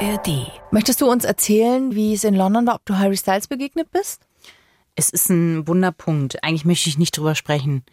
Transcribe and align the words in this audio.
ARD. 0.00 0.50
Möchtest 0.70 1.00
du 1.00 1.10
uns 1.10 1.24
erzählen, 1.24 1.94
wie 1.94 2.14
es 2.14 2.24
in 2.24 2.34
London 2.34 2.66
war, 2.66 2.76
ob 2.76 2.86
du 2.86 2.96
Harry 2.98 3.16
Styles 3.16 3.48
begegnet 3.48 3.90
bist? 3.90 4.22
Es 4.96 5.10
ist 5.10 5.28
ein 5.28 5.68
Wunderpunkt. 5.68 6.42
Eigentlich 6.42 6.64
möchte 6.64 6.88
ich 6.88 6.98
nicht 6.98 7.16
drüber 7.16 7.34
sprechen, 7.34 7.84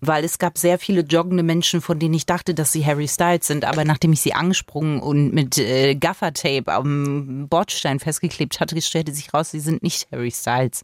weil 0.00 0.24
es 0.24 0.38
gab 0.38 0.58
sehr 0.58 0.78
viele 0.78 1.02
joggende 1.02 1.42
Menschen, 1.42 1.80
von 1.80 1.98
denen 1.98 2.14
ich 2.14 2.24
dachte, 2.24 2.54
dass 2.54 2.72
sie 2.72 2.86
Harry 2.86 3.08
Styles 3.08 3.46
sind. 3.46 3.64
Aber 3.64 3.84
nachdem 3.84 4.12
ich 4.12 4.20
sie 4.20 4.32
angesprungen 4.32 5.00
und 5.00 5.34
mit 5.34 5.58
äh, 5.58 5.94
Gaffertape 5.96 6.72
am 6.72 7.46
Bordstein 7.48 8.00
festgeklebt 8.00 8.58
hatte, 8.60 8.80
stellte 8.80 9.12
sich 9.12 9.34
raus, 9.34 9.50
sie 9.50 9.60
sind 9.60 9.82
nicht 9.82 10.08
Harry 10.12 10.30
Styles. 10.30 10.82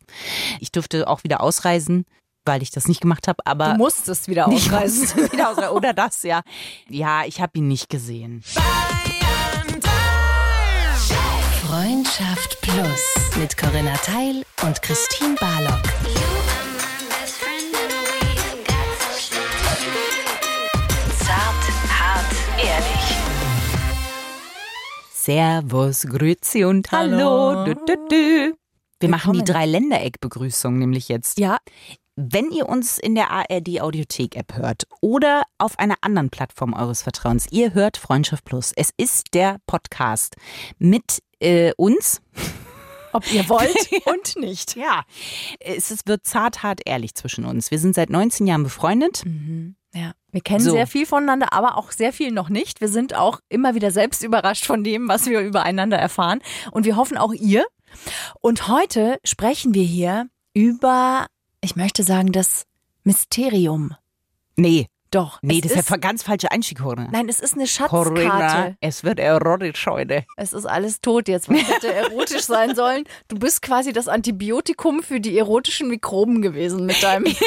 Ich 0.60 0.72
durfte 0.72 1.08
auch 1.08 1.24
wieder 1.24 1.40
ausreisen 1.40 2.04
weil 2.44 2.60
ich 2.60 2.72
das 2.72 2.88
nicht 2.88 3.00
gemacht 3.00 3.28
habe, 3.28 3.46
aber 3.46 3.74
du 3.74 3.76
musstest 3.76 4.26
wieder 4.26 4.48
ausreisen. 4.48 5.30
wieder 5.30 5.50
ausreisen. 5.50 5.76
Oder 5.76 5.92
das, 5.92 6.24
ja. 6.24 6.42
Ja, 6.88 7.24
ich 7.24 7.40
habe 7.40 7.58
ihn 7.58 7.68
nicht 7.68 7.88
gesehen. 7.88 8.42
Freundschaft 12.12 12.60
Plus 12.60 13.30
mit 13.40 13.56
Corinna 13.56 13.94
Teil 13.94 14.44
und 14.66 14.82
Christine 14.82 15.34
Barlock. 15.40 15.80
Zart, 21.18 21.64
hart, 21.88 22.34
ehrlich. 22.58 23.16
Servus, 25.10 26.02
Grüezi 26.02 26.64
und 26.64 26.90
Hallo. 26.92 27.16
Hallo. 27.16 27.64
Dü, 27.64 27.74
dü, 27.86 27.96
dü. 28.10 28.54
Wir 29.00 29.08
machen 29.08 29.32
die 29.32 29.38
Willkommen. 29.38 29.44
drei 29.46 29.66
Ländereck-Begrüßung 29.66 30.78
nämlich 30.78 31.08
jetzt. 31.08 31.38
Ja, 31.38 31.58
Wenn 32.14 32.50
ihr 32.50 32.68
uns 32.68 32.98
in 32.98 33.14
der 33.14 33.30
ARD 33.30 33.80
Audiothek 33.80 34.36
App 34.36 34.54
hört 34.54 34.82
oder 35.00 35.44
auf 35.56 35.78
einer 35.78 35.94
anderen 36.02 36.28
Plattform 36.28 36.74
eures 36.74 37.00
Vertrauens, 37.02 37.46
ihr 37.50 37.72
hört 37.72 37.96
Freundschaft 37.96 38.44
Plus. 38.44 38.72
Es 38.76 38.90
ist 38.98 39.32
der 39.32 39.56
Podcast 39.66 40.36
mit 40.78 41.22
äh, 41.42 41.72
uns. 41.76 42.22
ob 43.12 43.30
ihr 43.32 43.48
wollt 43.48 43.90
und 44.06 44.36
nicht. 44.36 44.74
Ja, 44.76 45.04
es 45.60 46.06
wird 46.06 46.26
zart, 46.26 46.62
hart, 46.62 46.80
ehrlich 46.86 47.14
zwischen 47.14 47.44
uns. 47.44 47.70
Wir 47.70 47.78
sind 47.78 47.94
seit 47.94 48.08
19 48.10 48.46
Jahren 48.46 48.62
befreundet. 48.62 49.22
Ja, 49.94 50.12
wir 50.30 50.40
kennen 50.40 50.60
So. 50.64 50.72
sehr 50.72 50.86
viel 50.86 51.04
voneinander, 51.04 51.52
aber 51.52 51.76
auch 51.76 51.92
sehr 51.92 52.14
viel 52.14 52.30
noch 52.32 52.48
nicht. 52.48 52.80
Wir 52.80 52.88
sind 52.88 53.14
auch 53.14 53.40
immer 53.50 53.74
wieder 53.74 53.90
selbst 53.90 54.22
überrascht 54.22 54.64
von 54.64 54.82
dem, 54.82 55.08
was 55.08 55.26
wir 55.26 55.40
übereinander 55.40 55.98
erfahren. 55.98 56.40
Und 56.70 56.86
wir 56.86 56.96
hoffen 56.96 57.18
auch 57.18 57.34
ihr. 57.34 57.66
Und 58.40 58.68
heute 58.68 59.18
sprechen 59.24 59.74
wir 59.74 59.84
hier 59.84 60.28
über, 60.54 61.26
ich 61.60 61.76
möchte 61.76 62.02
sagen, 62.04 62.32
das 62.32 62.64
Mysterium. 63.04 63.94
Nee, 64.56 64.86
Doch. 65.12 65.38
nee, 65.42 65.60
das 65.60 65.72
ist 65.72 65.90
ja 65.90 65.96
ganz 65.98 66.22
falsche 66.22 66.50
Einstieg, 66.50 66.78
Corinna. 66.80 67.08
Nein, 67.12 67.28
es 67.28 67.38
ist 67.38 67.54
eine 67.54 67.66
Corinna, 67.88 68.30
Schatzkarte. 68.40 68.76
es 68.80 69.04
wird 69.04 69.18
erotisch 69.20 69.86
heute. 69.86 70.24
Es 70.36 70.52
ist 70.52 70.66
alles 70.66 71.00
tot 71.00 71.28
jetzt. 71.28 71.48
Was 71.48 71.68
hätte 71.68 71.92
erotisch 71.94 72.42
sein 72.42 72.74
sollen? 72.74 73.04
Du 73.28 73.36
bist 73.38 73.62
quasi 73.62 73.92
das 73.92 74.08
Antibiotikum 74.08 75.02
für 75.02 75.20
die 75.20 75.36
erotischen 75.38 75.88
Mikroben 75.88 76.42
gewesen 76.42 76.86
mit 76.86 77.02
deinem. 77.02 77.26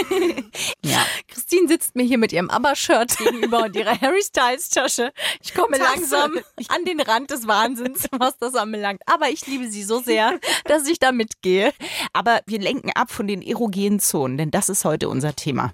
Ja. 0.85 1.03
Christine 1.27 1.67
sitzt 1.67 1.95
mir 1.95 2.03
hier 2.03 2.17
mit 2.17 2.31
ihrem 2.31 2.49
ABBA-Shirt 2.49 3.17
gegenüber 3.17 3.63
und 3.65 3.75
ihrer 3.75 3.99
Harry 3.99 4.21
Styles-Tasche. 4.21 5.11
Ich 5.41 5.53
komme 5.53 5.77
Tasse. 5.77 5.91
langsam 5.95 6.39
an 6.69 6.85
den 6.85 7.01
Rand 7.01 7.31
des 7.31 7.47
Wahnsinns, 7.47 8.07
was 8.11 8.37
das 8.37 8.55
anbelangt. 8.55 9.01
Aber 9.05 9.29
ich 9.29 9.45
liebe 9.47 9.67
sie 9.69 9.83
so 9.83 9.99
sehr, 9.99 10.39
dass 10.65 10.87
ich 10.87 10.99
da 10.99 11.11
mitgehe. 11.11 11.73
Aber 12.13 12.39
wir 12.45 12.59
lenken 12.59 12.91
ab 12.95 13.11
von 13.11 13.27
den 13.27 13.41
erogenen 13.41 13.99
Zonen, 13.99 14.37
denn 14.37 14.51
das 14.51 14.69
ist 14.69 14.85
heute 14.85 15.09
unser 15.09 15.35
Thema. 15.35 15.73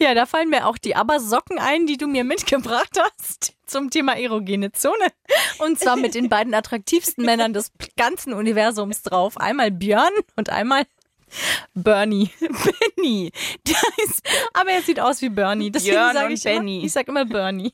Ja, 0.00 0.14
da 0.14 0.26
fallen 0.26 0.48
mir 0.48 0.66
auch 0.66 0.78
die 0.78 0.94
ABBA-Socken 0.94 1.58
ein, 1.58 1.86
die 1.86 1.96
du 1.96 2.06
mir 2.06 2.22
mitgebracht 2.22 2.96
hast 3.00 3.54
zum 3.66 3.90
Thema 3.90 4.16
erogene 4.16 4.70
Zone. 4.70 4.94
Und 5.58 5.78
zwar 5.80 5.96
mit 5.96 6.14
den 6.14 6.28
beiden 6.28 6.54
attraktivsten 6.54 7.24
Männern 7.24 7.52
des 7.52 7.72
ganzen 7.96 8.32
Universums 8.32 9.02
drauf. 9.02 9.36
Einmal 9.36 9.72
Björn 9.72 10.12
und 10.36 10.50
einmal 10.50 10.84
Bernie. 11.74 12.30
Benny, 12.96 13.30
ist 14.04 14.22
Aber 14.52 14.70
er 14.70 14.82
sieht 14.82 15.00
aus 15.00 15.22
wie 15.22 15.28
Bernie. 15.28 15.70
Deswegen 15.70 15.96
Björn 15.96 16.14
sage 16.14 16.34
ich 16.34 16.44
immer, 16.44 16.54
Benny. 16.56 16.84
ich 16.84 16.92
sag 16.92 17.08
immer 17.08 17.24
Bernie. 17.24 17.72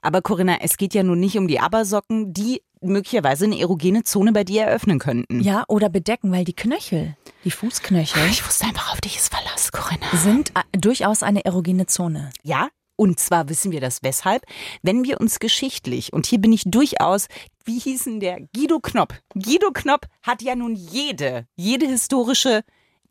Aber 0.00 0.22
Corinna, 0.22 0.58
es 0.60 0.76
geht 0.76 0.94
ja 0.94 1.02
nun 1.02 1.20
nicht 1.20 1.36
um 1.38 1.48
die 1.48 1.60
Abersocken, 1.60 2.32
die 2.32 2.62
möglicherweise 2.80 3.44
eine 3.44 3.58
erogene 3.58 4.02
Zone 4.02 4.32
bei 4.32 4.44
dir 4.44 4.62
eröffnen 4.62 4.98
könnten. 4.98 5.40
Ja, 5.40 5.64
oder 5.68 5.88
bedecken, 5.88 6.32
weil 6.32 6.44
die 6.44 6.54
Knöchel, 6.54 7.16
die 7.44 7.50
Fußknöchel, 7.50 8.22
Ich 8.30 8.44
wusste 8.44 8.66
einfach 8.66 8.92
auf 8.92 9.00
dich 9.00 9.16
ist 9.16 9.32
Verlass, 9.32 9.70
Corinna. 9.70 10.06
sind 10.14 10.50
äh, 10.50 10.78
durchaus 10.78 11.22
eine 11.22 11.44
erogene 11.44 11.86
Zone. 11.86 12.30
Ja, 12.42 12.68
und 12.96 13.18
zwar 13.20 13.48
wissen 13.48 13.72
wir 13.72 13.80
das 13.80 14.02
weshalb, 14.02 14.44
wenn 14.82 15.04
wir 15.04 15.20
uns 15.20 15.38
geschichtlich, 15.38 16.12
und 16.12 16.26
hier 16.26 16.40
bin 16.40 16.52
ich 16.52 16.62
durchaus, 16.66 17.28
wie 17.64 17.78
hieß 17.78 18.04
denn 18.04 18.20
der? 18.20 18.40
Guido 18.54 18.80
Knopp. 18.80 19.14
Guido 19.34 19.70
Knopp 19.72 20.06
hat 20.22 20.42
ja 20.42 20.54
nun 20.56 20.74
jede, 20.74 21.46
jede 21.56 21.86
historische, 21.86 22.62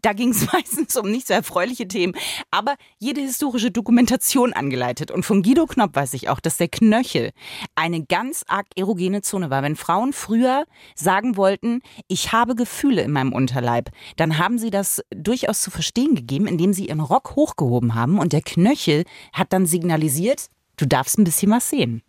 da 0.02 0.14
ging 0.14 0.30
es 0.30 0.46
meistens 0.54 0.96
um 0.98 1.10
nicht 1.10 1.28
so 1.28 1.34
erfreuliche 1.34 1.88
Themen, 1.88 2.14
aber 2.50 2.76
jede 3.00 3.22
historische 3.22 3.72
Dokumentation 3.72 4.54
angeleitet. 4.54 5.12
Und 5.12 5.24
von 5.24 5.44
Guido 5.44 5.66
Knopp 5.66 5.96
weiß 5.96 6.14
ich 6.14 6.30
auch, 6.30 6.40
dass 6.40 6.58
der 6.58 6.68
Knöchel 6.68 7.32
eine 7.76 8.04
ganz 8.04 8.44
arg 8.48 8.68
erogene 8.76 9.22
Zone 9.22 9.50
war. 9.50 9.64
Wenn 9.64 9.76
Frauen 9.76 10.14
früher 10.14 10.66
sagen 10.96 11.38
wollten, 11.38 11.82
ich 12.08 12.32
habe 12.32 12.56
Gefühle 12.56 13.02
in 13.02 13.12
meinem 13.12 13.34
Unterleib, 13.34 13.90
dann 14.18 14.38
haben 14.38 14.58
sie 14.58 14.70
das 14.70 15.02
durchaus 15.10 15.62
zu 15.62 15.72
verstehen 15.72 16.16
gegeben, 16.16 16.48
indem 16.48 16.74
sie 16.74 16.88
ihren 16.88 17.00
Rock 17.00 17.36
hochgehoben 17.36 17.96
haben 17.96 18.20
und 18.20 18.34
der 18.34 18.42
Knöchel 18.42 19.06
hat 19.34 19.54
dann 19.54 19.66
signalisiert, 19.66 20.48
du 20.82 20.88
darfst 20.88 21.18
ein 21.20 21.24
bisschen 21.24 21.52
was 21.52 21.70
sehen. 21.70 22.02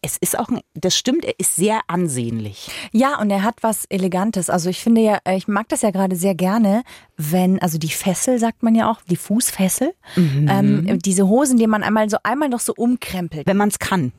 Es 0.00 0.16
ist 0.16 0.38
auch, 0.38 0.48
ein, 0.48 0.60
das 0.74 0.96
stimmt, 0.96 1.24
er 1.24 1.34
ist 1.38 1.56
sehr 1.56 1.80
ansehnlich. 1.88 2.70
Ja, 2.92 3.18
und 3.20 3.30
er 3.30 3.42
hat 3.42 3.62
was 3.62 3.84
Elegantes. 3.86 4.48
Also 4.48 4.70
ich 4.70 4.78
finde 4.80 5.00
ja, 5.00 5.18
äh, 5.24 5.36
ich 5.36 5.48
mag 5.48 5.68
das 5.68 5.82
ja 5.82 5.90
gerade 5.90 6.14
sehr 6.16 6.34
gerne, 6.34 6.82
wenn, 7.16 7.60
also 7.60 7.78
die 7.78 7.88
Fessel 7.88 8.38
sagt 8.38 8.62
man 8.62 8.74
ja 8.74 8.90
auch, 8.90 9.02
die 9.02 9.16
Fußfessel, 9.16 9.92
ähm, 10.16 10.98
diese 11.00 11.26
Hosen, 11.28 11.58
die 11.58 11.66
man 11.66 11.82
einmal 11.82 12.08
so 12.08 12.18
einmal 12.22 12.48
noch 12.48 12.60
so 12.60 12.72
umkrempelt. 12.76 13.46
Wenn 13.46 13.56
man 13.56 13.68
es 13.68 13.78
kann. 13.78 14.12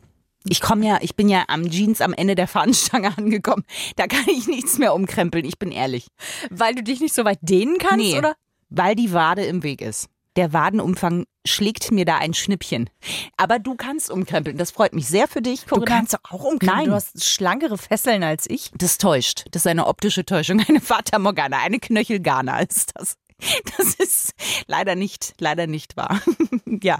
Ich 0.50 0.59
komme 0.59 0.86
ja, 0.88 0.98
ich 1.02 1.16
bin 1.16 1.30
ja 1.30 1.44
am 1.48 1.70
Jeans 1.70 2.02
am 2.02 2.14
Ende 2.14 2.36
der 2.36 2.48
Fahnenstange 2.48 3.12
angekommen. 3.18 3.64
Da 3.96 4.08
kann 4.08 4.26
ich 4.28 4.48
nichts 4.48 4.78
mehr 4.80 4.94
umkrempeln, 4.94 5.46
ich 5.46 5.59
bin 5.59 5.72
ehrlich. 5.72 6.08
Weil 6.50 6.76
du 6.76 6.84
dich 6.84 7.00
nicht 7.00 7.14
so 7.14 7.24
weit 7.26 7.40
dehnen 7.42 7.78
kannst, 7.78 7.98
Nee, 7.98 8.18
oder? 8.18 8.34
weil 8.70 8.96
die 8.96 9.14
Wade 9.14 9.46
im 9.46 9.64
Weg 9.64 9.82
ist. 9.82 10.09
Der 10.38 10.53
Wadenumfang 10.53 11.25
schlägt 11.46 11.92
mir 11.92 12.06
da 12.06 12.18
ein 12.18 12.34
Schnippchen. 12.34 12.90
Aber 13.38 13.59
du 13.59 13.75
kannst 13.75 14.09
umkrempeln. 14.09 14.58
Das 14.58 14.72
freut 14.72 14.94
mich 14.94 15.08
sehr 15.08 15.28
für 15.28 15.42
dich, 15.42 15.62
Du 15.62 15.75
Corinna. 15.75 15.86
kannst 15.86 16.14
doch 16.14 16.19
auch 16.30 16.44
umkrempeln. 16.44 16.78
Nein. 16.78 16.86
Du 16.88 16.94
hast 16.94 17.24
schlankere 17.24 17.78
Fesseln 17.78 18.24
als 18.24 18.50
ich. 18.50 18.72
Das 18.75 18.97
täuscht. 18.97 19.46
Das 19.52 19.64
ist 19.64 19.68
eine 19.68 19.88
optische 19.88 20.25
Täuschung. 20.25 20.64
Eine 20.68 20.80
Fata 20.81 21.20
Morgana, 21.20 21.59
eine 21.59 21.80
Knöchelgana 21.80 22.59
ist 22.62 22.91
das. 22.96 23.18
Das 23.75 23.96
ist 23.96 24.34
leider 24.68 24.96
nicht, 24.96 25.34
leider 25.40 25.66
nicht 25.66 25.97
wahr. 25.97 26.22
ja, 26.66 27.00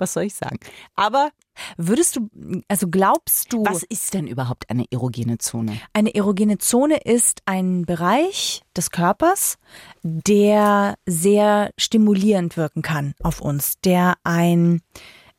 was 0.00 0.12
soll 0.12 0.24
ich 0.24 0.34
sagen? 0.34 0.58
Aber 0.96 1.30
Würdest 1.76 2.16
du, 2.16 2.28
also 2.68 2.88
glaubst 2.88 3.52
du, 3.52 3.64
was 3.64 3.82
ist 3.82 4.14
denn 4.14 4.26
überhaupt 4.26 4.70
eine 4.70 4.86
erogene 4.90 5.38
Zone? 5.38 5.78
eine 5.92 6.14
erogene 6.14 6.58
Zone 6.58 6.98
ist 7.04 7.42
ein 7.46 7.84
Bereich 7.84 8.62
des 8.76 8.90
Körpers, 8.90 9.58
der 10.02 10.94
sehr 11.06 11.70
stimulierend 11.78 12.56
wirken 12.56 12.82
kann 12.82 13.14
auf 13.22 13.40
uns, 13.40 13.74
der 13.84 14.14
ein 14.24 14.80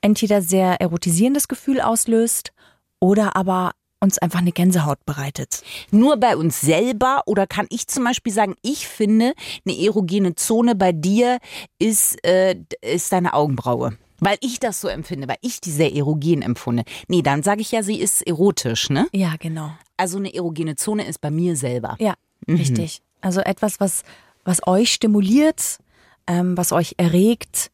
entweder 0.01 0.41
sehr 0.41 0.81
erotisierendes 0.81 1.47
Gefühl 1.47 1.81
auslöst 1.81 2.53
oder 2.99 3.35
aber 3.35 3.71
uns 4.03 4.17
einfach 4.17 4.39
eine 4.39 4.51
Gänsehaut 4.51 5.05
bereitet. 5.05 5.61
Nur 5.91 6.17
bei 6.17 6.35
uns 6.35 6.59
selber 6.59 7.21
oder 7.27 7.45
kann 7.45 7.67
ich 7.69 7.87
zum 7.87 8.03
Beispiel 8.03 8.33
sagen, 8.33 8.55
ich 8.63 8.87
finde, 8.87 9.33
eine 9.63 9.77
erogene 9.77 10.33
Zone 10.33 10.73
bei 10.73 10.91
dir 10.91 11.37
ist, 11.77 12.23
äh, 12.25 12.55
ist 12.81 13.11
deine 13.11 13.33
Augenbraue. 13.33 13.95
Weil 14.21 14.37
ich 14.39 14.59
das 14.59 14.79
so 14.79 14.87
empfinde, 14.87 15.27
weil 15.27 15.37
ich 15.41 15.59
die 15.61 15.71
sehr 15.71 15.93
erogen 15.93 16.43
empfunde. 16.43 16.83
Nee, 17.07 17.23
dann 17.23 17.41
sage 17.41 17.61
ich 17.61 17.71
ja, 17.71 17.81
sie 17.81 17.99
ist 17.99 18.21
erotisch, 18.21 18.89
ne? 18.89 19.07
Ja, 19.11 19.33
genau. 19.39 19.71
Also 19.97 20.19
eine 20.19 20.33
erogene 20.33 20.75
Zone 20.75 21.05
ist 21.05 21.19
bei 21.19 21.31
mir 21.31 21.55
selber. 21.55 21.97
Ja, 21.99 22.13
richtig. 22.47 23.01
Also 23.21 23.41
etwas, 23.41 23.79
was, 23.79 24.03
was 24.45 24.65
euch 24.67 24.93
stimuliert, 24.93 25.79
ähm, 26.27 26.55
was 26.55 26.71
euch 26.71 26.95
erregt 26.97 27.71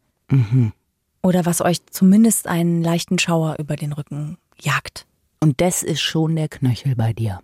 oder 1.22 1.46
was 1.46 1.62
euch 1.62 1.86
zumindest 1.88 2.48
einen 2.48 2.82
leichten 2.82 3.20
Schauer 3.20 3.58
über 3.60 3.76
den 3.76 3.92
Rücken 3.92 4.38
jagt. 4.60 5.06
Und 5.40 5.62
das 5.62 5.84
ist 5.84 6.02
schon 6.02 6.36
der 6.36 6.48
Knöchel 6.48 6.96
bei 6.96 7.14
dir. 7.14 7.42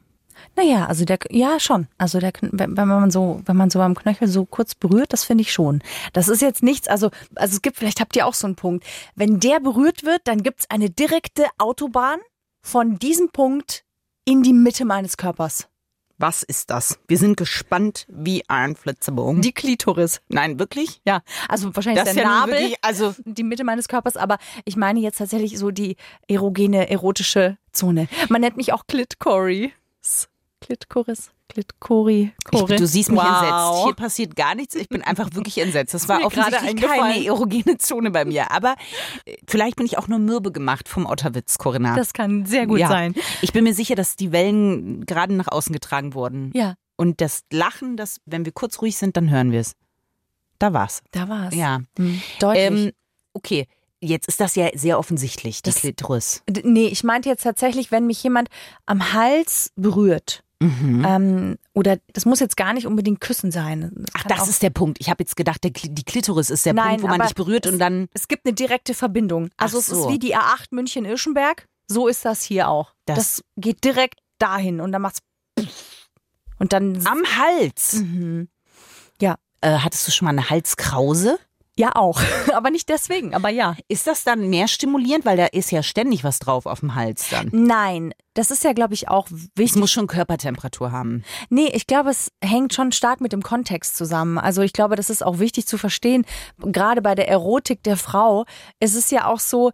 Naja, 0.55 0.85
also 0.85 1.05
der, 1.05 1.19
ja 1.29 1.59
schon. 1.59 1.87
Also 1.97 2.19
der, 2.19 2.31
wenn 2.41 2.77
wenn 2.77 2.87
man 2.87 3.11
so, 3.11 3.41
wenn 3.45 3.57
man 3.57 3.69
so 3.69 3.79
am 3.81 3.95
Knöchel 3.95 4.27
so 4.27 4.45
kurz 4.45 4.75
berührt, 4.75 5.13
das 5.13 5.23
finde 5.23 5.41
ich 5.41 5.53
schon. 5.53 5.81
Das 6.13 6.27
ist 6.27 6.41
jetzt 6.41 6.63
nichts, 6.63 6.87
also, 6.87 7.11
also 7.35 7.55
es 7.55 7.61
gibt, 7.61 7.77
vielleicht 7.77 7.99
habt 7.99 8.15
ihr 8.15 8.27
auch 8.27 8.33
so 8.33 8.47
einen 8.47 8.55
Punkt. 8.55 8.85
Wenn 9.15 9.39
der 9.39 9.59
berührt 9.59 10.03
wird, 10.03 10.21
dann 10.25 10.43
gibt's 10.43 10.69
eine 10.69 10.89
direkte 10.89 11.45
Autobahn 11.57 12.19
von 12.61 12.97
diesem 12.99 13.29
Punkt 13.29 13.83
in 14.25 14.43
die 14.43 14.53
Mitte 14.53 14.85
meines 14.85 15.17
Körpers. 15.17 15.67
Was 16.17 16.43
ist 16.43 16.69
das? 16.69 16.99
Wir 17.07 17.17
sind 17.17 17.37
gespannt 17.37 18.05
wie 18.07 18.47
ein 18.47 18.75
Flitzebogen. 18.75 19.41
Die 19.41 19.51
Klitoris. 19.51 20.21
Nein, 20.29 20.59
wirklich? 20.59 21.01
Ja, 21.05 21.21
also 21.49 21.75
wahrscheinlich 21.75 22.03
Das 22.03 22.13
der 22.13 22.23
ja 22.23 22.29
Nabel, 22.29 22.53
wirklich, 22.53 22.77
also 22.81 23.15
die 23.25 23.43
Mitte 23.43 23.63
meines 23.63 23.87
Körpers, 23.87 24.15
aber 24.15 24.37
ich 24.63 24.77
meine 24.77 24.99
jetzt 24.99 25.17
tatsächlich 25.17 25.57
so 25.57 25.71
die 25.71 25.97
erogene, 26.27 26.89
erotische 26.89 27.57
Zone. 27.71 28.07
Man 28.29 28.41
nennt 28.41 28.57
mich 28.57 28.73
auch 28.73 28.85
Klitkoris. 28.87 29.71
Klitkoris, 30.63 31.31
Klitkori, 31.50 32.31
ich, 32.51 32.60
Kore. 32.60 32.75
du 32.77 32.88
siehst 32.88 33.12
mich 33.12 33.19
wow. 33.19 33.42
entsetzt. 33.44 33.83
Hier 33.86 33.94
passiert 33.95 34.36
gar 34.36 34.56
nichts. 34.56 34.75
Ich 34.75 34.88
bin 34.88 35.01
einfach 35.01 35.30
wirklich 35.33 35.57
entsetzt. 35.57 35.94
Das 35.94 36.07
war 36.07 36.19
mir 36.19 36.30
gerade 36.30 36.56
offensichtlich 36.56 36.89
keine 36.89 37.25
erogene 37.25 37.77
Zone 37.77 38.12
bei 38.12 38.24
mir. 38.25 38.50
Aber 38.51 38.75
äh, 39.25 39.36
vielleicht 39.48 39.75
bin 39.75 39.86
ich 39.86 39.98
auch 39.98 40.07
nur 40.07 40.19
mürbe 40.19 40.51
gemacht 40.51 40.88
vom 40.88 41.06
Otterwitz, 41.06 41.57
Corinna. 41.57 41.95
Das 41.95 42.13
kann 42.13 42.45
sehr 42.45 42.65
gut 42.65 42.80
ja. 42.80 42.88
sein. 42.88 43.13
Ich 43.42 43.51
bin 43.51 43.65
mir 43.65 43.74
sicher, 43.74 43.95
dass 43.95 44.15
die 44.15 44.31
Wellen 44.31 45.06
gerade 45.06 45.33
nach 45.33 45.50
außen 45.50 45.74
getragen 45.74 46.13
wurden. 46.13 46.51
Ja, 46.56 46.75
Und 46.95 47.19
das 47.21 47.44
Lachen, 47.51 47.98
das, 47.98 48.19
wenn 48.25 48.45
wir 48.45 48.54
kurz 48.54 48.81
ruhig 48.81 48.95
sind, 48.98 49.18
dann 49.18 49.30
hören 49.30 49.51
wir 49.51 49.60
es. 49.60 49.74
Da 50.60 50.71
war's. 50.71 51.01
da 51.12 51.27
war's. 51.27 51.54
Ja. 51.54 51.81
Hm, 51.98 52.21
deutlich. 52.39 52.63
Ähm, 52.63 52.92
okay, 53.33 53.68
jetzt 54.00 54.27
ist 54.30 54.39
das 54.39 54.56
ja 54.56 54.69
sehr 54.75 54.98
offensichtlich, 54.98 55.62
die 55.62 55.69
Das- 55.71 55.81
Klitoris. 55.81 56.42
D- 56.50 56.62
Nee, 56.63 56.88
ich 56.88 57.04
meinte 57.04 57.27
jetzt 57.27 57.44
tatsächlich, 57.44 57.92
wenn 57.92 58.07
mich 58.07 58.24
jemand 58.24 58.48
am 58.86 59.12
Hals 59.13 59.71
berührt. 59.75 60.44
Mhm. 60.63 61.06
Ähm, 61.07 61.57
oder 61.74 61.98
das 62.13 62.25
muss 62.25 62.39
jetzt 62.39 62.57
gar 62.57 62.74
nicht 62.74 62.88
unbedingt 62.88 63.19
küssen 63.21 63.51
sein. 63.51 64.06
Ach, 64.13 64.24
Kann 64.24 64.38
das 64.38 64.48
ist 64.48 64.62
der 64.63 64.69
Punkt. 64.69 64.98
Ich 65.01 65.10
habe 65.10 65.24
jetzt 65.24 65.36
gedacht, 65.36 65.63
der, 65.63 65.71
die 65.71 66.04
Klitoris 66.04 66.50
ist 66.50 66.65
der 66.65 66.74
Nein, 66.74 67.00
Punkt, 67.00 67.04
wo 67.04 67.07
man 67.07 67.21
dich 67.21 67.36
berührt 67.36 67.65
es- 67.65 67.71
und 67.74 67.80
dann. 67.80 68.07
Es 68.13 68.27
gibt 68.27 68.45
eine 68.45 68.54
direkte 68.54 68.94
Verbindung. 68.94 69.50
Also 69.57 69.77
Ach 69.77 69.81
es 69.81 69.88
so. 69.88 70.07
ist 70.07 70.13
wie 70.13 70.19
die 70.19 70.36
A8 70.36 70.68
München-Irschenberg. 70.71 71.68
So 71.88 72.07
ist 72.07 72.24
das 72.25 72.44
hier 72.44 72.69
auch. 72.69 72.94
Das- 73.06 73.18
Das, 73.18 73.44
geht 73.57 73.83
direkt 73.83 74.19
dahin 74.39 74.80
und 74.81 74.92
dann 74.92 75.01
macht's 75.01 75.19
und 76.60 76.74
dann 76.74 77.06
Am 77.06 77.24
Hals. 77.38 77.94
Mhm. 77.94 78.48
Ja. 79.21 79.36
Äh, 79.62 79.77
hattest 79.80 80.07
du 80.07 80.12
schon 80.12 80.25
mal 80.25 80.31
eine 80.31 80.50
Halskrause? 80.50 81.38
Ja 81.77 81.95
auch, 81.95 82.21
aber 82.53 82.69
nicht 82.69 82.89
deswegen, 82.89 83.33
aber 83.33 83.49
ja. 83.49 83.75
Ist 83.87 84.07
das 84.07 84.23
dann 84.23 84.49
mehr 84.49 84.67
stimulierend, 84.67 85.25
weil 85.25 85.37
da 85.37 85.45
ist 85.47 85.71
ja 85.71 85.81
ständig 85.83 86.23
was 86.23 86.39
drauf 86.39 86.65
auf 86.65 86.81
dem 86.81 86.95
Hals 86.95 87.29
dann? 87.29 87.49
Nein, 87.51 88.13
das 88.33 88.51
ist 88.51 88.63
ja 88.63 88.73
glaube 88.73 88.93
ich 88.93 89.07
auch 89.09 89.27
Es 89.31 89.49
wichtig. 89.55 89.79
muss 89.79 89.91
schon 89.91 90.07
Körpertemperatur 90.07 90.91
haben. 90.91 91.23
Nee, 91.49 91.69
ich 91.73 91.87
glaube, 91.87 92.09
es 92.11 92.31
hängt 92.43 92.73
schon 92.73 92.91
stark 92.91 93.21
mit 93.21 93.33
dem 93.33 93.43
Kontext 93.43 93.97
zusammen. 93.97 94.37
Also 94.37 94.61
ich 94.61 94.73
glaube, 94.73 94.95
das 94.95 95.09
ist 95.09 95.23
auch 95.23 95.39
wichtig 95.39 95.67
zu 95.67 95.77
verstehen. 95.77 96.25
Gerade 96.59 97.01
bei 97.01 97.15
der 97.15 97.27
Erotik 97.27 97.83
der 97.83 97.97
Frau, 97.97 98.45
es 98.79 98.95
ist 98.95 99.11
ja 99.11 99.27
auch 99.27 99.39
so, 99.39 99.71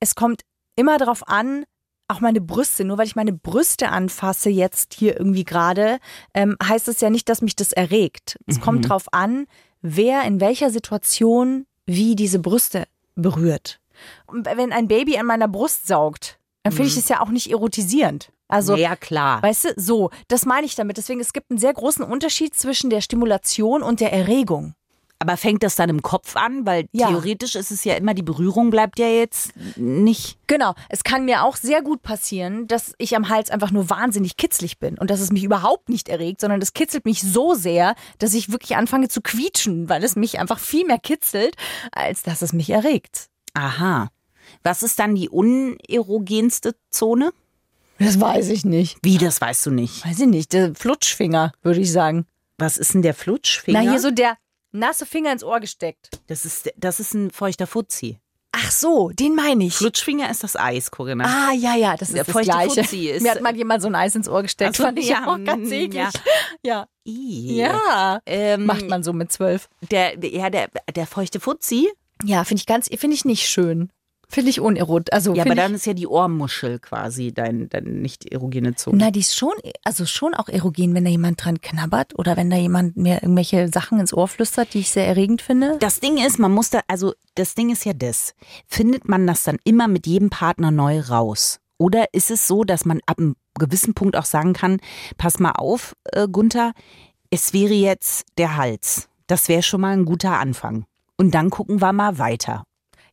es 0.00 0.14
kommt 0.14 0.42
immer 0.76 0.98
darauf 0.98 1.26
an, 1.28 1.64
auch 2.08 2.20
meine 2.20 2.40
Brüste, 2.40 2.84
nur 2.84 2.98
weil 2.98 3.06
ich 3.06 3.16
meine 3.16 3.32
Brüste 3.32 3.90
anfasse 3.90 4.50
jetzt 4.50 4.94
hier 4.94 5.18
irgendwie 5.18 5.44
gerade, 5.44 5.98
ähm, 6.34 6.56
heißt 6.62 6.88
es 6.88 7.00
ja 7.00 7.10
nicht, 7.10 7.28
dass 7.28 7.42
mich 7.42 7.54
das 7.56 7.72
erregt. 7.72 8.38
Es 8.46 8.56
Mhm. 8.56 8.60
kommt 8.62 8.88
drauf 8.88 9.04
an, 9.12 9.46
wer 9.82 10.22
in 10.22 10.40
welcher 10.40 10.70
Situation 10.70 11.66
wie 11.86 12.16
diese 12.16 12.38
Brüste 12.38 12.86
berührt. 13.14 13.80
Und 14.26 14.46
wenn 14.46 14.72
ein 14.72 14.88
Baby 14.88 15.18
an 15.18 15.26
meiner 15.26 15.48
Brust 15.48 15.86
saugt, 15.86 16.38
dann 16.62 16.72
finde 16.72 16.88
ich 16.90 16.96
es 16.96 17.08
ja 17.08 17.20
auch 17.20 17.30
nicht 17.30 17.50
erotisierend. 17.50 18.30
Also 18.48 18.76
ja, 18.76 18.96
klar. 18.96 19.42
Weißt 19.42 19.64
du, 19.64 19.68
so, 19.76 20.10
das 20.28 20.46
meine 20.46 20.66
ich 20.66 20.74
damit. 20.74 20.96
Deswegen, 20.96 21.20
es 21.20 21.32
gibt 21.34 21.50
einen 21.50 21.58
sehr 21.58 21.74
großen 21.74 22.04
Unterschied 22.04 22.54
zwischen 22.54 22.88
der 22.90 23.00
Stimulation 23.02 23.82
und 23.82 24.00
der 24.00 24.12
Erregung. 24.12 24.74
Aber 25.20 25.36
fängt 25.36 25.64
das 25.64 25.74
dann 25.74 25.88
im 25.88 26.00
Kopf 26.02 26.36
an? 26.36 26.64
Weil 26.64 26.86
Ja. 26.92 27.08
theoretisch 27.08 27.56
ist 27.56 27.72
es 27.72 27.82
ja 27.84 27.94
immer, 27.94 28.14
die 28.14 28.22
Berührung 28.22 28.70
bleibt 28.70 28.98
ja 29.00 29.08
jetzt 29.08 29.50
nicht. 29.76 30.38
Genau. 30.46 30.74
Es 30.88 31.02
kann 31.02 31.24
mir 31.24 31.42
auch 31.42 31.56
sehr 31.56 31.82
gut 31.82 32.02
passieren, 32.02 32.68
dass 32.68 32.92
ich 32.98 33.16
am 33.16 33.28
Hals 33.28 33.50
einfach 33.50 33.72
nur 33.72 33.90
wahnsinnig 33.90 34.36
kitzlig 34.36 34.78
bin 34.78 34.96
und 34.96 35.10
dass 35.10 35.18
es 35.20 35.32
mich 35.32 35.42
überhaupt 35.42 35.88
nicht 35.88 36.08
erregt, 36.08 36.40
sondern 36.40 36.60
das 36.60 36.72
kitzelt 36.72 37.04
mich 37.04 37.20
so 37.22 37.54
sehr, 37.54 37.96
dass 38.18 38.32
ich 38.32 38.52
wirklich 38.52 38.76
anfange 38.76 39.08
zu 39.08 39.20
quietschen, 39.20 39.88
weil 39.88 40.04
es 40.04 40.14
mich 40.14 40.38
einfach 40.38 40.60
viel 40.60 40.86
mehr 40.86 40.98
kitzelt, 40.98 41.56
als 41.90 42.22
dass 42.22 42.40
es 42.42 42.52
mich 42.52 42.70
erregt. 42.70 43.28
Aha. 43.54 44.10
Was 44.62 44.82
ist 44.84 44.98
dann 45.00 45.14
die 45.16 45.28
unerogenste 45.28 46.74
Zone? 46.90 47.32
Das 47.98 48.20
weiß 48.20 48.48
ich 48.50 48.64
nicht. 48.64 48.98
Wie, 49.02 49.18
das 49.18 49.40
weißt 49.40 49.66
du 49.66 49.70
nicht. 49.72 50.06
Weiß 50.06 50.20
ich 50.20 50.26
nicht. 50.28 50.52
Der 50.52 50.74
Flutschfinger, 50.74 51.52
würde 51.62 51.80
ich 51.80 51.90
sagen. 51.90 52.26
Was 52.56 52.76
ist 52.76 52.94
denn 52.94 53.02
der 53.02 53.14
Flutschfinger? 53.14 53.82
Na, 53.82 53.90
hier 53.90 54.00
so 54.00 54.10
der 54.10 54.36
nasse 54.72 55.06
Finger 55.06 55.32
ins 55.32 55.44
Ohr 55.44 55.60
gesteckt. 55.60 56.10
das, 56.26 56.44
ist, 56.44 56.70
das 56.76 57.00
ist 57.00 57.14
ein 57.14 57.30
feuchter 57.30 57.66
Fuzzi. 57.66 58.18
Ach 58.52 58.70
so, 58.70 59.10
den 59.10 59.34
meine 59.34 59.64
ich. 59.64 59.74
Flutschfinger 59.74 60.30
ist 60.30 60.42
das 60.42 60.56
Eis, 60.56 60.90
Corinna. 60.90 61.24
Ah, 61.24 61.52
ja, 61.52 61.76
ja, 61.76 61.96
das 61.96 62.10
Der 62.12 62.22
ist 62.22 62.28
das 62.28 62.32
feuchte 62.32 62.50
Gleiche. 62.50 62.82
Fuzzi 62.82 63.08
ist- 63.08 63.22
Mir 63.22 63.32
hat 63.32 63.42
mal 63.42 63.54
jemand 63.54 63.82
so 63.82 63.88
ein 63.88 63.94
Eis 63.94 64.14
ins 64.16 64.28
Ohr 64.28 64.42
gesteckt. 64.42 64.70
Ach 64.72 64.76
so, 64.76 64.82
fand 64.84 64.98
ich 64.98 65.08
ja, 65.08 65.26
auch 65.26 65.38
ganz 65.44 65.68
mm, 65.68 65.72
eklig. 65.72 65.94
ja. 65.94 66.10
Ja. 66.64 66.86
Ja. 67.04 68.20
Ähm, 68.26 68.66
Macht 68.66 68.88
man 68.88 69.02
so 69.02 69.12
mit 69.12 69.30
zwölf. 69.32 69.68
Der, 69.90 70.16
der- 70.16 70.30
ja, 70.30 70.50
der, 70.50 70.68
der 70.94 71.06
feuchte 71.06 71.40
Fuzzi. 71.40 71.88
Ja, 72.24 72.42
finde 72.44 72.60
ich 72.60 72.66
ganz, 72.66 72.88
finde 72.88 73.14
ich 73.14 73.24
nicht 73.24 73.48
schön. 73.48 73.90
Finde 74.30 74.50
ich 74.50 74.60
unerot. 74.60 75.10
Also, 75.12 75.34
Ja, 75.34 75.44
aber 75.44 75.54
dann 75.54 75.74
ist 75.74 75.86
ja 75.86 75.94
die 75.94 76.06
Ohrmuschel 76.06 76.78
quasi 76.80 77.32
dein, 77.32 77.70
dein 77.70 78.02
nicht 78.02 78.30
erogene 78.30 78.74
Zone. 78.74 78.98
Na, 78.98 79.10
die 79.10 79.20
ist 79.20 79.34
schon, 79.34 79.54
also 79.84 80.04
schon 80.04 80.34
auch 80.34 80.48
erogen, 80.48 80.94
wenn 80.94 81.04
da 81.04 81.10
jemand 81.10 81.42
dran 81.42 81.62
knabbert 81.62 82.18
oder 82.18 82.36
wenn 82.36 82.50
da 82.50 82.56
jemand 82.56 82.98
mir 82.98 83.22
irgendwelche 83.22 83.68
Sachen 83.68 83.98
ins 83.98 84.12
Ohr 84.12 84.28
flüstert, 84.28 84.74
die 84.74 84.80
ich 84.80 84.90
sehr 84.90 85.06
erregend 85.06 85.40
finde. 85.40 85.78
Das 85.80 86.00
Ding 86.00 86.18
ist, 86.18 86.38
man 86.38 86.52
muss 86.52 86.68
da, 86.68 86.80
also 86.88 87.14
das 87.36 87.54
Ding 87.54 87.70
ist 87.70 87.86
ja 87.86 87.94
das. 87.94 88.34
Findet 88.66 89.08
man 89.08 89.26
das 89.26 89.44
dann 89.44 89.56
immer 89.64 89.88
mit 89.88 90.06
jedem 90.06 90.28
Partner 90.28 90.70
neu 90.70 91.00
raus? 91.00 91.60
Oder 91.78 92.12
ist 92.12 92.30
es 92.30 92.46
so, 92.46 92.64
dass 92.64 92.84
man 92.84 93.00
ab 93.06 93.18
einem 93.18 93.34
gewissen 93.54 93.94
Punkt 93.94 94.16
auch 94.16 94.24
sagen 94.26 94.52
kann, 94.52 94.78
pass 95.16 95.38
mal 95.38 95.52
auf, 95.52 95.94
äh, 96.12 96.28
Gunther, 96.28 96.72
es 97.30 97.54
wäre 97.54 97.74
jetzt 97.74 98.26
der 98.36 98.56
Hals. 98.56 99.08
Das 99.26 99.48
wäre 99.48 99.62
schon 99.62 99.80
mal 99.80 99.92
ein 99.92 100.04
guter 100.04 100.38
Anfang. 100.38 100.84
Und 101.16 101.34
dann 101.34 101.50
gucken 101.50 101.80
wir 101.80 101.92
mal 101.92 102.18
weiter. 102.18 102.64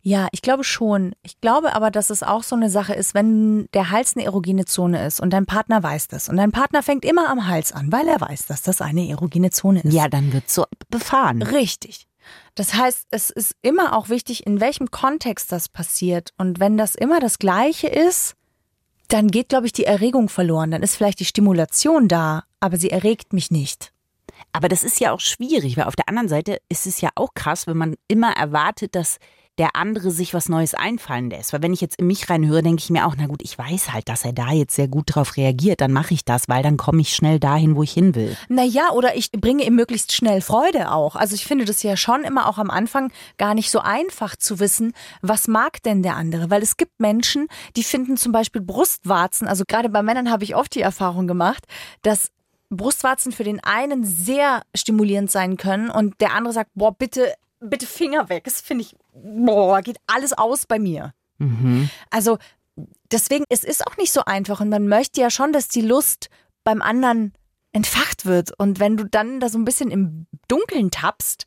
Ja, 0.08 0.28
ich 0.32 0.44
glaube 0.44 0.64
schon. 0.64 1.16
Ich 1.24 1.42
glaube 1.42 1.74
aber, 1.74 1.90
dass 1.90 2.12
es 2.12 2.22
auch 2.22 2.44
so 2.44 2.56
eine 2.56 2.70
Sache 2.70 2.94
ist, 2.94 3.16
wenn 3.16 3.68
der 3.74 3.90
Hals 3.90 4.16
eine 4.16 4.24
erogene 4.24 4.66
Zone 4.66 5.04
ist 5.04 5.20
und 5.20 5.32
dein 5.32 5.48
Partner 5.48 5.82
weiß 5.82 6.10
das. 6.10 6.30
Und 6.30 6.38
dein 6.38 6.52
Partner 6.52 6.84
fängt 6.84 7.04
immer 7.04 7.28
am 7.28 7.48
Hals 7.48 7.72
an, 7.72 7.92
weil 7.92 8.08
er 8.08 8.22
weiß, 8.22 8.46
dass 8.46 8.62
das 8.62 8.82
eine 8.82 9.10
erogene 9.10 9.50
Zone 9.50 9.82
ist. 9.82 9.92
Ja, 9.92 10.08
dann 10.08 10.32
wird 10.32 10.48
so 10.48 10.66
befahren. 10.92 11.42
Richtig. 11.42 12.06
Das 12.54 12.76
heißt, 12.76 13.08
es 13.10 13.32
ist 13.32 13.56
immer 13.64 13.98
auch 13.98 14.10
wichtig, 14.10 14.46
in 14.46 14.60
welchem 14.60 14.92
Kontext 14.92 15.52
das 15.52 15.70
passiert. 15.70 16.34
Und 16.38 16.60
wenn 16.60 16.78
das 16.78 16.94
immer 16.94 17.20
das 17.20 17.40
Gleiche 17.40 17.88
ist, 17.88 18.36
dann 19.08 19.30
geht, 19.30 19.50
glaube 19.50 19.66
ich, 19.66 19.74
die 19.74 19.86
Erregung 19.86 20.30
verloren. 20.30 20.70
Dann 20.70 20.84
ist 20.84 20.96
vielleicht 20.96 21.20
die 21.20 21.26
Stimulation 21.26 22.08
da, 22.08 22.44
aber 22.60 22.78
sie 22.78 22.92
erregt 22.92 23.34
mich 23.34 23.50
nicht. 23.50 23.92
Aber 24.52 24.70
das 24.70 24.84
ist 24.84 25.00
ja 25.00 25.14
auch 25.14 25.20
schwierig, 25.20 25.78
weil 25.78 25.86
auf 25.86 25.96
der 25.96 26.10
anderen 26.10 26.30
Seite 26.30 26.60
ist 26.70 26.86
es 26.86 27.02
ja 27.02 27.10
auch 27.16 27.34
krass, 27.34 27.66
wenn 27.66 27.78
man 27.78 27.96
immer 28.08 28.34
erwartet, 28.34 28.94
dass 28.94 29.18
der 29.58 29.76
andere 29.76 30.12
sich 30.12 30.34
was 30.34 30.50
Neues 30.50 30.74
einfallen 30.74 31.30
lässt. 31.30 31.54
Weil 31.54 31.62
wenn 31.62 31.74
ich 31.74 31.82
jetzt 31.82 32.00
in 32.00 32.08
mich 32.08 32.30
reinhöre, 32.30 32.62
denke 32.62 32.82
ich 32.82 32.90
mir 32.90 33.06
auch, 33.06 33.16
na 33.18 33.28
gut, 33.28 33.42
ich 33.42 33.58
weiß 33.58 33.94
halt, 33.94 34.10
dass 34.10 34.26
er 34.26 34.34
da 34.34 34.52
jetzt 34.52 34.76
sehr 34.76 34.88
gut 34.88 35.16
drauf 35.16 35.38
reagiert, 35.38 35.82
dann 35.82 35.94
mache 35.94 36.14
ich 36.14 36.26
das, 36.26 36.50
weil 36.50 36.64
dann 36.64 36.78
komme 36.78 37.02
ich 37.02 37.16
schnell 37.16 37.40
dahin, 37.40 37.76
wo 37.76 37.84
ich 37.84 37.94
hin 37.94 38.16
will. 38.16 38.36
Naja, 38.50 38.92
oder 38.92 39.16
ich 39.16 39.32
bringe 39.32 39.64
ihm 39.66 39.76
möglichst 39.76 40.12
schnell 40.12 40.42
Freude 40.42 40.92
auch. 40.92 41.16
Also 41.16 41.36
ich 41.36 41.46
finde 41.46 41.66
das 41.66 41.84
ja 41.84 41.96
schon 41.96 42.24
immer 42.24 42.48
auch 42.48 42.58
am 42.58 42.70
Anfang 42.70 43.12
gar 43.38 43.54
nicht 43.54 43.72
so 43.72 43.80
einfach 43.80 44.36
zu 44.36 44.60
wissen, 44.60 44.94
was 45.22 45.48
mag 45.48 45.82
denn 45.84 46.04
der 46.04 46.16
andere. 46.16 46.50
Weil 46.50 46.62
es 46.62 46.78
gibt 46.78 47.00
Menschen, 47.00 47.48
die 47.76 47.84
finden 47.84 48.18
zum 48.18 48.32
Beispiel 48.32 48.62
Brustwarzen, 48.62 49.48
also 49.48 49.64
gerade 49.68 49.90
bei 49.90 50.04
Männern 50.04 50.32
habe 50.32 50.44
ich 50.44 50.56
oft 50.56 50.76
die 50.76 50.82
Erfahrung 50.82 51.28
gemacht, 51.28 51.66
dass 52.02 52.30
Brustwarzen 52.70 53.32
für 53.32 53.44
den 53.44 53.64
einen 53.64 54.04
sehr 54.04 54.64
stimulierend 54.76 55.32
sein 55.32 55.58
können 55.58 55.90
und 55.90 56.20
der 56.20 56.34
andere 56.34 56.54
sagt, 56.54 56.72
boah, 56.74 56.94
bitte, 56.94 57.34
bitte 57.60 57.86
Finger 57.86 58.30
weg. 58.30 58.44
Das 58.46 58.62
finde 58.62 58.84
ich, 58.84 58.96
boah, 59.16 59.82
geht 59.82 59.98
alles 60.08 60.34
aus 60.34 60.66
bei 60.66 60.80
mir. 60.80 61.14
Mhm. 61.38 61.90
Also 62.10 62.38
deswegen, 63.12 63.46
es 63.50 63.64
ist 63.64 63.86
auch 63.86 63.98
nicht 63.98 64.12
so 64.12 64.26
einfach 64.26 64.62
und 64.62 64.70
man 64.70 64.88
möchte 64.88 65.22
ja 65.22 65.30
schon, 65.30 65.54
dass 65.54 65.68
die 65.68 65.82
Lust 65.82 66.30
beim 66.64 66.82
anderen 66.82 67.34
entfacht 67.72 68.26
wird. 68.26 68.58
Und 68.58 68.80
wenn 68.80 68.98
du 68.98 69.06
dann 69.06 69.40
da 69.40 69.50
so 69.50 69.58
ein 69.58 69.66
bisschen 69.66 69.92
im 69.92 70.28
Dunkeln 70.48 70.92
tappst, 70.92 71.46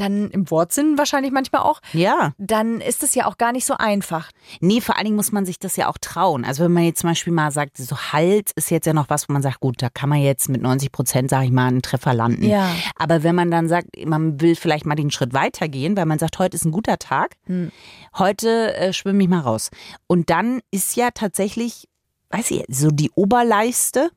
dann 0.00 0.30
im 0.30 0.50
Wortsinn 0.50 0.96
wahrscheinlich 0.98 1.32
manchmal 1.32 1.62
auch, 1.62 1.80
Ja. 1.92 2.32
dann 2.38 2.80
ist 2.80 3.02
es 3.02 3.14
ja 3.14 3.26
auch 3.26 3.38
gar 3.38 3.52
nicht 3.52 3.66
so 3.66 3.74
einfach. 3.74 4.30
Nee, 4.60 4.80
vor 4.80 4.96
allen 4.96 5.04
Dingen 5.04 5.16
muss 5.16 5.32
man 5.32 5.46
sich 5.46 5.58
das 5.58 5.76
ja 5.76 5.88
auch 5.88 5.98
trauen. 5.98 6.44
Also 6.44 6.64
wenn 6.64 6.72
man 6.72 6.84
jetzt 6.84 7.00
zum 7.00 7.10
Beispiel 7.10 7.32
mal 7.32 7.50
sagt, 7.50 7.76
so 7.76 7.96
Hals 7.96 8.52
ist 8.56 8.70
jetzt 8.70 8.86
ja 8.86 8.92
noch 8.92 9.08
was, 9.10 9.28
wo 9.28 9.32
man 9.32 9.42
sagt, 9.42 9.60
gut, 9.60 9.82
da 9.82 9.88
kann 9.90 10.08
man 10.08 10.18
jetzt 10.20 10.48
mit 10.48 10.62
90 10.62 10.90
Prozent, 10.92 11.30
sage 11.30 11.44
ich 11.46 11.50
mal, 11.52 11.66
einen 11.68 11.82
Treffer 11.82 12.14
landen. 12.14 12.44
Ja. 12.44 12.74
Aber 12.96 13.22
wenn 13.22 13.34
man 13.34 13.50
dann 13.50 13.68
sagt, 13.68 13.88
man 14.06 14.40
will 14.40 14.56
vielleicht 14.56 14.86
mal 14.86 14.94
den 14.94 15.10
Schritt 15.10 15.34
weitergehen, 15.34 15.96
weil 15.96 16.06
man 16.06 16.18
sagt, 16.18 16.38
heute 16.38 16.56
ist 16.56 16.64
ein 16.64 16.72
guter 16.72 16.98
Tag, 16.98 17.36
Hm. 17.46 17.70
heute 18.18 18.74
äh, 18.76 18.92
schwimme 18.92 19.22
ich 19.22 19.28
mal 19.28 19.40
raus. 19.40 19.70
Und 20.06 20.30
dann 20.30 20.60
ist 20.70 20.96
ja 20.96 21.10
tatsächlich, 21.12 21.88
weiß 22.30 22.50
ich, 22.52 22.64
so 22.68 22.90
die 22.90 23.10
Oberleiste, 23.14 24.10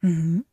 Mhm. 0.00 0.44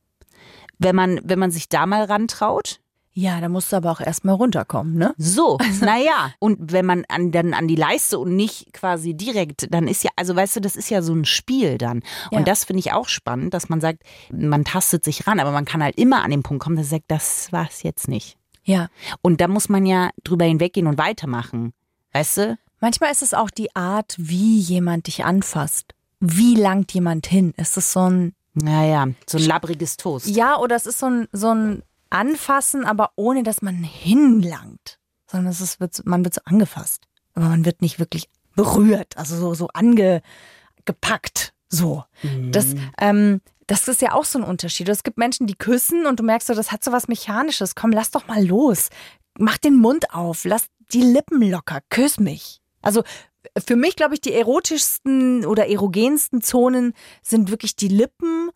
wenn 0.78 0.96
man, 0.96 1.20
wenn 1.24 1.40
man 1.40 1.52
sich 1.52 1.70
da 1.70 1.86
mal 1.86 2.04
rantraut, 2.04 2.80
Ja, 3.14 3.42
da 3.42 3.50
musst 3.50 3.72
du 3.72 3.76
aber 3.76 3.92
auch 3.92 4.00
erstmal 4.00 4.36
runterkommen, 4.36 4.96
ne? 4.96 5.14
So, 5.18 5.58
naja. 5.82 6.32
Und 6.40 6.72
wenn 6.72 6.86
man 6.86 7.04
an, 7.10 7.32
dann 7.32 7.54
an 7.54 7.68
die 7.68 7.76
Leiste 7.76 8.20
und 8.20 8.36
nicht 8.36 8.72
quasi 8.74 9.14
direkt, 9.14 9.68
dann 9.74 9.88
ist 9.88 10.04
ja, 10.04 10.12
also 10.16 10.36
weißt 10.36 10.58
du, 10.58 10.62
das 10.62 10.76
ist 10.76 10.90
ja 10.90 11.02
so 11.02 11.14
ein 11.14 11.26
Spiel 11.26 11.78
dann. 11.78 11.98
Und 12.32 12.40
Ja. 12.40 12.44
das 12.44 12.66
finde 12.66 12.80
ich 12.80 12.94
auch 12.94 13.10
spannend, 13.10 13.54
dass 13.54 13.68
man 13.68 13.82
sagt, 13.82 14.04
man 14.32 14.64
tastet 14.64 15.04
sich 15.04 15.28
ran, 15.28 15.40
aber 15.40 15.52
man 15.52 15.66
kann 15.66 15.84
halt 15.84 15.98
immer 15.98 16.24
an 16.24 16.32
den 16.32 16.44
Punkt 16.44 16.64
kommen, 16.64 16.76
dass 16.78 16.86
man 16.86 17.00
sagt, 17.00 17.06
das 17.12 17.52
war's 17.52 17.84
jetzt 17.84 18.08
nicht. 18.08 18.38
Ja. 18.64 18.88
Und 19.22 19.42
da 19.42 19.48
muss 19.48 19.68
man 19.70 19.86
ja 19.86 20.12
drüber 20.24 20.46
hinweggehen 20.46 20.88
und 20.88 20.98
weitermachen. 20.98 21.74
Weißt 22.14 22.38
du? 22.38 22.58
Manchmal 22.80 23.12
ist 23.12 23.24
es 23.24 23.34
auch 23.34 23.50
die 23.50 23.76
Art, 23.76 24.16
wie 24.18 24.60
jemand 24.60 25.08
dich 25.08 25.26
anfasst. 25.26 25.94
Wie 26.22 26.56
langt 26.56 26.94
jemand 26.94 27.26
hin? 27.28 27.54
Ist 27.58 27.76
es 27.76 27.92
so 27.92 28.10
ein, 28.10 28.34
Naja, 28.54 29.08
so 29.28 29.38
ein 29.38 29.44
labbriges 29.46 29.98
Toast. 29.98 30.28
ja, 30.28 30.58
oder 30.58 30.76
es 30.76 30.86
ist 30.86 31.00
so 31.00 31.08
ein, 31.08 31.28
so 31.34 31.50
ein 31.54 31.84
Anfassen, 32.10 32.86
aber 32.86 33.12
ohne, 33.16 33.44
dass 33.44 33.62
man 33.62 33.76
hinlangt. 33.76 35.00
Sondern 35.28 35.52
es 35.52 35.62
ist, 35.62 35.80
wird, 35.80 36.06
man 36.06 36.24
wird 36.24 36.34
so 36.34 36.42
angefasst. 36.46 37.06
Aber 37.34 37.48
man 37.50 37.66
wird 37.66 37.82
nicht 37.82 38.00
wirklich 38.00 38.30
berührt, 38.56 39.18
also 39.18 39.38
so, 39.38 39.54
so 39.54 39.68
angepackt. 39.70 41.54
So. 41.70 42.04
Das, 42.52 42.74
ähm, 43.00 43.42
das 43.68 43.88
ist 43.88 44.02
ja 44.02 44.14
auch 44.14 44.26
so 44.26 44.40
ein 44.40 44.44
Unterschied. 44.44 44.90
Es 44.90 45.04
gibt 45.04 45.18
Menschen, 45.18 45.46
die 45.46 45.56
küssen 45.56 46.08
und 46.08 46.20
du 46.20 46.24
merkst 46.24 46.48
so, 46.48 46.56
das 46.56 46.72
hat 46.72 46.84
so 46.84 46.92
was 46.92 47.08
Mechanisches. 47.08 47.76
Komm, 47.76 47.92
lass 47.92 48.10
doch 48.10 48.28
mal 48.28 48.44
los. 48.44 48.90
Mach 49.38 49.58
den 49.60 49.76
Mund 49.76 50.14
auf, 50.14 50.44
lass 50.46 50.66
die 50.92 51.04
Lippen 51.04 51.42
locker, 51.42 51.80
küss 51.90 52.20
mich. 52.20 52.62
Also 52.82 53.04
für 53.64 53.76
mich, 53.76 53.96
glaube 53.96 54.16
ich, 54.16 54.22
die 54.22 54.34
erotischsten 54.34 55.46
oder 55.46 55.68
erogensten 55.68 56.42
Zonen 56.42 56.94
sind 57.22 57.52
wirklich 57.52 57.76
die 57.76 57.88
Lippen 57.88 58.50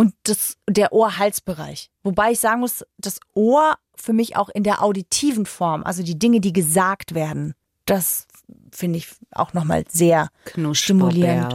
und 0.00 0.14
das, 0.24 0.56
der 0.68 0.92
Ohr-Hals-Bereich. 0.92 1.90
Wobei 2.02 2.32
ich 2.32 2.40
sagen 2.40 2.60
muss, 2.60 2.84
das 2.98 3.20
Ohr 3.34 3.74
für 3.94 4.12
mich 4.14 4.34
auch 4.36 4.48
in 4.48 4.62
der 4.64 4.82
auditiven 4.82 5.44
Form, 5.46 5.82
also 5.84 6.02
die 6.02 6.18
Dinge, 6.18 6.40
die 6.40 6.52
gesagt 6.54 7.14
werden, 7.14 7.54
das 7.84 8.26
finde 8.72 8.98
ich 8.98 9.08
auch 9.32 9.52
nochmal 9.52 9.84
sehr 9.88 10.28
stimulierend. 10.72 11.52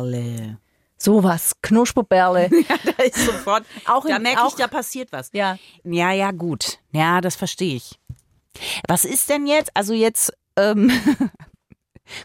Sowas, 0.98 1.54
Knuschbobärle. 1.62 2.50
Da 2.98 3.04
ist 3.04 3.18
sofort, 3.26 3.66
Auch 3.86 4.06
in- 4.06 4.12
da 4.12 4.20
merke 4.20 4.40
ich, 4.48 4.54
auch- 4.54 4.58
da 4.58 4.68
passiert 4.68 5.12
was. 5.12 5.30
ja. 5.34 5.58
Ja, 5.84 6.12
ja, 6.12 6.32
gut. 6.32 6.80
Ja, 6.92 7.22
das 7.22 7.36
verstehe 7.36 7.76
ich. 7.76 8.00
Was 8.88 9.04
ist 9.06 9.30
denn 9.30 9.46
jetzt? 9.48 9.72
Also 9.74 9.94
jetzt 9.94 10.32
ähm, 10.56 10.92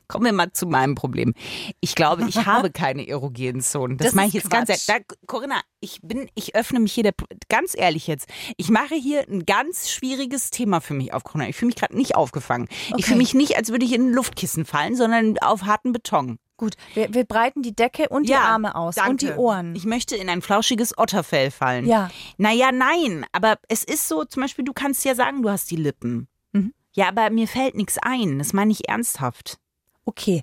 kommen 0.09 0.25
wir 0.25 0.33
mal 0.33 0.53
zu 0.53 0.67
meinem 0.67 0.95
Problem. 0.95 1.35
Ich 1.81 1.95
glaube, 1.95 2.27
ich 2.29 2.47
habe 2.47 2.71
keine 2.73 3.07
erogenen 3.09 3.61
Zonen. 3.61 3.97
Das, 3.97 4.09
Das 4.09 4.15
meine 4.15 4.29
ich 4.29 4.35
jetzt 4.35 4.51
ganz 4.51 4.69
Quatsch. 4.69 4.89
ehrlich. 4.89 5.07
Da, 5.09 5.15
Corinna, 5.27 5.61
ich 5.81 6.01
bin, 6.03 6.29
ich 6.35 6.55
öffne 6.55 6.81
mich 6.81 6.93
hier 6.93 7.05
der, 7.05 7.15
ganz 7.49 7.75
ehrlich 7.77 8.07
jetzt. 8.07 8.29
Ich 8.57 8.69
mache 8.71 8.95
hier 8.95 9.27
ein 9.29 9.47
ganz 9.47 9.91
schwieriges 9.91 10.51
Thema 10.51 10.81
für 10.81 10.95
mich 10.95 11.13
auf, 11.13 11.25
Corinna. 11.25 11.49
Ich 11.49 11.57
fühle 11.57 11.69
mich 11.69 11.77
gerade 11.77 11.97
nicht 11.97 12.15
aufgefangen. 12.17 12.69
Ich 12.71 12.93
Okay. 12.95 13.03
fühle 13.05 13.19
mich 13.19 13.35
nicht, 13.35 13.57
als 13.57 13.71
würde 13.71 13.85
ich 13.87 13.93
in 13.95 14.11
ein 14.11 14.13
Luftkissen 14.13 14.65
fallen, 14.65 14.95
sondern 14.97 15.39
auf 15.39 15.63
harten 15.63 15.93
Beton. 15.93 16.39
Gut, 16.57 16.75
wir, 16.93 17.15
wir 17.15 17.25
breiten 17.25 17.63
die 17.63 17.75
Decke 17.75 18.11
und 18.11 18.25
die 18.29 18.33
Ja, 18.33 18.41
Arme 18.43 18.75
aus 18.75 18.97
danke. 18.97 19.11
und 19.11 19.23
die 19.23 19.31
Ohren. 19.33 19.75
Ich 19.75 19.87
möchte 19.87 20.15
in 20.17 20.29
ein 20.29 20.43
flauschiges 20.43 20.99
Otterfell 20.99 21.51
fallen. 21.51 21.87
ja. 21.87 22.11
Naja, 22.37 22.71
nein, 22.71 23.25
aber 23.33 23.57
es 23.69 23.83
ist 23.83 24.07
so, 24.09 24.25
zum 24.27 24.43
Beispiel, 24.43 24.67
du 24.67 24.75
kannst 24.75 25.03
ja 25.07 25.15
sagen, 25.15 25.41
du 25.43 25.49
hast 25.49 25.71
die 25.71 25.77
Lippen. 25.77 26.29
Mhm. 26.53 26.75
Ja, 26.93 27.09
aber 27.09 27.31
mir 27.31 27.49
fällt 27.49 27.77
nichts 27.77 27.97
ein. 28.03 28.39
Das 28.39 28.53
meine 28.53 28.73
ich 28.73 28.89
ernsthaft. 28.91 29.57
Okay. 30.05 30.43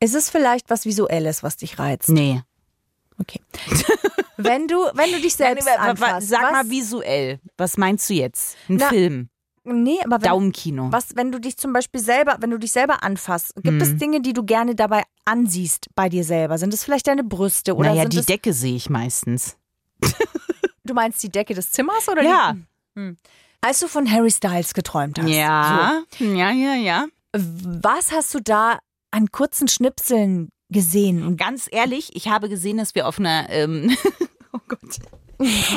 Ist 0.00 0.14
es 0.14 0.30
vielleicht 0.30 0.70
was 0.70 0.84
Visuelles, 0.84 1.42
was 1.42 1.56
dich 1.56 1.78
reizt? 1.78 2.08
Nee. 2.08 2.42
Okay. 3.18 3.40
wenn 4.36 4.66
du, 4.68 4.76
wenn 4.94 5.12
du 5.12 5.20
dich 5.20 5.34
selbst 5.34 5.66
Nein, 5.66 5.78
anfasst, 5.78 6.28
Sag 6.28 6.42
was, 6.42 6.52
mal 6.52 6.70
visuell. 6.70 7.40
Was 7.56 7.76
meinst 7.76 8.10
du 8.10 8.14
jetzt? 8.14 8.56
Ein 8.68 8.76
Na, 8.76 8.88
Film? 8.88 9.28
Nee, 9.66 9.98
aber 10.04 10.20
wenn, 10.20 10.28
Daumenkino? 10.28 10.92
was, 10.92 11.16
wenn 11.16 11.32
du 11.32 11.38
dich 11.40 11.56
zum 11.56 11.72
Beispiel 11.72 12.00
selber, 12.00 12.36
wenn 12.40 12.50
du 12.50 12.58
dich 12.58 12.72
selber 12.72 13.02
anfasst, 13.02 13.54
gibt 13.56 13.76
Mhm. 13.76 13.80
es 13.80 13.96
Dinge, 13.96 14.20
die 14.20 14.32
du 14.34 14.42
gerne 14.44 14.74
dabei 14.74 15.04
ansiehst 15.24 15.86
bei 15.94 16.08
dir 16.10 16.22
selber? 16.24 16.58
Sind 16.58 16.74
es 16.74 16.84
vielleicht 16.84 17.06
deine 17.06 17.24
Brüste 17.24 17.74
oder 17.74 17.90
naja, 17.94 18.04
die 18.04 18.18
es, 18.18 18.26
Decke 18.26 18.52
sehe 18.52 18.74
ich 18.76 18.90
meistens. 18.90 19.56
du 20.84 20.92
meinst 20.92 21.22
die 21.22 21.30
Decke 21.30 21.54
des 21.54 21.70
Zimmers 21.70 22.08
oder 22.08 22.22
Ja. 22.22 22.52
die? 22.54 22.64
Hm. 23.00 23.16
Als 23.62 23.80
du 23.80 23.88
von 23.88 24.10
Harry 24.10 24.30
Styles 24.30 24.74
geträumt 24.74 25.18
hast. 25.18 25.28
Ja, 25.30 26.02
ja, 26.18 26.50
ja, 26.50 26.74
ja. 26.74 27.06
Was 27.34 28.12
hast 28.12 28.32
du 28.34 28.40
da 28.40 28.78
an 29.10 29.30
kurzen 29.30 29.68
Schnipseln 29.68 30.50
gesehen? 30.70 31.26
Und 31.26 31.36
Ganz 31.36 31.68
ehrlich, 31.70 32.10
ich 32.14 32.28
habe 32.28 32.48
gesehen, 32.48 32.78
dass 32.78 32.94
wir 32.94 33.08
auf 33.08 33.18
einer. 33.18 33.46
Ähm, 33.50 33.96
oh 34.52 34.60
Gott. 34.68 35.00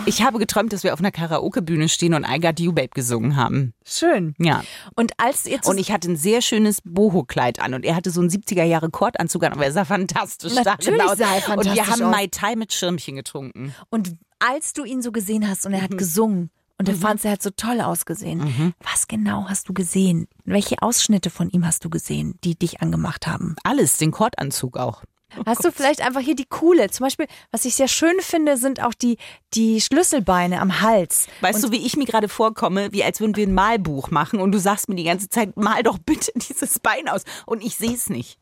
Ich 0.05 0.21
habe 0.21 0.37
geträumt, 0.37 0.71
dass 0.71 0.83
wir 0.83 0.93
auf 0.93 0.99
einer 0.99 1.11
Karaoke-Bühne 1.11 1.89
stehen 1.89 2.13
und 2.13 2.25
I 2.29 2.39
Got 2.39 2.59
You 2.59 2.73
Babe 2.73 2.89
gesungen 2.93 3.35
haben. 3.35 3.73
schön. 3.85 4.35
Ja. 4.37 4.63
Und 4.95 5.13
als 5.17 5.47
ihr 5.47 5.59
Und 5.65 5.79
ich 5.79 5.91
hatte 5.91 6.11
ein 6.11 6.15
sehr 6.15 6.41
schönes 6.43 6.79
Boho-Kleid 6.83 7.59
an 7.59 7.73
und 7.73 7.83
er 7.83 7.95
hatte 7.95 8.11
so 8.11 8.21
einen 8.21 8.29
70er-Jahre-Kordanzug 8.29 9.43
an, 9.43 9.53
aber 9.53 9.65
er 9.65 9.71
sah 9.71 9.83
fantastisch 9.83 10.53
Natürlich 10.53 11.01
aus. 11.01 11.17
sah 11.17 11.25
er 11.25 11.57
Und 11.57 11.65
wir 11.65 11.73
fantastisch 11.73 11.87
haben 11.87 12.03
aus. 12.03 12.11
Mai 12.11 12.27
Tai 12.27 12.55
mit 12.55 12.71
Schirmchen 12.71 13.15
getrunken. 13.15 13.73
Und 13.89 14.15
als 14.39 14.73
du 14.73 14.83
ihn 14.83 15.01
so 15.01 15.11
gesehen 15.11 15.49
hast 15.49 15.65
und 15.65 15.73
er 15.73 15.81
hat 15.81 15.97
gesungen 15.97 16.51
und 16.77 16.87
du 16.87 16.93
fandst, 16.95 17.25
er 17.25 17.31
hat 17.31 17.41
so 17.41 17.49
toll 17.49 17.81
ausgesehen, 17.81 18.73
was 18.83 19.07
genau 19.07 19.45
hast 19.49 19.67
du 19.69 19.73
gesehen? 19.73 20.27
Welche 20.45 20.81
Ausschnitte 20.81 21.29
von 21.29 21.49
ihm 21.49 21.65
hast 21.65 21.83
du 21.85 21.89
gesehen, 21.89 22.37
die 22.43 22.55
dich 22.57 22.81
angemacht 22.81 23.27
haben? 23.27 23.55
Alles, 23.63 23.97
den 23.97 24.11
Kordanzug 24.11 24.77
auch. 24.77 25.03
hast 25.45 25.65
du 25.65 25.71
vielleicht 25.71 26.01
einfach 26.01 26.21
hier 26.21 26.35
die 26.35 26.45
coole? 26.45 26.89
Zum 26.89 27.03
Beispiel, 27.05 27.27
was 27.51 27.65
ich 27.65 27.75
sehr 27.75 27.87
schön 27.87 28.15
finde, 28.21 28.55
sind 28.57 28.81
auch 28.81 28.93
die, 28.93 29.17
die 29.53 29.81
Schlüsselbeine 29.81 30.61
am 30.61 30.79
Hals. 30.81 31.27
Weißt 31.41 31.63
du, 31.63 31.71
wie 31.71 31.85
ich 31.85 31.97
mir 31.97 32.05
gerade 32.05 32.29
vorkomme, 32.29 32.91
wie 32.93 33.03
als 33.03 33.19
würden 33.19 33.35
wir 33.35 33.45
ein 33.47 33.53
Malbuch 33.53 34.09
machen 34.11 34.39
und 34.39 34.51
du 34.51 34.59
sagst 34.59 34.87
mir 34.87 34.95
die 34.95 35.03
ganze 35.03 35.29
Zeit, 35.29 35.57
mal 35.57 35.83
doch 35.83 35.97
bitte 35.97 36.31
dieses 36.47 36.79
Bein 36.79 37.09
aus 37.09 37.23
und 37.45 37.63
ich 37.63 37.75
sehe 37.75 37.93
es 37.93 38.09
nicht. 38.09 38.39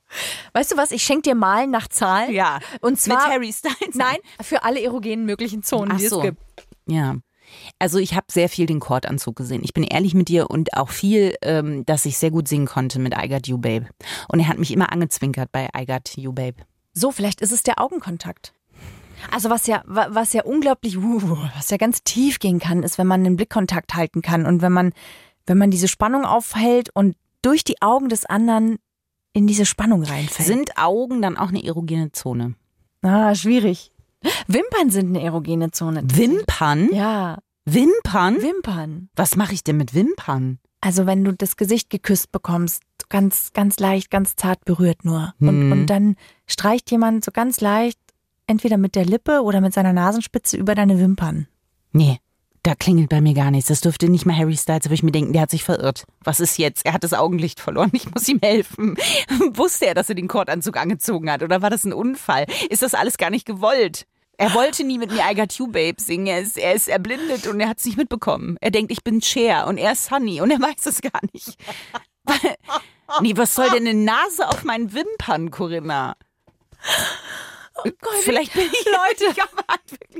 Weißt 0.53 0.71
du 0.73 0.77
was? 0.77 0.91
Ich 0.91 1.03
schenke 1.03 1.23
dir 1.23 1.35
Malen 1.35 1.71
nach 1.71 1.87
Zahl. 1.87 2.29
Ja, 2.31 2.59
Und 2.81 2.99
zwar, 2.99 3.15
mit 3.17 3.33
Harry 3.33 3.53
Styles. 3.53 3.95
Nein, 3.95 4.17
für 4.41 4.63
alle 4.63 4.81
erogenen 4.83 5.25
möglichen 5.25 5.63
Zonen, 5.63 5.93
Ach 5.93 5.97
die 5.97 6.07
so. 6.07 6.17
es 6.19 6.23
gibt. 6.25 6.41
Ja. 6.87 7.15
Also 7.79 7.97
ich 7.99 8.13
habe 8.15 8.25
sehr 8.31 8.49
viel 8.49 8.65
den 8.65 8.79
Kordanzug 8.79 9.35
gesehen. 9.35 9.61
Ich 9.63 9.73
bin 9.73 9.83
ehrlich 9.83 10.13
mit 10.13 10.27
dir 10.29 10.49
und 10.49 10.73
auch 10.75 10.89
viel, 10.89 11.35
ähm, 11.41 11.85
dass 11.85 12.05
ich 12.05 12.17
sehr 12.17 12.31
gut 12.31 12.47
singen 12.47 12.65
konnte 12.67 12.99
mit 12.99 13.13
I 13.17 13.27
Got 13.27 13.47
You 13.47 13.57
Babe. 13.57 13.87
Und 14.29 14.39
er 14.39 14.47
hat 14.47 14.57
mich 14.59 14.71
immer 14.71 14.91
angezwinkert 14.91 15.51
bei 15.51 15.69
I 15.77 15.85
Got 15.85 16.15
You 16.17 16.31
Babe. 16.33 16.57
So, 16.93 17.11
vielleicht 17.11 17.41
ist 17.41 17.51
es 17.51 17.63
der 17.63 17.79
Augenkontakt. 17.81 18.53
Also 19.31 19.49
was 19.49 19.65
ja, 19.67 19.81
wa- 19.85 20.07
was 20.11 20.33
ja 20.33 20.43
unglaublich, 20.43 20.97
was 21.01 21.69
ja 21.69 21.77
ganz 21.77 22.03
tief 22.03 22.39
gehen 22.39 22.59
kann, 22.59 22.83
ist, 22.83 22.97
wenn 22.97 23.07
man 23.07 23.25
einen 23.25 23.35
Blickkontakt 23.37 23.95
halten 23.95 24.21
kann 24.21 24.45
und 24.45 24.61
wenn 24.61 24.71
man, 24.71 24.93
wenn 25.45 25.57
man 25.57 25.71
diese 25.71 25.87
Spannung 25.87 26.25
aufhält 26.25 26.89
und 26.93 27.15
durch 27.41 27.63
die 27.63 27.81
Augen 27.81 28.09
des 28.09 28.25
anderen 28.25 28.77
in 29.33 29.47
diese 29.47 29.65
Spannung 29.65 30.03
reinfällt. 30.03 30.47
Sind 30.47 30.77
Augen 30.77 31.21
dann 31.21 31.37
auch 31.37 31.49
eine 31.49 31.63
erogene 31.63 32.11
Zone? 32.11 32.55
ah, 33.01 33.35
schwierig. 33.35 33.91
Wimpern 34.47 34.89
sind 34.89 35.09
eine 35.09 35.21
erogene 35.23 35.71
Zone. 35.71 36.01
Wimpern? 36.05 36.89
Ja, 36.93 37.37
Wimpern? 37.65 38.41
Wimpern. 38.41 39.09
Was 39.15 39.35
mache 39.35 39.53
ich 39.53 39.63
denn 39.63 39.77
mit 39.77 39.93
Wimpern? 39.93 40.59
Also 40.81 41.05
wenn 41.07 41.23
du 41.23 41.33
das 41.33 41.57
Gesicht 41.57 41.89
geküsst 41.89 42.31
bekommst, 42.31 42.83
ganz, 43.09 43.51
ganz 43.53 43.79
leicht, 43.79 44.11
ganz 44.11 44.35
zart 44.35 44.63
berührt 44.65 45.03
nur. 45.03 45.33
Und, 45.39 45.65
Mhm. 45.65 45.71
und 45.71 45.85
dann 45.87 46.15
streicht 46.45 46.91
jemand 46.91 47.25
so 47.25 47.31
ganz 47.31 47.59
leicht, 47.61 47.99
entweder 48.45 48.77
mit 48.77 48.93
der 48.95 49.05
Lippe 49.05 49.41
oder 49.41 49.61
mit 49.61 49.73
seiner 49.73 49.93
Nasenspitze 49.93 50.57
über 50.57 50.75
deine 50.75 50.99
Wimpern. 50.99 51.47
Nee, 51.91 52.19
da 52.61 52.75
klingelt 52.75 53.09
bei 53.09 53.19
mir 53.21 53.33
gar 53.33 53.49
nichts. 53.49 53.69
Das 53.69 53.81
dürfte 53.81 54.09
nicht 54.09 54.27
mal 54.27 54.37
Harry 54.37 54.55
Styles, 54.57 54.85
aber 54.85 54.93
ich 54.93 55.01
mir 55.01 55.11
denken, 55.11 55.33
der 55.33 55.41
hat 55.43 55.49
sich 55.51 55.63
verirrt. 55.63 56.05
Was 56.23 56.39
ist 56.39 56.57
jetzt? 56.59 56.85
Er 56.85 56.93
hat 56.93 57.03
das 57.03 57.13
Augenlicht 57.13 57.59
verloren. 57.59 57.89
Ich 57.93 58.11
muss 58.13 58.27
ihm 58.29 58.39
helfen. 58.43 58.95
Wusste 59.53 59.87
er, 59.87 59.93
dass 59.95 60.09
er 60.09 60.15
den 60.15 60.27
Kordanzug 60.27 60.77
angezogen 60.77 61.31
hat? 61.31 61.41
Oder 61.41 61.63
war 61.63 61.71
das 61.71 61.83
ein 61.83 61.93
Unfall? 61.93 62.45
Ist 62.69 62.83
das 62.83 62.93
alles 62.93 63.17
gar 63.17 63.31
nicht 63.31 63.45
gewollt? 63.47 64.05
Er 64.37 64.53
wollte 64.53 64.83
nie 64.83 64.97
mit 64.97 65.11
mir 65.11 65.23
I 65.29 65.35
Got 65.35 65.53
You 65.53 65.67
Babe 65.67 65.95
singen. 65.99 66.27
Er 66.27 66.41
ist, 66.41 66.57
er 66.57 66.73
ist 66.73 66.87
erblindet 66.87 67.47
und 67.47 67.59
er 67.59 67.69
hat 67.69 67.79
es 67.79 67.85
nicht 67.85 67.97
mitbekommen. 67.97 68.57
Er 68.61 68.71
denkt, 68.71 68.91
ich 68.91 69.03
bin 69.03 69.21
Cher 69.21 69.67
und 69.67 69.77
er 69.77 69.93
ist 69.93 70.05
Sunny 70.05 70.41
und 70.41 70.51
er 70.51 70.59
weiß 70.59 70.85
es 70.85 71.01
gar 71.01 71.21
nicht. 71.31 71.57
nee, 73.21 73.33
was 73.35 73.55
soll 73.55 73.69
denn 73.69 73.87
eine 73.87 73.93
Nase 73.93 74.47
auf 74.47 74.63
meinen 74.63 74.93
Wimpern, 74.93 75.51
Corinna? 75.51 76.15
Vielleicht 78.21 78.53
bin 78.53 78.63
ich 78.71 78.85
Leute. 78.85 79.41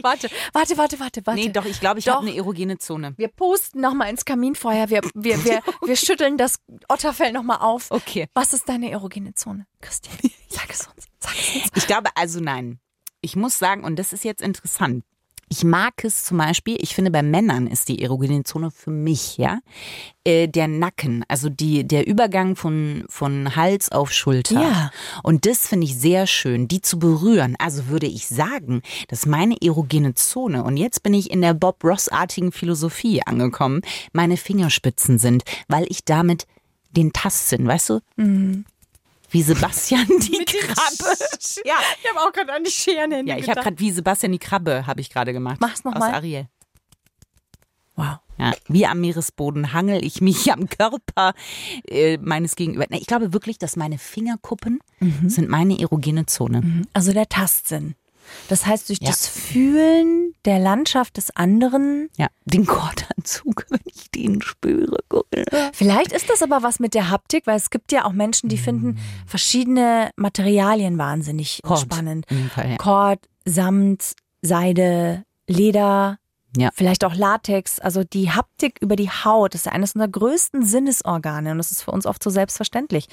Warte, 0.02 0.30
warte, 0.54 0.78
warte, 0.78 1.00
warte, 1.00 1.26
warte. 1.26 1.40
Nee, 1.40 1.50
doch, 1.50 1.66
ich 1.66 1.80
glaube, 1.80 2.00
ich 2.00 2.08
habe 2.08 2.22
eine 2.22 2.36
erogene 2.36 2.78
Zone. 2.78 3.14
Wir 3.18 3.30
posten 3.30 3.82
nochmal 3.82 4.10
ins 4.10 4.26
Kaminfeuer. 4.26 4.90
Wir, 4.90 5.02
wir, 5.14 5.44
wir, 5.44 5.62
wir 5.82 5.96
schütteln 5.96 6.38
das 6.38 6.60
Otterfell 6.90 7.32
nochmal 7.32 7.60
auf. 7.60 7.92
Okay. 7.92 8.28
Was 8.34 8.54
ist 8.54 8.68
deine 8.70 8.92
erogene 8.92 9.34
Zone? 9.34 9.66
Christian, 9.82 10.16
sag 10.50 10.70
es 10.70 10.88
uns. 10.88 11.06
Sag 11.20 11.34
es 11.34 11.56
uns. 11.56 11.72
Ich 11.76 11.88
glaube, 11.88 12.10
also 12.16 12.40
nein. 12.40 12.80
Ich 13.26 13.36
muss 13.36 13.58
sagen, 13.58 13.84
und 13.84 13.98
das 13.98 14.14
ist 14.14 14.24
jetzt 14.24 14.44
interessant. 14.44 15.04
Ich 15.50 15.64
mag 15.64 16.04
es 16.04 16.24
zum 16.24 16.38
Beispiel, 16.38 16.78
ich 16.80 16.94
finde 16.94 17.10
bei 17.10 17.24
Männern 17.24 17.66
ist 17.66 17.88
die 17.88 18.04
erogene 18.04 18.44
Zone 18.44 18.70
für 18.70 18.92
mich, 18.92 19.38
ja, 19.38 19.60
äh, 20.24 20.48
der 20.48 20.68
Nacken, 20.68 21.24
also 21.28 21.50
die, 21.50 21.88
der 21.88 22.06
Übergang 22.06 22.56
von, 22.56 23.04
von 23.10 23.56
Hals 23.56 23.92
auf 23.92 24.12
Schulter. 24.12 24.62
Ja. 24.62 24.92
Und 25.24 25.48
das 25.48 25.68
finde 25.68 25.86
ich 25.86 25.96
sehr 25.96 26.28
schön, 26.28 26.68
die 26.68 26.82
zu 26.82 27.00
berühren. 27.00 27.56
Also 27.58 27.88
würde 27.88 28.08
ich 28.08 28.28
sagen, 28.28 28.84
dass 29.08 29.26
meine 29.26 29.56
erogene 29.60 30.14
Zone, 30.14 30.64
und 30.64 30.78
jetzt 30.78 31.02
bin 31.02 31.16
ich 31.16 31.32
in 31.32 31.42
der 31.42 31.56
Bob 31.56 31.84
Ross-artigen 31.84 32.52
Philosophie 32.52 33.22
angekommen, 33.24 33.82
meine 34.14 34.38
Fingerspitzen 34.38 35.18
sind, 35.18 35.44
weil 35.68 35.86
ich 35.90 36.06
damit 36.06 36.46
den 36.92 37.12
Tastsinn, 37.12 37.68
weißt 37.68 37.90
du? 37.90 38.00
Wie 39.40 39.42
Sebastian 39.44 40.06
die 40.08 40.46
Krabbe. 40.46 41.18
ja, 41.66 41.76
Ich 42.02 42.10
habe 42.10 42.20
auch 42.22 42.32
gerade 42.32 42.54
an 42.54 42.64
die 42.64 42.72
Scherenhände 42.72 43.32
ja, 43.32 43.38
ich 43.38 43.50
habe 43.50 43.62
gerade 43.62 43.80
wie 43.80 43.92
Sebastian 43.92 44.32
die 44.32 44.40
Krabbe, 44.40 44.88
habe 44.88 45.02
ich 45.02 45.10
gerade 45.10 45.34
gemacht. 45.34 45.58
Mach's 45.60 45.84
noch 45.84 45.94
Aus 45.94 46.00
mal. 46.00 46.14
Ariel. 46.14 46.48
Wow. 47.98 48.18
Ja, 48.38 48.54
wie 48.68 48.86
am 48.86 49.00
Meeresboden 49.00 49.72
hangel 49.72 50.04
ich 50.04 50.20
mich 50.20 50.52
am 50.52 50.68
Körper 50.68 51.34
äh, 51.88 52.18
meines 52.18 52.56
Gegenüber. 52.58 52.86
Ich 52.92 53.08
glaube 53.08 53.32
wirklich, 53.34 53.58
dass 53.58 53.76
meine 53.78 53.98
Fingerkuppen 53.98 54.80
Mhm. 55.00 55.30
sind 55.30 55.50
meine 55.50 55.80
erogene 55.80 56.26
Zone. 56.26 56.84
Also 56.94 57.12
der 57.14 57.28
Tastsinn. 57.30 57.96
Das 58.50 58.66
heißt, 58.66 58.90
durch 58.90 59.00
Ja. 59.02 59.08
das 59.10 59.28
Fühlen 59.28 60.34
der 60.46 60.60
Landschaft 60.60 61.18
des 61.18 61.36
anderen. 61.36 62.10
Ja, 62.18 62.28
den 62.46 62.66
Kordanzug, 62.66 63.66
wenn 63.70 63.80
ich 63.86 64.12
den 64.12 64.42
spüre. 64.42 65.00
Vielleicht 65.74 66.12
ist 66.12 66.30
das 66.30 66.42
aber 66.44 66.62
was 66.64 66.80
mit 66.80 66.94
der 66.94 67.10
Haptik, 67.10 67.48
weil 67.48 67.58
es 67.58 67.70
gibt 67.70 67.92
ja 67.92 68.06
auch 68.06 68.12
Menschen, 68.14 68.50
die 68.50 68.58
finden 68.58 68.98
verschiedene 69.26 70.12
Materialien 70.16 70.98
wahnsinnig 70.98 71.62
Kord, 71.64 71.80
spannend. 71.82 72.26
Fall, 72.54 72.72
ja. 72.72 72.78
Kord, 72.78 73.20
Samt, 73.46 74.14
Seide, 74.42 75.24
Leder, 75.48 76.18
Ja. 76.58 76.70
vielleicht 76.74 77.04
auch 77.06 77.14
Latex. 77.16 77.80
Also 77.80 78.04
die 78.04 78.32
Haptik 78.32 78.78
über 78.82 78.96
die 78.96 79.10
Haut 79.10 79.56
ist 79.56 79.66
ja 79.66 79.72
eines 79.72 79.94
unserer 79.94 80.10
größten 80.10 80.64
Sinnesorgane 80.66 81.52
und 81.52 81.58
das 81.58 81.72
ist 81.72 81.84
für 81.84 81.92
uns 81.92 82.06
oft 82.06 82.22
so 82.24 82.30
selbstverständlich. 82.30 83.08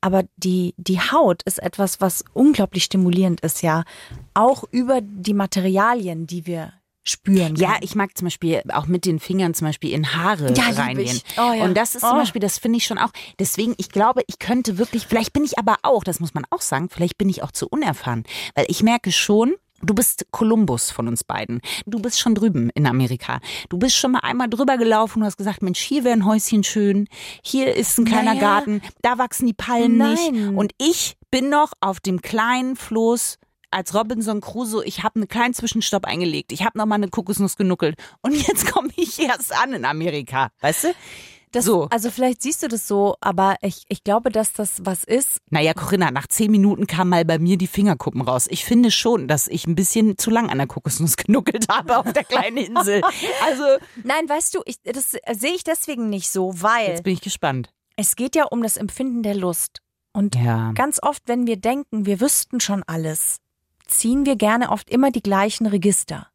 Aber 0.00 0.24
die, 0.36 0.74
die 0.76 1.00
Haut 1.00 1.42
ist 1.44 1.62
etwas, 1.62 2.00
was 2.00 2.24
unglaublich 2.32 2.84
stimulierend 2.84 3.40
ist, 3.40 3.62
ja. 3.62 3.84
Auch 4.34 4.64
über 4.70 5.00
die 5.02 5.34
Materialien, 5.34 6.26
die 6.26 6.46
wir 6.46 6.72
spüren. 7.04 7.56
Ja, 7.56 7.72
können. 7.72 7.80
ich 7.82 7.94
mag 7.96 8.16
zum 8.16 8.26
Beispiel 8.26 8.62
auch 8.72 8.86
mit 8.86 9.06
den 9.06 9.18
Fingern 9.18 9.54
zum 9.54 9.66
Beispiel 9.66 9.90
in 9.92 10.14
Haare 10.14 10.52
Ja, 10.54 10.70
reingehen. 10.70 11.20
Oh, 11.36 11.52
ja. 11.52 11.64
Und 11.64 11.76
das 11.76 11.96
ist 11.96 12.02
zum 12.02 12.12
Oh. 12.12 12.20
Beispiel, 12.20 12.40
das 12.40 12.58
finde 12.58 12.76
ich 12.78 12.84
schon 12.84 12.98
auch. 12.98 13.10
Deswegen, 13.40 13.74
ich 13.76 13.88
glaube, 13.88 14.22
ich 14.28 14.38
könnte 14.38 14.78
wirklich, 14.78 15.06
vielleicht 15.08 15.32
bin 15.32 15.42
ich 15.44 15.58
aber 15.58 15.78
auch, 15.82 16.04
das 16.04 16.20
muss 16.20 16.32
man 16.32 16.44
auch 16.50 16.60
sagen, 16.60 16.88
vielleicht 16.88 17.18
bin 17.18 17.28
ich 17.28 17.42
auch 17.42 17.50
zu 17.50 17.66
unerfahren. 17.68 18.22
Weil 18.54 18.66
ich 18.68 18.84
merke 18.84 19.10
schon, 19.10 19.54
Du 19.84 19.94
bist 19.94 20.26
Kolumbus 20.30 20.90
von 20.90 21.08
uns 21.08 21.24
beiden. 21.24 21.60
Du 21.86 21.98
bist 22.00 22.20
schon 22.20 22.34
drüben 22.34 22.70
in 22.74 22.86
Amerika. 22.86 23.40
Du 23.68 23.78
bist 23.78 23.96
schon 23.96 24.12
mal 24.12 24.20
einmal 24.20 24.48
drüber 24.48 24.78
gelaufen 24.78 25.20
und 25.20 25.24
hast 25.26 25.36
gesagt, 25.36 25.62
Mensch, 25.62 25.80
hier 25.80 26.04
wäre 26.04 26.14
ein 26.14 26.24
Häuschen 26.24 26.62
schön, 26.62 27.08
hier 27.42 27.74
ist 27.74 27.98
ein 27.98 28.04
kleiner 28.04 28.34
Naja. 28.34 28.40
Garten, 28.40 28.80
da 29.02 29.18
wachsen 29.18 29.46
die 29.46 29.54
Palmen 29.54 29.98
nicht. 29.98 30.32
Nein. 30.32 30.56
Und 30.56 30.72
ich 30.78 31.16
bin 31.30 31.48
noch 31.50 31.72
auf 31.80 31.98
dem 32.00 32.22
kleinen 32.22 32.76
Floß 32.76 33.38
als 33.72 33.94
Robinson 33.94 34.40
Crusoe, 34.40 34.84
ich 34.84 35.02
habe 35.02 35.16
einen 35.16 35.28
kleinen 35.28 35.54
Zwischenstopp 35.54 36.04
eingelegt. 36.04 36.52
Ich 36.52 36.62
habe 36.64 36.78
noch 36.78 36.86
mal 36.86 36.96
eine 36.96 37.08
Kokosnuss 37.08 37.56
genuckelt. 37.56 37.96
Und 38.20 38.34
jetzt 38.34 38.66
komme 38.72 38.90
ich 38.96 39.18
erst 39.18 39.56
an 39.56 39.72
in 39.72 39.84
Amerika. 39.84 40.50
Weißt 40.60 40.84
du? 40.84 40.88
Das, 41.52 41.64
so. 41.66 41.86
Also 41.90 42.10
vielleicht 42.10 42.42
siehst 42.42 42.62
du 42.62 42.68
das 42.68 42.88
so, 42.88 43.16
aber 43.20 43.56
ich, 43.62 43.84
ich 43.88 44.02
glaube, 44.04 44.30
dass 44.30 44.52
das 44.52 44.80
was 44.84 45.04
ist. 45.04 45.38
Naja, 45.50 45.74
Corinna, 45.74 46.10
nach 46.10 46.26
zehn 46.26 46.50
Minuten 46.50 46.86
kam 46.86 47.10
mal 47.10 47.24
bei 47.24 47.38
mir 47.38 47.56
die 47.58 47.66
Fingerkuppen 47.66 48.22
raus. 48.22 48.46
Ich 48.50 48.64
finde 48.64 48.90
schon, 48.90 49.28
dass 49.28 49.48
ich 49.48 49.66
ein 49.66 49.74
bisschen 49.74 50.16
zu 50.18 50.30
lang 50.30 50.50
an 50.50 50.58
der 50.58 50.66
Kokosnuss 50.66 51.16
genuckelt 51.18 51.66
habe 51.68 51.98
auf 51.98 52.12
der 52.12 52.24
kleinen 52.24 52.56
Insel. 52.56 53.02
Also, 53.44 53.64
Nein, 54.02 54.28
weißt 54.28 54.54
du, 54.54 54.62
ich, 54.64 54.76
das 54.82 55.12
sehe 55.12 55.54
ich 55.54 55.62
deswegen 55.64 56.08
nicht 56.08 56.30
so, 56.30 56.60
weil 56.62 56.88
jetzt 56.88 57.04
bin 57.04 57.12
ich 57.14 57.20
gespannt. 57.20 57.70
es 57.96 58.16
geht 58.16 58.34
ja 58.34 58.44
um 58.44 58.62
das 58.62 58.76
Empfinden 58.76 59.22
der 59.22 59.34
Lust. 59.34 59.80
Und 60.14 60.34
Ja. 60.34 60.72
ganz 60.72 61.02
oft, 61.02 61.22
wenn 61.26 61.46
wir 61.46 61.56
denken, 61.56 62.04
wir 62.06 62.20
wüssten 62.20 62.60
schon 62.60 62.82
alles, 62.86 63.36
ziehen 63.86 64.26
wir 64.26 64.36
gerne 64.36 64.70
oft 64.70 64.90
immer 64.90 65.10
die 65.10 65.22
gleichen 65.22 65.66
Register. 65.66 66.28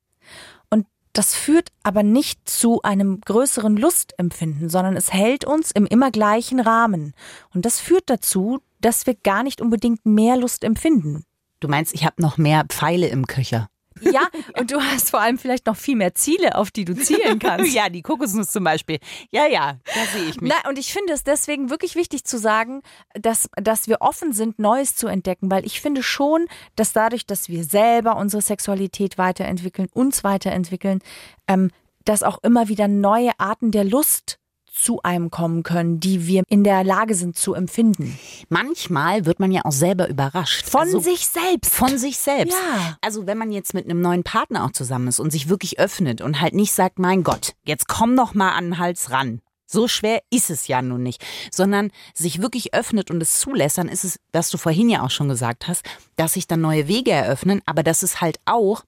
Das 1.18 1.34
führt 1.34 1.70
aber 1.82 2.04
nicht 2.04 2.48
zu 2.48 2.84
einem 2.84 3.22
größeren 3.22 3.76
Lustempfinden, 3.76 4.70
sondern 4.70 4.96
es 4.96 5.12
hält 5.12 5.46
uns 5.46 5.72
im 5.72 5.88
immer 5.88 6.12
gleichen 6.12 6.60
Rahmen. 6.60 7.16
Und 7.56 7.66
das 7.66 7.80
führt 7.80 8.08
dazu, 8.12 8.60
dass 8.82 9.08
wir 9.08 9.16
gar 9.16 9.42
nicht 9.42 9.60
unbedingt 9.60 10.06
mehr 10.06 10.38
Lust 10.38 10.64
empfinden. 10.64 11.24
Du 11.60 11.70
meinst, 11.70 11.96
ich 11.96 12.06
habe 12.06 12.22
noch 12.22 12.38
mehr 12.38 12.66
Pfeile 12.70 13.08
im 13.08 13.26
Köcher. 13.26 13.68
Ja, 14.02 14.28
und 14.60 14.72
du 14.72 14.82
hast 14.82 15.10
vor 15.10 15.22
allem 15.22 15.38
vielleicht 15.38 15.66
noch 15.66 15.76
viel 15.76 15.96
mehr 15.96 16.16
Ziele, 16.16 16.56
auf 16.56 16.72
die 16.72 16.86
du 16.86 16.96
zielen 16.96 17.40
kannst. 17.40 17.74
ja, 17.74 17.90
die 17.90 18.02
Kokosnuss 18.02 18.48
zum 18.48 18.64
Beispiel. 18.64 19.00
Ja, 19.32 19.48
ja, 19.48 19.78
da 19.86 20.06
sehe 20.14 20.30
ich 20.30 20.42
mich. 20.42 20.52
Na, 20.52 20.70
und 20.70 20.78
ich 20.78 20.94
finde 20.94 21.14
es 21.14 21.24
deswegen 21.24 21.70
wirklich 21.70 21.96
wichtig 21.96 22.24
zu 22.24 22.38
sagen, 22.38 22.82
dass, 23.14 23.50
dass 23.56 23.88
wir 23.88 24.02
offen 24.02 24.34
sind, 24.34 24.60
Neues 24.60 24.96
zu 24.96 25.08
entdecken, 25.08 25.50
weil 25.52 25.66
ich 25.66 25.82
finde 25.82 26.04
schon, 26.04 26.48
dass 26.76 26.94
dadurch, 26.94 27.26
dass 27.26 27.50
wir 27.50 27.64
selber 27.64 28.18
unsere 28.18 28.42
Sexualität 28.42 29.18
weiterentwickeln, 29.18 29.88
uns 29.94 30.24
weiterentwickeln, 30.24 31.00
ähm, 31.48 31.72
dass 32.06 32.24
auch 32.24 32.40
immer 32.44 32.70
wieder 32.70 32.88
neue 32.88 33.32
Arten 33.38 33.72
der 33.72 33.84
Lust 33.84 34.40
zu 34.78 35.02
einem 35.04 35.32
kommen 35.32 35.64
können, 35.64 36.00
die 36.00 36.28
wir 36.28 36.44
in 36.48 36.64
der 36.64 36.84
Lage 36.84 37.16
sind 37.16 37.36
zu 37.36 37.54
empfinden. 37.54 38.18
Manchmal 38.50 39.26
wird 39.26 39.40
man 39.40 39.52
ja 39.52 39.62
auch 39.66 39.72
selber 39.72 40.08
überrascht. 40.08 40.66
Von 40.68 40.82
Also- 40.82 41.00
sich 41.00 41.28
selbst. 41.28 41.74
Von 41.74 41.98
sich 41.98 42.18
selbst. 42.18 42.54
Ja. 42.58 42.98
Also 43.02 43.28
wenn 43.28 43.38
man 43.38 43.52
jetzt 43.52 43.74
mit 43.74 43.86
einem 43.86 44.02
neuen 44.02 44.24
Partner 44.24 44.64
auch 44.66 44.72
zusammen 44.72 45.08
ist 45.08 45.20
und 45.20 45.32
sich 45.32 45.50
wirklich 45.50 45.80
öffnet 45.80 46.22
und 46.22 46.40
halt 46.42 46.54
nicht 46.54 46.72
sagt, 46.74 47.00
mein 47.00 47.24
Gott, 47.24 47.54
jetzt 47.66 47.88
komm 47.88 48.16
doch 48.16 48.34
mal 48.34 48.52
an 48.52 48.66
den 48.66 48.78
Hals 48.80 49.12
ran. 49.12 49.42
So 49.70 49.90
schwer 49.90 50.22
ist 50.30 50.50
es 50.50 50.68
ja 50.70 50.82
nun 50.82 51.04
nicht, 51.04 51.22
sondern 51.52 51.92
sich 52.14 52.42
wirklich 52.42 52.74
öffnet 52.74 53.12
und 53.12 53.22
es 53.22 53.38
zulässt, 53.40 53.78
dann 53.78 53.90
ist 53.90 54.06
es, 54.06 54.18
was 54.32 54.50
du 54.50 54.58
vorhin 54.58 54.90
ja 54.90 55.04
auch 55.04 55.10
schon 55.10 55.28
gesagt 55.28 55.68
hast, 55.68 55.84
dass 56.16 56.34
sich 56.34 56.48
dann 56.48 56.62
neue 56.62 56.88
Wege 56.88 57.12
eröffnen, 57.12 57.62
aber 57.66 57.84
dass 57.84 58.02
es 58.02 58.22
halt 58.22 58.40
auch 58.46 58.84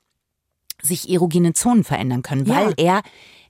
sich 0.81 1.09
erogene 1.09 1.51
Zonen 1.51 1.83
verändern 1.83 2.21
können, 2.21 2.45
Ja. 2.45 2.55
weil 2.55 2.73
er, 2.77 3.01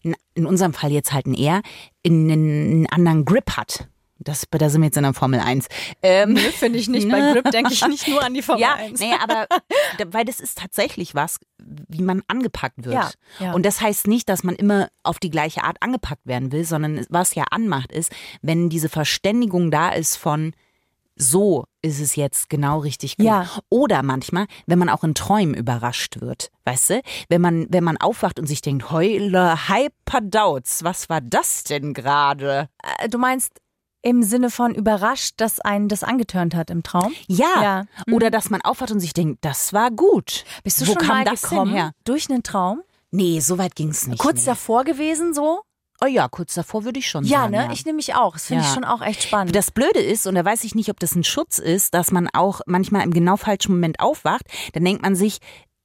in- 0.04 0.46
unserem 0.46 0.74
Fall 0.74 0.92
jetzt 0.92 1.14
halt 1.14 1.26
ein 1.26 1.34
in 1.34 2.32
einen, 2.32 2.88
anderen 2.88 3.26
Grip 3.26 3.58
hat. 3.58 3.88
Das, 4.22 4.46
da 4.52 4.70
sind 4.70 4.82
wir 4.82 4.88
jetzt 4.88 4.98
in 4.98 5.04
der 5.04 5.14
Formel 5.14 5.40
1. 5.40 5.68
Ähm, 6.04 6.36
finde 6.36 6.78
ich 6.78 6.90
nicht. 6.90 7.10
Bei 7.10 7.32
Grip 7.32 7.52
denke 7.52 7.72
ich 7.72 7.88
nicht 7.88 8.06
nur 8.10 8.22
an 8.22 8.34
die 8.34 8.42
Formel 8.42 8.62
ja, 8.62 8.76
1. 8.76 9.00
nee, 9.00 9.14
aber 9.22 9.48
weil 10.12 10.26
das 10.26 10.42
ist 10.42 10.58
tatsächlich 10.58 11.16
was, 11.16 11.40
wie 11.88 12.02
man 12.02 12.22
angepackt 12.28 12.84
wird. 12.84 12.96
Ja, 12.96 13.12
ja. 13.40 13.54
Und 13.54 13.66
das 13.66 13.80
heißt 13.80 14.08
nicht, 14.08 14.28
dass 14.28 14.44
man 14.44 14.56
immer 14.56 14.90
auf 15.04 15.20
die 15.20 15.30
gleiche 15.30 15.64
Art 15.64 15.78
angepackt 15.82 16.26
werden 16.26 16.52
will, 16.52 16.66
sondern 16.66 17.06
was 17.10 17.34
ja 17.36 17.46
anmacht 17.50 17.94
ist, 17.94 18.12
wenn 18.42 18.70
diese 18.70 18.90
Verständigung 18.90 19.72
da 19.72 19.90
ist 19.90 20.18
von 20.18 20.54
so 21.22 21.66
ist 21.82 22.00
es 22.00 22.16
jetzt 22.16 22.50
genau 22.50 22.80
richtig 22.80 23.18
gut. 23.18 23.26
Ja. 23.26 23.48
Oder 23.70 24.04
manchmal, 24.04 24.48
wenn 24.68 24.80
man 24.80 24.90
auch 24.90 25.04
in 25.04 25.14
Träumen 25.14 25.54
überrascht 25.54 26.22
wird, 26.22 26.50
weißt 26.66 26.90
du? 26.92 27.02
Wenn 27.28 27.42
man, 27.42 27.68
wenn 27.70 27.84
man 27.84 27.98
aufwacht 27.98 28.40
und 28.40 28.48
sich 28.48 28.62
denkt, 28.62 28.90
heule, 28.92 29.68
hyperdauz, 29.68 30.84
was 30.84 31.10
war 31.10 31.22
das 31.22 31.64
denn 31.64 31.94
gerade? 31.94 32.70
Äh, 33.00 33.10
Du 33.10 33.18
meinst 33.18 33.52
im 34.02 34.24
Sinne 34.24 34.50
von 34.50 34.74
überrascht, 34.74 35.36
dass 35.38 35.60
einen 35.60 35.90
das 35.90 36.04
angetörnt 36.04 36.56
hat 36.56 36.70
im 36.70 36.84
Traum? 36.84 37.14
Ja. 37.28 37.62
Ja. 37.62 37.86
Mhm. 38.08 38.14
Oder 38.14 38.32
dass 38.32 38.50
man 38.50 38.62
aufwacht 38.62 38.92
und 38.92 39.00
sich 39.02 39.14
denkt, 39.14 39.40
das 39.44 39.74
war 39.74 39.92
gut. 39.92 40.46
Bist 40.64 40.80
du 40.82 40.88
Wo 40.88 40.94
schon 40.94 41.02
kam 41.02 41.18
mal 41.18 41.26
das 41.26 41.42
gekommen 41.42 41.74
her? 41.74 41.92
durch 42.06 42.30
einen 42.30 42.44
Traum? 42.44 42.82
Nee, 43.12 43.40
so 43.40 43.58
weit 43.58 43.76
ging's 43.76 44.08
nicht. 44.08 44.20
Kurz 44.20 44.42
nee. 44.42 44.46
davor 44.46 44.84
gewesen 44.84 45.34
so? 45.34 45.62
Oh 46.02 46.08
ja, 46.08 46.28
kurz 46.30 46.54
davor 46.54 46.86
würde 46.86 47.00
ich 47.00 47.10
schon 47.10 47.26
Ja, 47.26 47.40
sagen. 47.42 47.52
ne? 47.52 47.70
Ich 47.74 47.84
nehme 47.86 47.98
mich 47.98 48.16
auch. 48.16 48.34
Das 48.34 48.48
finde 48.48 48.62
ich 48.64 48.70
Ja. 48.70 48.74
schon 48.74 48.86
auch 48.86 49.02
echt 49.02 49.24
spannend. 49.24 49.54
Das 49.56 49.72
Blöde 49.72 50.00
ist, 50.00 50.28
und 50.28 50.36
da 50.36 50.46
weiß 50.46 50.64
ich 50.64 50.74
nicht, 50.76 50.90
ob 50.90 51.00
das 51.00 51.14
ein 51.16 51.24
Schutz 51.26 51.60
ist, 51.60 51.94
dass 51.94 52.12
man 52.12 52.30
auch 52.34 52.62
manchmal 52.66 53.04
im 53.04 53.12
genau 53.12 53.36
falschen 53.38 53.74
Moment 53.74 54.00
aufwacht. 54.00 54.44
Dann 54.74 54.86
denkt 54.86 55.02
man 55.02 55.16
sich, 55.16 55.40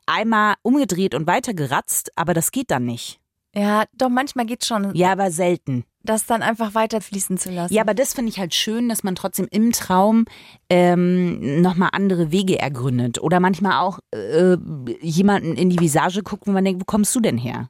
einmal 0.07 0.55
umgedreht 0.63 1.15
und 1.15 1.27
weitergeratzt, 1.27 2.11
aber 2.17 2.35
das 2.35 2.53
geht 2.53 2.71
dann 2.71 2.85
nicht. 2.85 3.19
ja, 3.57 3.85
doch 3.93 4.09
manchmal 4.09 4.47
geht's 4.47 4.67
schon, 4.67 4.95
Ja, 4.95 5.13
aber 5.13 5.31
selten. 5.31 5.85
das 6.03 6.27
dann 6.27 6.43
einfach 6.43 6.75
weiter 6.75 7.01
fließen 7.01 7.39
zu 7.39 7.51
lassen. 7.51 7.73
Ja, 7.73 7.83
aber 7.83 7.95
das 7.95 8.13
finde 8.13 8.31
ich 8.31 8.39
halt 8.39 8.53
schön, 8.55 8.89
dass 8.89 9.03
man 9.05 9.15
trotzdem 9.15 9.47
im 9.51 9.73
Traum 9.73 10.27
ähm, 10.71 11.63
nochmal 11.63 11.91
andere 11.93 12.31
Wege 12.31 12.59
ergründet. 12.59 13.21
Oder 13.23 13.41
manchmal 13.41 13.81
auch 13.81 13.99
äh, 14.13 14.57
jemanden 15.01 15.57
in 15.57 15.71
die 15.71 15.79
Visage 15.81 16.23
guckt, 16.23 16.47
wo 16.47 16.51
man 16.53 16.65
denkt, 16.65 16.81
wo 16.81 16.85
kommst 16.85 17.15
du 17.15 17.21
denn 17.21 17.39
her? 17.39 17.69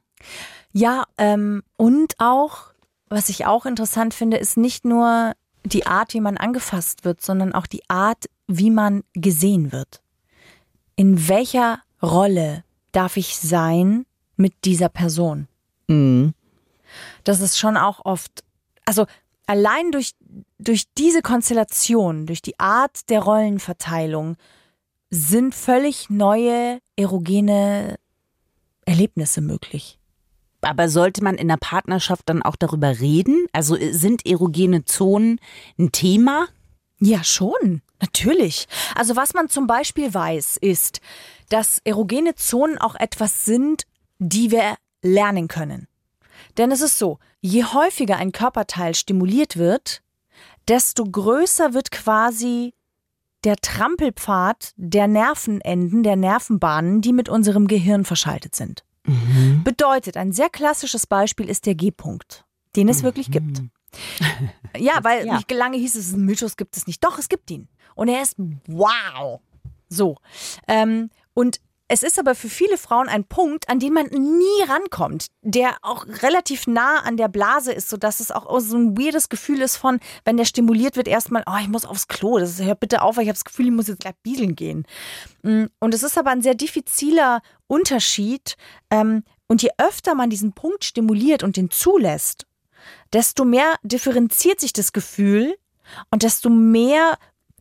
Ja, 0.77 1.05
ähm, 1.17 1.63
und 1.77 2.15
auch, 2.17 2.73
was 3.07 3.29
ich 3.29 3.45
auch 3.45 3.65
interessant 3.65 4.13
finde, 4.13 4.35
ist 4.35 4.57
nicht 4.57 4.83
nur 4.83 5.31
die 5.63 5.85
Art, 5.85 6.13
wie 6.13 6.19
man 6.19 6.35
angefasst 6.35 7.05
wird, 7.05 7.21
sondern 7.21 7.53
auch 7.53 7.65
die 7.65 7.89
Art, 7.89 8.25
wie 8.47 8.71
man 8.71 9.05
gesehen 9.13 9.71
wird. 9.71 10.01
In 10.97 11.29
welcher 11.29 11.79
Rolle 12.03 12.65
darf 12.91 13.15
ich 13.15 13.37
sein 13.37 14.05
mit 14.35 14.53
dieser 14.65 14.89
Person? 14.89 15.47
Mhm. 15.87 16.33
Das 17.23 17.39
ist 17.39 17.57
schon 17.57 17.77
auch 17.77 18.03
oft, 18.03 18.43
also 18.83 19.05
allein 19.47 19.93
durch, 19.93 20.11
durch 20.59 20.83
diese 20.97 21.21
Konstellation, 21.21 22.25
durch 22.25 22.41
die 22.41 22.59
Art 22.59 23.09
der 23.09 23.21
Rollenverteilung 23.21 24.35
sind 25.09 25.55
völlig 25.55 26.09
neue 26.09 26.79
erogene 26.97 27.95
Erlebnisse 28.83 29.39
möglich. 29.39 29.99
Aber 30.65 30.89
sollte 30.89 31.23
man 31.23 31.35
in 31.35 31.47
der 31.47 31.57
Partnerschaft 31.57 32.23
dann 32.25 32.41
auch 32.41 32.55
darüber 32.55 32.99
reden? 32.99 33.45
Also 33.53 33.77
äh, 33.77 33.93
sind 33.93 34.25
erogene 34.25 34.83
Zonen 34.83 35.39
ein 35.77 35.91
Thema? 35.91 36.47
Ja, 36.99 37.23
schon. 37.23 37.81
Natürlich. 38.01 38.67
Also 38.95 39.15
was 39.15 39.33
man 39.33 39.47
zum 39.47 39.67
Beispiel 39.67 40.13
weiß, 40.13 40.57
ist, 40.57 41.01
dass 41.49 41.79
erogene 41.83 42.35
Zonen 42.35 42.77
auch 42.77 42.95
etwas 42.95 43.45
sind, 43.45 43.83
die 44.17 44.51
wir 44.51 44.75
lernen 45.01 45.47
können. 45.47 45.87
Denn 46.57 46.71
es 46.71 46.81
ist 46.81 46.97
so, 46.97 47.19
je 47.41 47.63
häufiger 47.63 48.17
ein 48.17 48.31
Körperteil 48.31 48.95
stimuliert 48.95 49.57
wird, 49.57 50.01
desto 50.67 51.05
größer 51.05 51.73
wird 51.73 51.91
quasi 51.91 52.73
der 53.43 53.57
Trampelpfad 53.57 54.71
der 54.77 55.07
Nervenenden, 55.07 56.01
der 56.01 56.15
Nervenbahnen, 56.15 57.01
die 57.01 57.13
mit 57.13 57.29
unserem 57.29 57.67
Gehirn 57.67 58.03
verschaltet 58.03 58.55
sind. 58.55 58.83
Mhm. 59.05 59.63
Bedeutet, 59.63 60.17
ein 60.17 60.31
sehr 60.31 60.49
klassisches 60.49 61.07
Beispiel 61.07 61.49
ist 61.49 61.65
der 61.65 61.75
G-Punkt, 61.75 62.45
den 62.75 62.89
es 62.89 62.99
mhm. 62.99 63.03
wirklich 63.03 63.31
gibt. 63.31 63.61
Ja, 64.77 64.99
weil 65.03 65.25
ja. 65.25 65.35
nicht 65.35 65.51
lange 65.51 65.77
hieß 65.77 65.95
es, 65.95 66.13
Mythos 66.13 66.57
gibt 66.57 66.77
es 66.77 66.87
nicht. 66.87 67.03
Doch, 67.03 67.17
es 67.19 67.29
gibt 67.29 67.49
ihn. 67.51 67.67
Und 67.95 68.07
er 68.07 68.21
ist 68.21 68.35
wow. 68.67 69.39
So. 69.89 70.17
Ähm, 70.67 71.09
und 71.33 71.59
es 71.87 72.01
ist 72.01 72.17
aber 72.17 72.33
für 72.33 72.49
viele 72.49 72.77
Frauen 72.77 73.07
ein 73.07 73.25
Punkt, 73.25 73.69
an 73.69 73.79
den 73.79 73.93
man 73.93 74.07
nie 74.07 74.63
rankommt, 74.67 75.27
der 75.41 75.77
auch 75.83 76.05
relativ 76.23 76.65
nah 76.65 77.01
an 77.01 77.15
der 77.15 77.27
Blase 77.27 77.71
ist, 77.71 77.89
sodass 77.89 78.19
es 78.19 78.31
auch 78.31 78.59
so 78.59 78.75
ein 78.75 78.97
weirdes 78.97 79.29
Gefühl 79.29 79.61
ist 79.61 79.77
von, 79.77 79.99
wenn 80.23 80.37
der 80.37 80.45
stimuliert 80.45 80.95
wird, 80.95 81.07
erstmal, 81.07 81.43
oh, 81.45 81.57
ich 81.61 81.67
muss 81.67 81.85
aufs 81.85 82.07
Klo, 82.07 82.39
das 82.39 82.61
hört 82.61 82.79
bitte 82.79 83.03
auf, 83.03 83.17
weil 83.17 83.23
ich 83.23 83.29
habe 83.29 83.35
das 83.35 83.45
Gefühl, 83.45 83.67
ich 83.67 83.71
muss 83.71 83.87
jetzt 83.87 83.99
gleich 83.99 84.15
bieseln 84.23 84.55
gehen. 84.55 84.85
Mm, 85.43 85.65
und 85.79 85.93
es 85.93 86.01
ist 86.01 86.17
aber 86.17 86.31
ein 86.31 86.41
sehr 86.41 86.55
diffiziler 86.55 87.41
Unterschied. 87.67 88.55
Ähm, 88.89 89.23
und 89.47 89.61
je 89.61 89.69
öfter 89.77 90.15
man 90.15 90.31
diesen 90.31 90.53
Punkt 90.53 90.85
stimuliert 90.85 91.43
und 91.43 91.55
den 91.55 91.69
zulässt, 91.69 92.47
desto 93.13 93.45
mehr 93.45 93.75
differenziert 93.83 94.59
sich 94.59 94.73
das 94.73 94.91
Gefühl 94.91 95.55
und 96.09 96.23
desto 96.23 96.49
mehr 96.49 97.17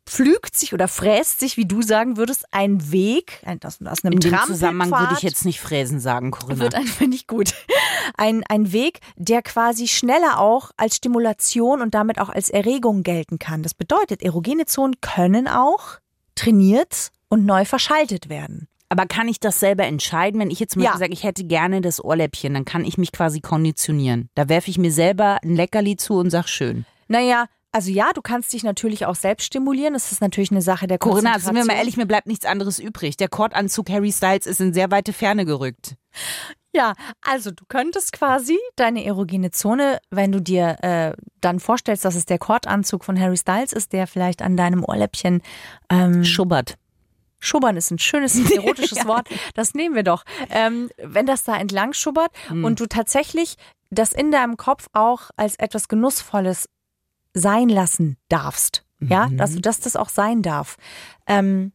pflügt 0.06 0.56
sich 0.56 0.72
oder 0.72 0.88
fräst 0.88 1.40
sich, 1.40 1.56
wie 1.56 1.66
du 1.66 1.82
sagen 1.82 2.16
würdest, 2.16 2.44
ein 2.50 2.92
Weg, 2.92 3.42
aus, 3.64 3.78
aus 3.84 4.04
einem 4.04 4.12
In 4.14 4.20
dem 4.20 4.38
Zusammenhang 4.46 4.90
würde 4.90 5.14
ich 5.16 5.22
jetzt 5.22 5.44
nicht 5.44 5.60
fräsen 5.60 6.00
sagen, 6.00 6.30
Corinna. 6.30 6.60
Wird 6.60 6.74
ein, 6.74 6.86
finde 6.86 7.16
ich 7.16 7.26
gut. 7.26 7.54
Ein, 8.16 8.44
ein 8.48 8.72
Weg, 8.72 9.00
der 9.16 9.42
quasi 9.42 9.88
schneller 9.88 10.38
auch 10.38 10.70
als 10.76 10.96
Stimulation 10.96 11.80
und 11.80 11.94
damit 11.94 12.20
auch 12.20 12.28
als 12.28 12.50
Erregung 12.50 13.02
gelten 13.02 13.38
kann. 13.38 13.62
Das 13.62 13.74
bedeutet, 13.74 14.22
erogene 14.22 14.66
Zonen 14.66 15.00
können 15.00 15.48
auch 15.48 15.98
trainiert 16.34 17.10
und 17.28 17.46
neu 17.46 17.64
verschaltet 17.64 18.28
werden. 18.28 18.68
Aber 18.88 19.06
kann 19.06 19.28
ich 19.28 19.40
das 19.40 19.58
selber 19.58 19.84
entscheiden, 19.84 20.38
wenn 20.38 20.50
ich 20.50 20.60
jetzt 20.60 20.76
mal 20.76 20.84
ja. 20.84 20.96
sage, 20.96 21.12
ich 21.12 21.24
hätte 21.24 21.44
gerne 21.44 21.80
das 21.80 22.04
Ohrläppchen, 22.04 22.54
dann 22.54 22.64
kann 22.64 22.84
ich 22.84 22.98
mich 22.98 23.10
quasi 23.10 23.40
konditionieren. 23.40 24.28
Da 24.34 24.48
werfe 24.48 24.70
ich 24.70 24.78
mir 24.78 24.92
selber 24.92 25.38
ein 25.42 25.56
Leckerli 25.56 25.96
zu 25.96 26.14
und 26.14 26.30
sag 26.30 26.48
schön. 26.48 26.84
Naja, 27.08 27.46
also 27.74 27.90
ja, 27.90 28.12
du 28.12 28.22
kannst 28.22 28.52
dich 28.52 28.62
natürlich 28.62 29.04
auch 29.04 29.16
selbst 29.16 29.46
stimulieren. 29.46 29.94
Das 29.94 30.12
ist 30.12 30.20
natürlich 30.20 30.52
eine 30.52 30.62
Sache 30.62 30.86
der 30.86 30.98
Corinna, 30.98 31.40
sind 31.40 31.56
wir 31.56 31.64
mal 31.64 31.74
ehrlich, 31.74 31.96
mir 31.96 32.06
bleibt 32.06 32.28
nichts 32.28 32.46
anderes 32.46 32.78
übrig. 32.78 33.16
Der 33.16 33.28
Kordanzug 33.28 33.90
Harry 33.90 34.12
Styles 34.12 34.46
ist 34.46 34.60
in 34.60 34.72
sehr 34.72 34.92
weite 34.92 35.12
Ferne 35.12 35.44
gerückt. 35.44 35.96
Ja, 36.72 36.94
also 37.20 37.50
du 37.50 37.64
könntest 37.66 38.12
quasi 38.12 38.56
deine 38.76 39.04
erogene 39.04 39.50
Zone, 39.50 39.98
wenn 40.10 40.30
du 40.30 40.40
dir 40.40 40.76
äh, 40.82 41.20
dann 41.40 41.58
vorstellst, 41.58 42.04
dass 42.04 42.14
es 42.14 42.26
der 42.26 42.38
Kordanzug 42.38 43.04
von 43.04 43.18
Harry 43.18 43.36
Styles 43.36 43.72
ist, 43.72 43.92
der 43.92 44.06
vielleicht 44.06 44.40
an 44.40 44.56
deinem 44.56 44.84
Ohrläppchen 44.84 45.42
ähm, 45.90 46.24
schubbert. 46.24 46.76
Schubbern 47.40 47.76
ist 47.76 47.90
ein 47.90 47.98
schönes 47.98 48.38
erotisches 48.52 48.98
ja. 48.98 49.06
Wort. 49.06 49.28
Das 49.54 49.74
nehmen 49.74 49.96
wir 49.96 50.04
doch. 50.04 50.22
Ähm, 50.48 50.90
wenn 50.98 51.26
das 51.26 51.42
da 51.42 51.56
entlang 51.56 51.92
schubbert 51.92 52.30
hm. 52.46 52.64
und 52.64 52.78
du 52.78 52.86
tatsächlich 52.86 53.56
das 53.90 54.12
in 54.12 54.30
deinem 54.30 54.56
Kopf 54.56 54.86
auch 54.92 55.30
als 55.36 55.56
etwas 55.56 55.88
Genussvolles 55.88 56.68
sein 57.34 57.68
lassen 57.68 58.16
darfst, 58.28 58.84
mhm. 59.00 59.08
ja, 59.08 59.28
dass 59.28 59.54
du 59.54 59.60
das, 59.60 59.80
das 59.80 59.96
auch 59.96 60.08
sein 60.08 60.42
darf, 60.42 60.76
ähm, 61.26 61.72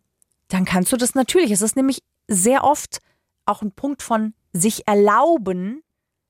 dann 0.47 0.65
kannst 0.65 0.91
du 0.91 0.97
das 0.97 1.13
natürlich. 1.13 1.51
Es 1.51 1.61
ist 1.61 1.75
nämlich 1.75 2.01
sehr 2.27 2.63
oft 2.63 2.99
auch 3.45 3.61
ein 3.61 3.71
Punkt 3.71 4.01
von 4.01 4.33
sich 4.53 4.87
erlauben, 4.87 5.83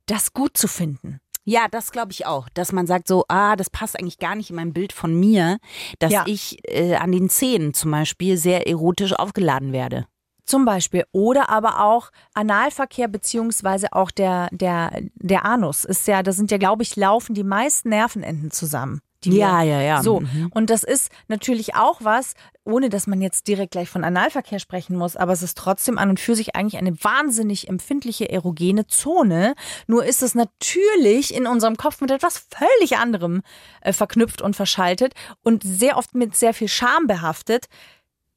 das 0.07 0.33
gut 0.33 0.57
zu 0.57 0.67
finden. 0.67 1.19
Ja, 1.45 1.67
das 1.69 1.91
glaube 1.91 2.11
ich 2.11 2.25
auch, 2.25 2.49
dass 2.49 2.71
man 2.71 2.85
sagt 2.85 3.07
so, 3.07 3.25
ah, 3.27 3.55
das 3.55 3.69
passt 3.69 3.97
eigentlich 3.97 4.19
gar 4.19 4.35
nicht 4.35 4.49
in 4.49 4.55
mein 4.55 4.73
Bild 4.73 4.93
von 4.93 5.17
mir, 5.17 5.57
dass 5.99 6.11
ja. 6.11 6.23
ich 6.27 6.59
äh, 6.67 6.95
an 6.95 7.11
den 7.11 7.29
Zähnen 7.29 7.73
zum 7.73 7.91
Beispiel 7.91 8.37
sehr 8.37 8.67
erotisch 8.67 9.13
aufgeladen 9.13 9.71
werde. 9.71 10.05
Zum 10.45 10.65
Beispiel. 10.65 11.05
Oder 11.11 11.49
aber 11.49 11.83
auch 11.83 12.11
Analverkehr 12.33 13.07
beziehungsweise 13.07 13.93
auch 13.93 14.11
der, 14.11 14.49
der, 14.51 14.91
der 15.15 15.45
Anus 15.45 15.85
ist 15.85 16.07
ja, 16.07 16.23
da 16.23 16.31
sind 16.31 16.51
ja, 16.51 16.57
glaube 16.57 16.83
ich, 16.83 16.95
laufen 16.95 17.35
die 17.35 17.43
meisten 17.43 17.89
Nervenenden 17.89 18.51
zusammen 18.51 19.01
ja, 19.25 19.61
ja, 19.63 19.81
ja. 19.81 20.03
So. 20.03 20.21
Mhm. 20.21 20.49
Und 20.53 20.69
das 20.69 20.83
ist 20.83 21.11
natürlich 21.27 21.75
auch 21.75 21.99
was, 22.01 22.33
ohne 22.63 22.89
dass 22.89 23.07
man 23.07 23.21
jetzt 23.21 23.47
direkt 23.47 23.71
gleich 23.71 23.89
von 23.89 24.03
Analverkehr 24.03 24.59
sprechen 24.59 24.95
muss, 24.95 25.15
aber 25.15 25.33
es 25.33 25.43
ist 25.43 25.57
trotzdem 25.57 25.97
an 25.97 26.09
und 26.09 26.19
für 26.19 26.35
sich 26.35 26.55
eigentlich 26.55 26.77
eine 26.77 27.03
wahnsinnig 27.03 27.67
empfindliche 27.67 28.29
erogene 28.29 28.87
Zone. 28.87 29.55
Nur 29.87 30.05
ist 30.05 30.21
es 30.21 30.35
natürlich 30.35 31.33
in 31.33 31.47
unserem 31.47 31.75
Kopf 31.77 32.01
mit 32.01 32.11
etwas 32.11 32.45
völlig 32.49 32.97
anderem 32.97 33.41
äh, 33.81 33.93
verknüpft 33.93 34.41
und 34.41 34.55
verschaltet 34.55 35.13
und 35.43 35.63
sehr 35.63 35.97
oft 35.97 36.15
mit 36.15 36.35
sehr 36.35 36.53
viel 36.53 36.67
Scham 36.67 37.07
behaftet. 37.07 37.65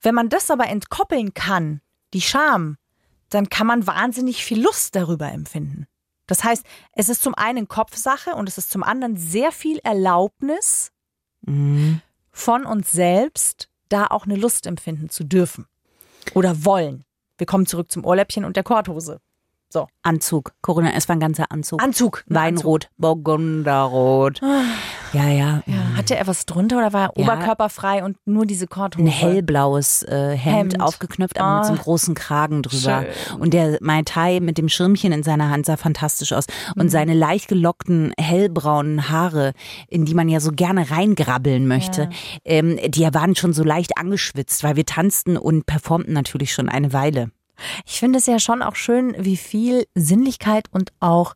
Wenn 0.01 0.15
man 0.15 0.29
das 0.29 0.51
aber 0.51 0.67
entkoppeln 0.67 1.35
kann, 1.35 1.81
die 2.13 2.21
Scham, 2.21 2.77
dann 3.31 3.49
kann 3.49 3.67
man 3.67 3.87
wahnsinnig 3.87 4.45
viel 4.45 4.63
Lust 4.63 4.95
darüber 4.97 5.31
empfinden. 5.31 5.87
Das 6.33 6.45
heißt, 6.45 6.65
es 6.93 7.11
ist 7.11 7.23
zum 7.23 7.35
einen 7.35 7.69
Kopfsache 7.69 8.31
und 8.31 8.49
es 8.49 8.57
ist 8.57 8.71
zum 8.71 8.83
anderen 8.83 9.19
sehr 9.19 9.53
viel 9.53 9.79
Erlaubnis 9.85 10.91
mhm. 11.43 12.01
von 12.31 12.65
uns 12.65 12.91
selbst, 12.91 13.69
da 13.91 14.07
auch 14.07 14.25
eine 14.25 14.37
Lust 14.37 14.67
empfinden 14.67 15.11
zu 15.11 15.25
dürfen 15.25 15.67
oder 16.33 16.65
wollen. 16.65 17.05
Wir 17.37 17.47
kommen 17.47 17.67
zurück 17.67 17.93
zum 17.93 18.07
Ohrläppchen 18.07 18.47
und 18.47 18.57
der 18.57 18.63
Korthose. 18.63 19.21
So. 19.73 19.89
Anzug. 20.03 20.53
Corinna, 20.61 20.93
es 20.93 21.09
war 21.09 21.17
ein 21.17 21.21
ganzer 21.21 21.51
Anzug. 21.51 21.83
Anzug. 21.83 22.25
Weinrot, 22.27 22.85
Anzug. 22.85 22.91
Burgunderrot. 22.99 24.43
Ah. 24.43 24.65
Ja, 25.15 25.29
ja. 25.29 25.63
ja. 25.65 25.97
Hatte 25.97 26.15
er 26.15 26.27
was 26.27 26.45
drunter 26.45 26.77
oder 26.77 26.93
war 26.93 27.09
er 27.09 27.13
ja. 27.17 27.25
oberkörperfrei 27.25 28.05
und 28.05 28.19
nur 28.27 28.45
diese 28.45 28.67
Korthose? 28.67 29.03
Ein 29.03 29.11
hellblaues 29.11 30.03
äh, 30.03 30.37
Hemd, 30.37 30.75
Hemd, 30.75 30.81
aufgeknöpft, 30.83 31.41
aber 31.41 31.55
oh. 31.55 31.57
mit 31.57 31.65
so 31.65 31.71
einem 31.71 31.81
ah. 31.81 31.85
großen 31.85 32.15
Kragen 32.15 32.63
drüber. 32.63 33.07
Schön. 33.29 33.41
Und 33.41 33.55
der 33.55 33.79
Mai 33.81 34.03
Tai 34.05 34.41
mit 34.41 34.59
dem 34.59 34.69
Schirmchen 34.69 35.11
in 35.11 35.23
seiner 35.23 35.49
Hand 35.49 35.65
sah 35.65 35.79
fantastisch 35.79 36.35
aus. 36.35 36.45
Und 36.77 36.85
mhm. 36.85 36.91
seine 36.91 37.15
leicht 37.15 37.49
gelockten, 37.49 38.13
hellbraunen 38.19 39.09
Haare, 39.09 39.53
in 39.89 40.05
die 40.05 40.13
man 40.13 40.29
ja 40.29 40.41
so 40.41 40.51
gerne 40.53 40.91
reingrabbeln 40.91 41.67
möchte, 41.67 42.03
ja. 42.03 42.09
ähm, 42.45 42.79
die 42.89 43.09
waren 43.15 43.37
schon 43.37 43.55
so 43.55 43.65
leicht 43.65 43.97
angeschwitzt, 43.97 44.65
weil 44.65 44.77
wir 44.77 44.85
tanzten 44.85 45.39
und 45.39 45.65
performten 45.65 46.13
natürlich 46.13 46.53
schon 46.53 46.69
eine 46.69 46.93
Weile. 46.93 47.31
Ich 47.87 48.01
finde 48.01 48.19
es 48.19 48.27
ja 48.27 48.39
schon 48.39 48.63
auch 48.63 48.77
schön, 48.77 49.15
wie 49.19 49.37
viel 49.37 49.87
Sinnlichkeit 49.95 50.67
und 50.71 50.93
auch 51.01 51.35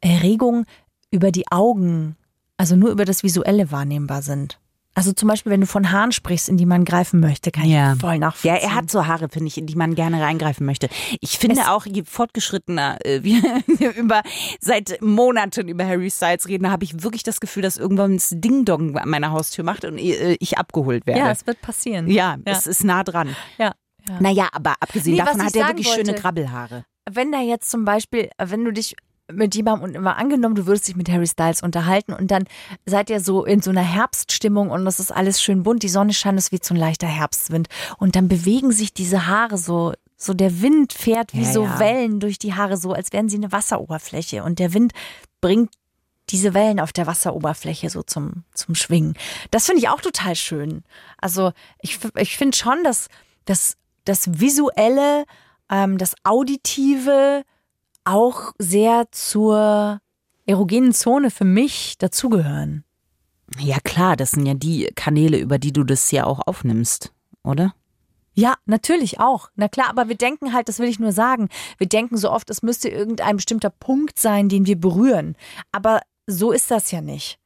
Erregung 0.00 0.64
über 1.10 1.30
die 1.30 1.50
Augen, 1.50 2.16
also 2.56 2.76
nur 2.76 2.90
über 2.90 3.04
das 3.04 3.22
Visuelle 3.22 3.70
wahrnehmbar 3.70 4.22
sind. 4.22 4.58
Also 4.98 5.12
zum 5.12 5.28
Beispiel, 5.28 5.52
wenn 5.52 5.60
du 5.60 5.66
von 5.68 5.92
Haaren 5.92 6.10
sprichst, 6.10 6.48
in 6.48 6.56
die 6.56 6.66
man 6.66 6.84
greifen 6.84 7.20
möchte, 7.20 7.52
kann 7.52 7.66
ja. 7.66 7.92
ich 7.92 8.00
voll 8.00 8.18
nachvollziehen. 8.18 8.56
Ja, 8.56 8.68
er 8.68 8.74
hat 8.74 8.90
so 8.90 9.06
Haare, 9.06 9.28
finde 9.28 9.46
ich, 9.46 9.56
in 9.56 9.68
die 9.68 9.76
man 9.76 9.94
gerne 9.94 10.20
reingreifen 10.20 10.66
möchte. 10.66 10.88
Ich 11.20 11.38
finde 11.38 11.60
es 11.60 11.68
auch, 11.68 11.86
je 11.86 12.02
fortgeschrittener 12.02 12.98
äh, 13.04 13.22
wir 13.22 13.94
über 13.94 14.22
seit 14.60 15.00
Monaten 15.00 15.68
über 15.68 15.86
Harry 15.86 16.10
Styles 16.10 16.48
reden, 16.48 16.68
habe 16.68 16.82
ich 16.82 17.00
wirklich 17.04 17.22
das 17.22 17.38
Gefühl, 17.38 17.62
dass 17.62 17.76
irgendwann 17.76 18.14
das 18.14 18.30
Ding-Dong 18.34 18.98
an 18.98 19.08
meiner 19.08 19.30
Haustür 19.30 19.62
macht 19.62 19.84
und 19.84 19.98
äh, 19.98 20.36
ich 20.40 20.58
abgeholt 20.58 21.06
werde. 21.06 21.20
Ja, 21.20 21.30
es 21.30 21.46
wird 21.46 21.60
passieren. 21.60 22.08
Ja, 22.08 22.36
ja, 22.44 22.52
es 22.52 22.66
ist 22.66 22.82
nah 22.82 23.04
dran. 23.04 23.36
Ja. 23.56 23.74
Ja. 24.08 24.20
Naja, 24.20 24.48
aber 24.52 24.74
abgesehen 24.80 25.16
nee, 25.16 25.22
davon 25.22 25.42
hat 25.42 25.54
er 25.54 25.68
wirklich 25.68 25.86
wollte, 25.88 26.06
schöne 26.06 26.18
Krabbelhaare. 26.18 26.84
Wenn 27.10 27.32
da 27.32 27.40
jetzt 27.40 27.70
zum 27.70 27.84
Beispiel, 27.84 28.30
wenn 28.38 28.64
du 28.64 28.72
dich 28.72 28.96
mit 29.30 29.54
jemandem 29.54 29.84
und 29.84 29.94
immer 29.94 30.16
angenommen, 30.16 30.54
du 30.54 30.66
würdest 30.66 30.88
dich 30.88 30.96
mit 30.96 31.10
Harry 31.10 31.26
Styles 31.26 31.62
unterhalten 31.62 32.12
und 32.12 32.30
dann 32.30 32.44
seid 32.86 33.10
ihr 33.10 33.20
so 33.20 33.44
in 33.44 33.60
so 33.60 33.70
einer 33.70 33.82
Herbststimmung 33.82 34.70
und 34.70 34.84
das 34.84 35.00
ist 35.00 35.12
alles 35.12 35.42
schön 35.42 35.62
bunt, 35.62 35.82
die 35.82 35.88
Sonne 35.88 36.14
scheint, 36.14 36.38
es 36.38 36.50
wie 36.50 36.58
so 36.62 36.74
ein 36.74 36.78
leichter 36.78 37.06
Herbstwind 37.06 37.68
und 37.98 38.16
dann 38.16 38.28
bewegen 38.28 38.72
sich 38.72 38.94
diese 38.94 39.26
Haare 39.26 39.58
so, 39.58 39.92
so 40.16 40.32
der 40.32 40.62
Wind 40.62 40.92
fährt 40.94 41.34
wie 41.34 41.42
ja, 41.42 41.52
so 41.52 41.64
ja. 41.64 41.78
Wellen 41.78 42.20
durch 42.20 42.38
die 42.38 42.54
Haare, 42.54 42.78
so 42.78 42.92
als 42.92 43.12
wären 43.12 43.28
sie 43.28 43.36
eine 43.36 43.52
Wasseroberfläche 43.52 44.42
und 44.42 44.58
der 44.58 44.72
Wind 44.72 44.92
bringt 45.40 45.70
diese 46.30 46.54
Wellen 46.54 46.80
auf 46.80 46.92
der 46.92 47.06
Wasseroberfläche 47.06 47.90
so 47.90 48.02
zum, 48.02 48.44
zum 48.54 48.74
Schwingen. 48.74 49.14
Das 49.50 49.66
finde 49.66 49.80
ich 49.80 49.88
auch 49.88 50.00
total 50.00 50.36
schön. 50.36 50.84
Also 51.18 51.52
ich, 51.80 51.98
ich 52.16 52.36
finde 52.36 52.56
schon, 52.56 52.84
dass, 52.84 53.08
dass 53.44 53.76
das 54.08 54.40
Visuelle, 54.40 55.24
ähm, 55.70 55.98
das 55.98 56.14
Auditive 56.24 57.44
auch 58.04 58.52
sehr 58.58 59.06
zur 59.12 60.00
erogenen 60.46 60.92
Zone 60.92 61.30
für 61.30 61.44
mich 61.44 61.98
dazugehören. 61.98 62.84
Ja 63.58 63.78
klar, 63.80 64.16
das 64.16 64.32
sind 64.32 64.46
ja 64.46 64.54
die 64.54 64.90
Kanäle, 64.94 65.38
über 65.38 65.58
die 65.58 65.72
du 65.72 65.84
das 65.84 66.10
ja 66.10 66.24
auch 66.24 66.40
aufnimmst, 66.46 67.12
oder? 67.42 67.74
Ja, 68.34 68.54
natürlich 68.66 69.20
auch. 69.20 69.50
Na 69.56 69.68
klar, 69.68 69.88
aber 69.88 70.08
wir 70.08 70.16
denken 70.16 70.52
halt, 70.52 70.68
das 70.68 70.78
will 70.78 70.88
ich 70.88 71.00
nur 71.00 71.12
sagen, 71.12 71.48
wir 71.76 71.88
denken 71.88 72.16
so 72.16 72.30
oft, 72.30 72.48
es 72.50 72.62
müsste 72.62 72.88
irgendein 72.88 73.36
bestimmter 73.36 73.70
Punkt 73.70 74.18
sein, 74.18 74.48
den 74.48 74.66
wir 74.66 74.78
berühren. 74.78 75.34
Aber 75.72 76.02
so 76.26 76.52
ist 76.52 76.70
das 76.70 76.90
ja 76.92 77.00
nicht. 77.00 77.38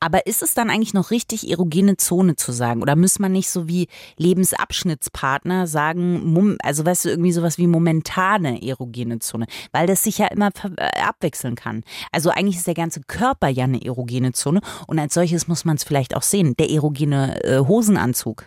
Aber 0.00 0.26
ist 0.26 0.42
es 0.42 0.54
dann 0.54 0.70
eigentlich 0.70 0.94
noch 0.94 1.10
richtig, 1.10 1.50
erogene 1.50 1.96
Zone 1.96 2.36
zu 2.36 2.52
sagen? 2.52 2.82
Oder 2.82 2.96
muss 2.96 3.18
man 3.18 3.32
nicht 3.32 3.50
so 3.50 3.68
wie 3.68 3.88
Lebensabschnittspartner 4.16 5.66
sagen, 5.66 6.56
also 6.62 6.84
weißt 6.84 7.06
du, 7.06 7.08
irgendwie 7.10 7.32
sowas 7.32 7.58
wie 7.58 7.66
momentane 7.66 8.62
erogene 8.62 9.18
Zone? 9.18 9.46
Weil 9.72 9.86
das 9.86 10.04
sich 10.04 10.18
ja 10.18 10.26
immer 10.26 10.50
äh, 10.76 11.00
abwechseln 11.00 11.54
kann. 11.54 11.84
Also 12.12 12.30
eigentlich 12.30 12.56
ist 12.56 12.66
der 12.66 12.74
ganze 12.74 13.00
Körper 13.00 13.48
ja 13.48 13.64
eine 13.64 13.84
erogene 13.84 14.32
Zone 14.32 14.60
und 14.86 14.98
als 14.98 15.14
solches 15.14 15.48
muss 15.48 15.64
man 15.64 15.76
es 15.76 15.84
vielleicht 15.84 16.16
auch 16.16 16.22
sehen. 16.22 16.54
Der 16.58 16.70
erogene 16.70 17.42
äh, 17.44 17.58
Hosenanzug, 17.58 18.46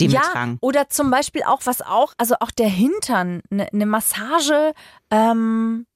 den 0.00 0.10
ja, 0.10 0.20
wir 0.20 0.32
tragen. 0.32 0.58
Oder 0.60 0.88
zum 0.88 1.10
Beispiel 1.10 1.42
auch, 1.44 1.60
was 1.64 1.82
auch, 1.82 2.12
also 2.18 2.34
auch 2.40 2.50
der 2.50 2.68
Hintern, 2.68 3.42
eine 3.50 3.68
ne 3.72 3.86
Massage 3.86 4.72
ähm, 5.10 5.86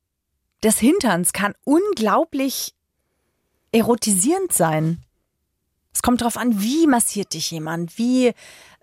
des 0.63 0.79
Hinterns 0.79 1.33
kann 1.33 1.55
unglaublich 1.65 2.75
erotisierend 3.73 4.53
sein. 4.53 5.03
Es 5.95 6.03
kommt 6.03 6.21
darauf 6.21 6.37
an, 6.37 6.61
wie 6.61 6.87
massiert 6.87 7.35
dich 7.35 7.51
jemand, 7.51 7.99
wie, 7.99 8.33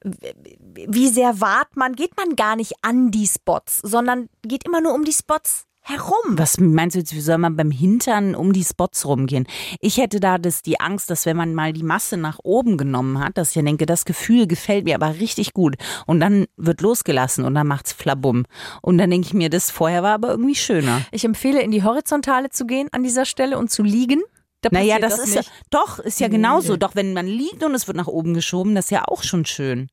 wie 0.04 1.08
sehr 1.08 1.41
wart 1.41 1.75
man, 1.75 1.95
geht 1.95 2.15
man 2.17 2.36
gar 2.36 2.56
nicht 2.56 2.73
an 2.82 3.12
die 3.12 3.28
Spots, 3.28 3.80
sondern 3.80 4.30
geht 4.43 4.65
immer 4.65 4.82
nur 4.82 4.93
um 4.93 5.04
die 5.04 5.13
Spots 5.13 5.65
herum. 5.82 6.38
Was 6.38 6.60
meinst 6.60 6.95
du 6.95 6.99
jetzt, 6.99 7.15
wie 7.15 7.21
soll 7.21 7.39
man 7.39 7.56
beim 7.56 7.71
Hintern 7.71 8.36
um 8.36 8.54
die 8.54 8.63
Spots 8.63 9.06
rumgehen? 9.06 9.47
Ich 9.80 9.97
hätte 9.97 10.19
da 10.19 10.38
das, 10.38 10.62
die 10.62 10.80
Angst, 10.80 11.10
dass 11.10 11.25
wenn 11.25 11.38
man 11.38 11.56
mal 11.56 11.73
die 11.73 11.84
Masse 11.84 12.15
nach 12.17 12.39
oben 12.43 12.78
genommen 12.78 13.19
hat, 13.19 13.38
dass 13.38 13.56
ich 13.56 13.63
denke, 13.63 13.86
das 13.86 14.06
Gefühl 14.06 14.45
gefällt 14.45 14.86
mir 14.86 14.95
aber 14.95 15.19
richtig 15.19 15.54
gut. 15.54 15.75
Und 16.06 16.19
dann 16.19 16.45
wird 16.58 16.82
losgelassen 16.82 17.43
und 17.43 17.56
dann 17.56 17.67
macht's 17.67 17.91
flabum. 17.91 18.45
Und 18.82 18.97
dann 18.99 19.10
denke 19.10 19.28
ich 19.28 19.34
mir, 19.34 19.49
das 19.49 19.71
vorher 19.71 20.04
war 20.04 20.13
aber 20.13 20.30
irgendwie 20.30 20.56
schöner. 20.56 21.02
Ich 21.12 21.25
empfehle, 21.25 21.62
in 21.62 21.71
die 21.71 21.84
Horizontale 21.84 22.49
zu 22.49 22.65
gehen 22.65 22.89
an 22.91 23.04
dieser 23.04 23.25
Stelle 23.25 23.58
und 23.58 23.71
zu 23.71 23.84
liegen. 23.84 24.21
Da 24.61 24.69
naja, 24.71 24.99
das, 24.99 25.15
das 25.15 25.27
ist 25.27 25.35
nicht. 25.35 25.47
ja, 25.47 25.53
doch, 25.69 25.99
ist 25.99 26.19
ja 26.19 26.27
genauso. 26.27 26.75
Doch, 26.75 26.95
wenn 26.95 27.13
man 27.13 27.27
liegt 27.27 27.63
und 27.63 27.73
es 27.73 27.87
wird 27.87 27.97
nach 27.97 28.07
oben 28.07 28.33
geschoben, 28.33 28.75
das 28.75 28.85
ist 28.85 28.91
ja 28.91 29.05
auch 29.07 29.23
schon 29.23 29.45
schön. 29.45 29.89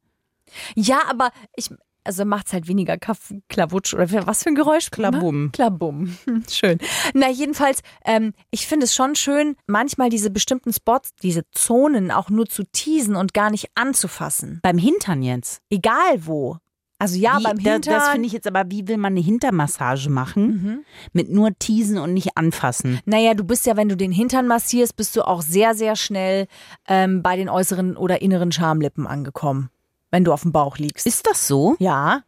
Ja, 0.74 1.02
aber 1.08 1.30
ich, 1.54 1.70
also 2.06 2.24
macht 2.24 2.46
es 2.46 2.52
halt 2.52 2.68
weniger 2.68 2.96
Kaff, 2.96 3.32
Klawutsch 3.48 3.94
oder 3.94 4.08
was 4.26 4.42
für 4.42 4.50
ein 4.50 4.54
Geräusch? 4.54 4.90
Klabum. 4.90 5.50
Klabum. 5.52 6.16
schön. 6.50 6.78
Na, 7.14 7.30
jedenfalls, 7.30 7.80
ähm, 8.04 8.32
ich 8.50 8.66
finde 8.66 8.84
es 8.84 8.94
schon 8.94 9.14
schön, 9.14 9.56
manchmal 9.66 10.08
diese 10.08 10.30
bestimmten 10.30 10.72
Spots, 10.72 11.14
diese 11.22 11.42
Zonen 11.50 12.10
auch 12.10 12.30
nur 12.30 12.46
zu 12.46 12.64
teasen 12.64 13.16
und 13.16 13.34
gar 13.34 13.50
nicht 13.50 13.70
anzufassen. 13.74 14.60
Beim 14.62 14.78
Hintern 14.78 15.22
jetzt? 15.22 15.62
Egal 15.70 16.26
wo. 16.26 16.58
Also 16.98 17.18
ja, 17.18 17.38
wie, 17.38 17.42
beim 17.42 17.58
Hintern. 17.58 17.94
Das 17.94 18.08
finde 18.08 18.26
ich 18.26 18.32
jetzt 18.32 18.46
aber, 18.46 18.70
wie 18.70 18.88
will 18.88 18.96
man 18.96 19.12
eine 19.12 19.20
Hintermassage 19.20 20.08
machen? 20.08 20.46
Mhm. 20.46 20.84
Mit 21.12 21.28
nur 21.28 21.50
teasen 21.58 21.98
und 21.98 22.14
nicht 22.14 22.36
anfassen. 22.36 23.00
Naja, 23.04 23.34
du 23.34 23.44
bist 23.44 23.66
ja, 23.66 23.76
wenn 23.76 23.88
du 23.88 23.96
den 23.96 24.12
Hintern 24.12 24.46
massierst, 24.46 24.96
bist 24.96 25.14
du 25.14 25.22
auch 25.26 25.42
sehr, 25.42 25.74
sehr 25.74 25.94
schnell 25.96 26.46
ähm, 26.86 27.22
bei 27.22 27.36
den 27.36 27.48
äußeren 27.48 27.96
oder 27.96 28.22
inneren 28.22 28.50
Schamlippen 28.50 29.06
angekommen. 29.06 29.70
Wenn 30.10 30.24
du 30.24 30.32
auf 30.32 30.42
dem 30.42 30.52
Bauch 30.52 30.78
liegst. 30.78 31.06
Ist 31.06 31.26
das 31.26 31.46
so? 31.46 31.76
Ja. 31.78 32.22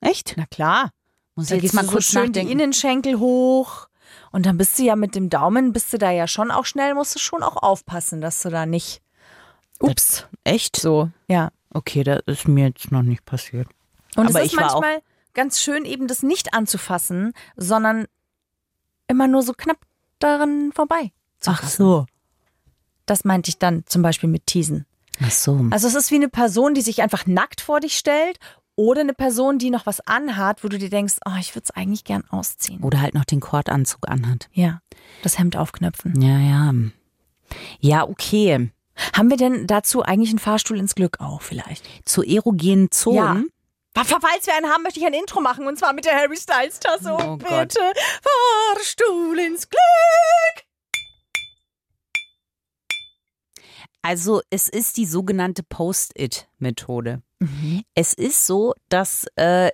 Echt? 0.00 0.34
Na 0.38 0.46
klar. 0.46 0.90
Muss 1.34 1.50
ich 1.50 1.62
jetzt 1.62 1.74
mal 1.74 1.84
kurz 1.84 2.06
so 2.06 2.12
schön 2.12 2.28
nachdenken. 2.28 2.46
die 2.46 2.52
Innenschenkel 2.52 3.18
hoch. 3.18 3.88
Und 4.30 4.46
dann 4.46 4.56
bist 4.56 4.78
du 4.78 4.84
ja 4.84 4.96
mit 4.96 5.14
dem 5.14 5.28
Daumen, 5.28 5.72
bist 5.72 5.92
du 5.92 5.98
da 5.98 6.10
ja 6.10 6.26
schon 6.26 6.50
auch 6.50 6.64
schnell, 6.64 6.94
musst 6.94 7.14
du 7.14 7.18
schon 7.18 7.42
auch 7.42 7.56
aufpassen, 7.56 8.20
dass 8.20 8.42
du 8.42 8.50
da 8.50 8.64
nicht. 8.66 9.02
Ups. 9.80 10.26
Echt? 10.44 10.76
So, 10.76 11.10
ja. 11.28 11.50
Okay, 11.70 12.04
das 12.04 12.20
ist 12.26 12.48
mir 12.48 12.68
jetzt 12.68 12.90
noch 12.90 13.02
nicht 13.02 13.24
passiert. 13.24 13.68
Und 14.16 14.28
Aber 14.28 14.40
es 14.40 14.52
ist 14.52 14.56
manchmal 14.56 15.02
ganz 15.34 15.60
schön, 15.60 15.84
eben 15.84 16.06
das 16.06 16.22
nicht 16.22 16.54
anzufassen, 16.54 17.32
sondern 17.56 18.06
immer 19.08 19.26
nur 19.26 19.42
so 19.42 19.52
knapp 19.52 19.78
daran 20.18 20.72
vorbei. 20.72 21.12
Zu 21.40 21.50
Ach 21.50 21.62
so. 21.68 22.06
Das 23.06 23.24
meinte 23.24 23.50
ich 23.50 23.58
dann 23.58 23.84
zum 23.86 24.02
Beispiel 24.02 24.28
mit 24.28 24.46
Teasen. 24.46 24.86
Ach 25.22 25.30
so. 25.30 25.66
Also 25.70 25.86
es 25.86 25.94
ist 25.94 26.10
wie 26.10 26.16
eine 26.16 26.28
Person, 26.28 26.74
die 26.74 26.80
sich 26.80 27.02
einfach 27.02 27.26
nackt 27.26 27.60
vor 27.60 27.80
dich 27.80 27.96
stellt 27.96 28.38
oder 28.76 29.02
eine 29.02 29.14
Person, 29.14 29.58
die 29.58 29.70
noch 29.70 29.86
was 29.86 30.00
anhat, 30.06 30.64
wo 30.64 30.68
du 30.68 30.78
dir 30.78 30.90
denkst, 30.90 31.16
oh, 31.26 31.36
ich 31.38 31.54
würde 31.54 31.64
es 31.64 31.70
eigentlich 31.70 32.04
gern 32.04 32.24
ausziehen. 32.30 32.82
Oder 32.82 33.00
halt 33.00 33.14
noch 33.14 33.24
den 33.24 33.40
Kordanzug 33.40 34.08
anhat. 34.08 34.48
Ja, 34.52 34.80
das 35.22 35.38
Hemd 35.38 35.56
aufknöpfen. 35.56 36.20
Ja, 36.20 36.38
ja. 36.38 36.72
Ja, 37.78 38.08
okay. 38.08 38.70
Haben 39.12 39.30
wir 39.30 39.36
denn 39.36 39.66
dazu 39.66 40.02
eigentlich 40.02 40.30
einen 40.30 40.38
Fahrstuhl 40.38 40.78
ins 40.78 40.94
Glück 40.94 41.20
auch 41.20 41.42
vielleicht? 41.42 41.84
Zu 42.04 42.22
erogenen 42.22 42.90
Zonen? 42.90 43.50
Falls 43.94 44.46
wir 44.46 44.54
einen 44.56 44.68
haben, 44.68 44.82
möchte 44.82 45.00
ich 45.00 45.06
ein 45.06 45.14
Intro 45.14 45.40
machen 45.40 45.66
und 45.66 45.78
zwar 45.78 45.92
mit 45.92 46.04
der 46.04 46.16
Harry 46.16 46.36
Styles 46.36 46.80
Tasse. 46.80 47.12
Oh 47.12 47.32
und 47.32 47.38
bitte 47.38 47.80
Fahrstuhl 48.74 49.38
ins 49.38 49.68
Glück. 49.68 49.80
Also 54.02 54.42
es 54.50 54.68
ist 54.68 54.96
die 54.96 55.06
sogenannte 55.06 55.62
Post-it-Methode. 55.62 57.22
Es 57.94 58.14
ist 58.14 58.46
so, 58.46 58.74
dass 58.88 59.26
äh, 59.36 59.70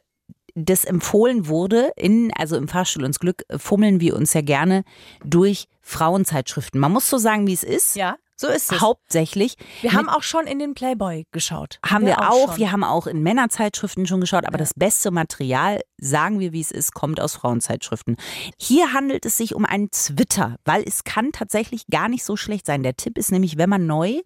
das 0.54 0.84
empfohlen 0.84 1.46
wurde, 1.46 1.92
in, 1.96 2.32
also 2.36 2.56
im 2.56 2.68
Fahrstuhl 2.68 3.04
ins 3.04 3.18
Glück 3.18 3.44
äh, 3.48 3.58
fummeln 3.58 4.00
wir 4.00 4.16
uns 4.16 4.32
ja 4.34 4.40
gerne 4.40 4.84
durch 5.24 5.66
Frauenzeitschriften. 5.82 6.80
Man 6.80 6.92
muss 6.92 7.08
so 7.08 7.18
sagen, 7.18 7.46
wie 7.46 7.52
es 7.52 7.64
ist. 7.64 7.96
Ja, 7.96 8.16
so 8.40 8.46
ist 8.46 8.72
es. 8.72 8.80
Hauptsächlich. 8.80 9.56
Wir 9.82 9.92
haben 9.92 10.08
auch 10.08 10.22
schon 10.22 10.46
in 10.46 10.58
den 10.58 10.72
Playboy 10.72 11.26
geschaut. 11.30 11.78
Haben 11.84 12.06
wir 12.06 12.30
auch. 12.30 12.48
schon. 12.48 12.56
Wir 12.56 12.72
haben 12.72 12.84
auch 12.84 13.06
in 13.06 13.22
Männerzeitschriften 13.22 14.06
schon 14.06 14.22
geschaut, 14.22 14.46
aber 14.46 14.56
das 14.56 14.72
beste 14.72 15.10
Material, 15.10 15.82
sagen 15.98 16.40
wir 16.40 16.54
wie 16.54 16.62
es 16.62 16.70
ist, 16.70 16.94
kommt 16.94 17.20
aus 17.20 17.34
Frauenzeitschriften. 17.34 18.16
Hier 18.58 18.94
handelt 18.94 19.26
es 19.26 19.36
sich 19.36 19.54
um 19.54 19.66
einen 19.66 19.90
Twitter, 19.90 20.56
weil 20.64 20.82
es 20.86 21.04
kann 21.04 21.32
tatsächlich 21.32 21.86
gar 21.88 22.08
nicht 22.08 22.24
so 22.24 22.34
schlecht 22.34 22.64
sein. 22.64 22.82
Der 22.82 22.96
Tipp 22.96 23.18
ist 23.18 23.30
nämlich, 23.30 23.58
wenn 23.58 23.68
man 23.68 23.86
neu 23.86 24.20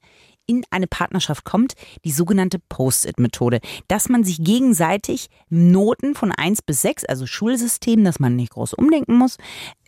in 0.46 0.64
eine 0.70 0.86
Partnerschaft 0.86 1.44
kommt, 1.44 1.72
die 2.04 2.12
sogenannte 2.12 2.60
Post-it-Methode, 2.68 3.58
dass 3.88 4.08
man 4.08 4.22
sich 4.22 4.44
gegenseitig 4.44 5.28
Noten 5.48 6.14
von 6.14 6.30
1 6.30 6.62
bis 6.62 6.82
6, 6.82 7.06
also 7.06 7.26
Schulsystem, 7.26 8.04
dass 8.04 8.20
man 8.20 8.36
nicht 8.36 8.52
groß 8.52 8.74
umdenken 8.74 9.16
muss, 9.16 9.38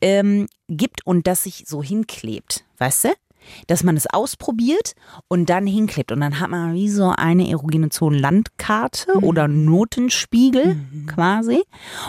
ähm, 0.00 0.48
gibt 0.66 1.06
und 1.06 1.28
das 1.28 1.44
sich 1.44 1.64
so 1.66 1.80
hinklebt. 1.80 2.64
Weißt 2.78 3.04
du? 3.04 3.08
Dass 3.66 3.82
man 3.82 3.96
es 3.96 4.06
ausprobiert 4.06 4.94
und 5.28 5.50
dann 5.50 5.66
hinklebt. 5.66 6.12
Und 6.12 6.20
dann 6.20 6.40
hat 6.40 6.50
man 6.50 6.74
wie 6.74 6.88
so 6.88 7.10
eine 7.10 7.50
erogene 7.50 7.88
Zonen-Landkarte 7.88 9.12
oder 9.20 9.48
Notenspiegel 9.48 10.76
quasi. 11.06 11.62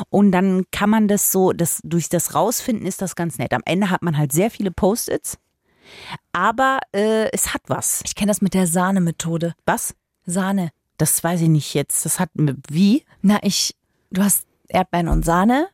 Und 0.09 0.31
dann 0.31 0.63
kann 0.71 0.89
man 0.89 1.07
das 1.07 1.31
so, 1.31 1.53
das, 1.53 1.81
durch 1.83 2.09
das 2.09 2.35
Rausfinden 2.35 2.85
ist 2.85 3.01
das 3.01 3.15
ganz 3.15 3.37
nett. 3.37 3.53
Am 3.53 3.61
Ende 3.65 3.89
hat 3.89 4.01
man 4.01 4.17
halt 4.17 4.31
sehr 4.31 4.51
viele 4.51 4.71
Post-its. 4.71 5.37
Aber 6.33 6.79
äh, 6.91 7.29
es 7.31 7.53
hat 7.53 7.61
was. 7.67 8.01
Ich 8.05 8.15
kenne 8.15 8.29
das 8.29 8.41
mit 8.41 8.53
der 8.53 8.67
Sahne-Methode. 8.67 9.53
Was? 9.65 9.95
Sahne. 10.25 10.71
Das 10.97 11.23
weiß 11.23 11.41
ich 11.41 11.49
nicht 11.49 11.73
jetzt. 11.73 12.05
Das 12.05 12.19
hat 12.19 12.29
wie? 12.35 13.03
Na, 13.21 13.39
ich, 13.43 13.75
du 14.11 14.23
hast 14.23 14.45
Erdbeeren 14.67 15.07
und 15.07 15.23
Sahne 15.23 15.69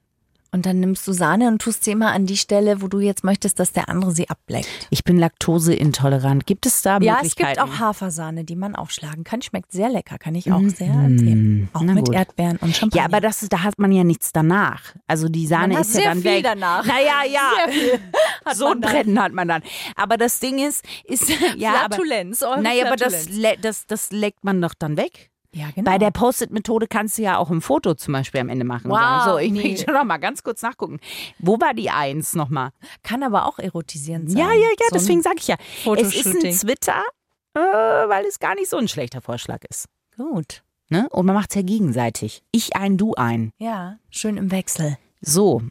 und 0.54 0.66
dann 0.66 0.80
nimmst 0.80 1.08
du 1.08 1.12
Sahne 1.12 1.48
und 1.48 1.62
tust 1.62 1.84
sie 1.84 1.92
immer 1.92 2.12
an 2.14 2.26
die 2.26 2.38
Stelle, 2.38 2.82
wo 2.82 2.88
du 2.88 3.00
jetzt 3.00 3.24
möchtest, 3.24 3.60
dass 3.60 3.74
der 3.74 3.90
andere 3.90 4.12
sie 4.12 4.30
ableckt. 4.30 4.70
Ich 4.92 5.04
bin 5.04 5.18
laktoseintolerant. 5.18 6.46
Gibt 6.46 6.66
es 6.66 6.82
da 6.82 7.00
Ja, 7.00 7.16
es 7.16 7.24
Möglichkeiten? 7.24 7.60
gibt 7.60 7.74
auch 7.76 7.80
Hafersahne, 7.80 8.44
die 8.44 8.56
man 8.56 8.76
aufschlagen 8.76 9.24
kann. 9.24 9.42
Schmeckt 9.42 9.72
sehr 9.72 9.90
lecker, 9.90 10.18
kann 10.18 10.36
ich 10.36 10.52
auch 10.52 10.62
sehr 10.70 10.94
empfehlen. 10.94 11.70
Auch 11.74 11.82
Na 11.84 11.94
mit 11.94 12.06
gut. 12.06 12.16
Erdbeeren 12.16 12.58
und 12.58 12.76
Champagner. 12.76 13.02
Ja, 13.02 13.06
aber 13.06 13.20
das 13.20 13.42
ist, 13.42 13.52
da 13.52 13.64
hat 13.64 13.80
man 13.80 13.92
ja 13.92 14.04
nichts 14.04 14.32
danach. 14.32 14.94
Also 15.08 15.28
die 15.28 15.48
Sahne 15.48 15.80
ist 15.80 15.96
ja 15.96 16.04
dann 16.04 16.22
viel 16.22 16.32
weg. 16.32 16.44
danach. 16.44 16.86
Naja, 16.86 17.24
ja. 17.30 17.50
So 18.54 18.68
ein. 18.68 18.82
Brennen 18.82 19.20
hat 19.22 19.34
man 19.34 19.48
dann. 19.48 19.64
Aber 19.96 20.18
das 20.18 20.40
Ding 20.40 20.60
ist, 20.60 20.86
ist 21.06 21.30
ja, 21.58 21.72
aber, 21.86 21.96
Flatulenz, 21.96 22.44
eure 22.44 22.62
naja, 22.62 22.86
aber 22.86 22.96
das, 22.98 23.28
das, 23.62 23.88
das 23.88 24.12
leckt 24.12 24.44
man 24.44 24.62
doch 24.62 24.74
dann 24.74 24.98
weg. 24.98 25.32
Ja, 25.54 25.70
genau. 25.74 25.90
Bei 25.90 25.98
der 26.00 26.12
Post-it-Methode 26.12 26.88
kannst 26.88 27.18
du 27.18 27.22
ja 27.22 27.38
auch 27.38 27.52
ein 27.52 27.62
Foto 27.62 27.94
zum 27.94 28.14
Beispiel 28.14 28.42
am 28.42 28.50
Ende 28.50 28.66
machen. 28.66 28.90
Wow, 28.90 28.98
sagen, 28.98 29.32
so, 29.32 29.38
ich 29.38 29.52
nee. 29.52 29.70
möchte 29.70 29.92
noch 29.92 30.04
mal 30.04 30.18
ganz 30.18 30.44
kurz 30.44 30.62
nachgucken. 30.64 31.00
Wo 31.40 31.60
war 31.60 31.74
die 31.74 31.90
Eins 31.90 32.34
nochmal? 32.34 32.72
kann 33.04 33.22
aber 33.22 33.46
auch 33.46 33.60
erotisierend 33.60 34.32
sein. 34.32 34.40
Ja, 34.40 34.52
ja, 34.52 34.60
ja, 34.60 34.88
So 34.90 34.96
deswegen 34.96 35.22
sage 35.22 35.38
ich 35.38 35.48
ja. 35.48 35.58
Es 35.96 36.16
ist 36.16 36.26
ein 36.26 36.52
Twitter, 36.52 37.04
äh, 37.54 37.60
weil 37.60 38.26
es 38.26 38.40
gar 38.40 38.56
nicht 38.56 38.70
so 38.70 38.78
ein 38.78 38.88
schlechter 38.88 39.22
Vorschlag 39.22 39.60
ist. 39.70 39.86
Gut. 40.18 40.64
Ne? 40.90 41.08
Und 41.10 41.26
man 41.26 41.36
macht 41.36 41.52
es 41.52 41.56
ja 41.56 41.62
gegenseitig. 41.62 42.44
Ich 42.52 42.76
ein, 42.76 42.98
du 42.98 43.14
ein. 43.14 43.52
Ja, 43.58 43.98
schön 44.10 44.38
im 44.38 44.52
Wechsel. 44.52 44.98
So, 45.22 45.62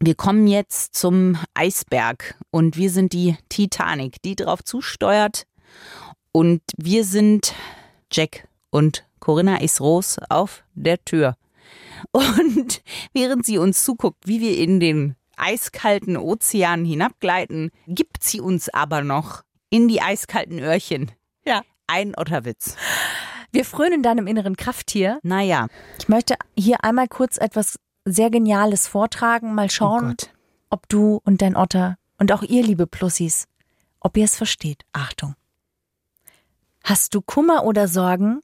wir 0.00 0.14
kommen 0.14 0.46
jetzt 0.46 0.94
zum 0.94 1.38
Eisberg 1.54 2.36
und 2.50 2.76
wir 2.76 2.90
sind 2.90 3.12
die 3.12 3.36
Titanic, 3.48 4.20
die 4.22 4.36
drauf 4.36 4.62
zusteuert. 4.62 5.46
Und 6.32 6.60
wir 6.76 7.04
sind 7.04 7.54
Jack 8.12 8.46
und 8.70 9.07
Corinna 9.28 9.60
ist 9.60 9.82
Rose 9.82 10.18
auf 10.30 10.64
der 10.72 11.04
Tür. 11.04 11.36
Und 12.12 12.80
während 13.12 13.44
sie 13.44 13.58
uns 13.58 13.84
zuguckt, 13.84 14.26
wie 14.26 14.40
wir 14.40 14.56
in 14.56 14.80
den 14.80 15.16
eiskalten 15.36 16.16
Ozean 16.16 16.86
hinabgleiten, 16.86 17.70
gibt 17.86 18.24
sie 18.24 18.40
uns 18.40 18.70
aber 18.70 19.02
noch 19.02 19.42
in 19.68 19.86
die 19.86 20.00
eiskalten 20.00 20.58
Öhrchen 20.60 21.10
Ja. 21.44 21.60
ein 21.86 22.14
Otterwitz. 22.16 22.76
Wir 23.52 23.66
frönen 23.66 24.02
deinem 24.02 24.26
inneren 24.26 24.56
Krafttier. 24.56 25.18
Naja. 25.22 25.66
Ich 25.98 26.08
möchte 26.08 26.36
hier 26.56 26.82
einmal 26.82 27.06
kurz 27.08 27.36
etwas 27.36 27.78
sehr 28.06 28.30
Geniales 28.30 28.88
vortragen. 28.88 29.54
Mal 29.54 29.66
Oh 29.66 29.68
schauen, 29.68 30.08
Gott. 30.16 30.30
ob 30.70 30.88
du 30.88 31.20
und 31.26 31.42
dein 31.42 31.54
Otter 31.54 31.98
und 32.16 32.32
auch 32.32 32.42
ihr, 32.42 32.62
liebe 32.62 32.86
Plussis, 32.86 33.44
ob 34.00 34.16
ihr 34.16 34.24
es 34.24 34.36
versteht. 34.38 34.84
Achtung. 34.94 35.34
Hast 36.82 37.14
du 37.14 37.20
Kummer 37.20 37.64
oder 37.64 37.88
Sorgen? 37.88 38.40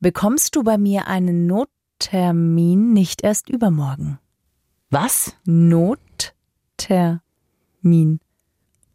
Bekommst 0.00 0.54
du 0.54 0.62
bei 0.62 0.78
mir 0.78 1.08
einen 1.08 1.46
Nottermin 1.46 2.92
nicht 2.92 3.22
erst 3.22 3.48
übermorgen. 3.48 4.18
Was? 4.90 5.34
Nottermin. 5.44 7.20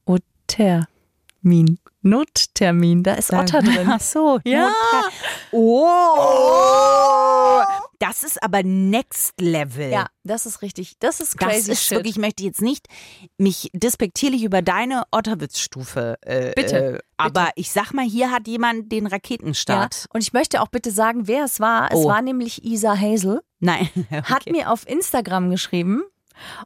Ottermin. 0.06 1.80
Nottermin. 2.02 3.04
Da 3.04 3.14
ist 3.16 3.34
Otter 3.34 3.62
drin. 3.62 3.88
Ach 3.90 4.00
so, 4.00 4.40
Ja. 4.44 4.72
Oh. 5.52 7.23
Das 8.06 8.24
ist 8.24 8.42
aber 8.44 8.64
next 8.64 9.40
level. 9.40 9.90
Ja, 9.90 10.08
das 10.26 10.46
ist 10.46 10.62
richtig. 10.62 10.96
Das 11.00 11.22
ist 11.22 11.40
Das 11.42 11.50
crazy 11.50 11.72
ist 11.72 11.84
shit. 11.84 11.92
wirklich, 11.98 12.16
ich 12.18 12.22
möchte 12.22 12.44
jetzt 12.44 12.62
nicht 12.62 12.88
mich 13.38 13.70
despektierlich 13.74 14.44
über 14.44 14.62
deine 14.62 15.04
Otterwitz-Stufe. 15.12 16.18
Äh, 16.22 16.52
Bitte, 16.54 16.96
Äh, 16.96 17.00
aber 17.16 17.50
ich 17.56 17.72
sag 17.72 17.94
mal, 17.94 18.04
hier 18.06 18.30
hat 18.32 18.48
jemand 18.48 18.92
den 18.92 19.08
Raketenstart. 19.08 19.96
Ja. 19.96 20.06
Und 20.14 20.22
ich 20.22 20.34
möchte 20.34 20.62
auch 20.62 20.68
bitte 20.68 20.92
sagen, 20.92 21.28
wer 21.28 21.46
es 21.46 21.62
war. 21.62 21.92
Es 21.92 21.98
Oh. 22.00 22.08
war 22.10 22.22
nämlich 22.22 22.66
Isa 22.66 22.98
Hazel. 23.00 23.42
Nein. 23.60 23.88
Hat 24.12 24.42
Okay. 24.42 24.52
mir 24.52 24.70
auf 24.72 24.86
Instagram 24.88 25.50
geschrieben 25.50 26.04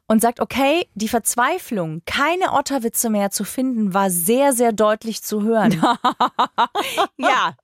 und 0.08 0.20
sagt, 0.20 0.40
okay, 0.40 0.88
die 0.94 1.06
Verzweiflung, 1.08 2.02
keine 2.06 2.52
Otterwitze 2.54 3.10
mehr 3.10 3.30
zu 3.30 3.44
finden, 3.44 3.94
war 3.94 4.10
sehr, 4.10 4.52
sehr 4.52 4.72
deutlich 4.72 5.22
zu 5.22 5.42
hören. 5.42 5.80
Ja. 7.16 7.54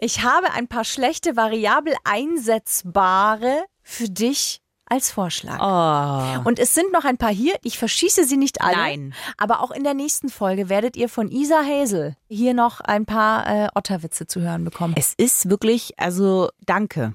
Ich 0.00 0.22
habe 0.22 0.52
ein 0.52 0.68
paar 0.68 0.84
schlechte, 0.84 1.36
variabel 1.36 1.94
einsetzbare 2.04 3.64
für 3.82 4.08
dich 4.08 4.60
als 4.86 5.10
Vorschlag. 5.12 5.58
Oh. 5.60 6.48
Und 6.48 6.58
es 6.58 6.74
sind 6.74 6.92
noch 6.92 7.04
ein 7.04 7.16
paar 7.16 7.32
hier. 7.32 7.54
Ich 7.62 7.78
verschieße 7.78 8.24
sie 8.24 8.36
nicht 8.36 8.60
alle. 8.60 8.76
Nein. 8.76 9.14
Aber 9.38 9.60
auch 9.60 9.70
in 9.70 9.84
der 9.84 9.94
nächsten 9.94 10.28
Folge 10.28 10.68
werdet 10.68 10.96
ihr 10.96 11.08
von 11.08 11.30
Isa 11.30 11.62
Hazel 11.64 12.16
hier 12.28 12.54
noch 12.54 12.80
ein 12.80 13.06
paar 13.06 13.46
äh, 13.46 13.68
Otterwitze 13.74 14.26
zu 14.26 14.40
hören 14.40 14.64
bekommen. 14.64 14.94
Es 14.96 15.14
ist 15.16 15.48
wirklich, 15.48 15.98
also 15.98 16.50
danke. 16.66 17.14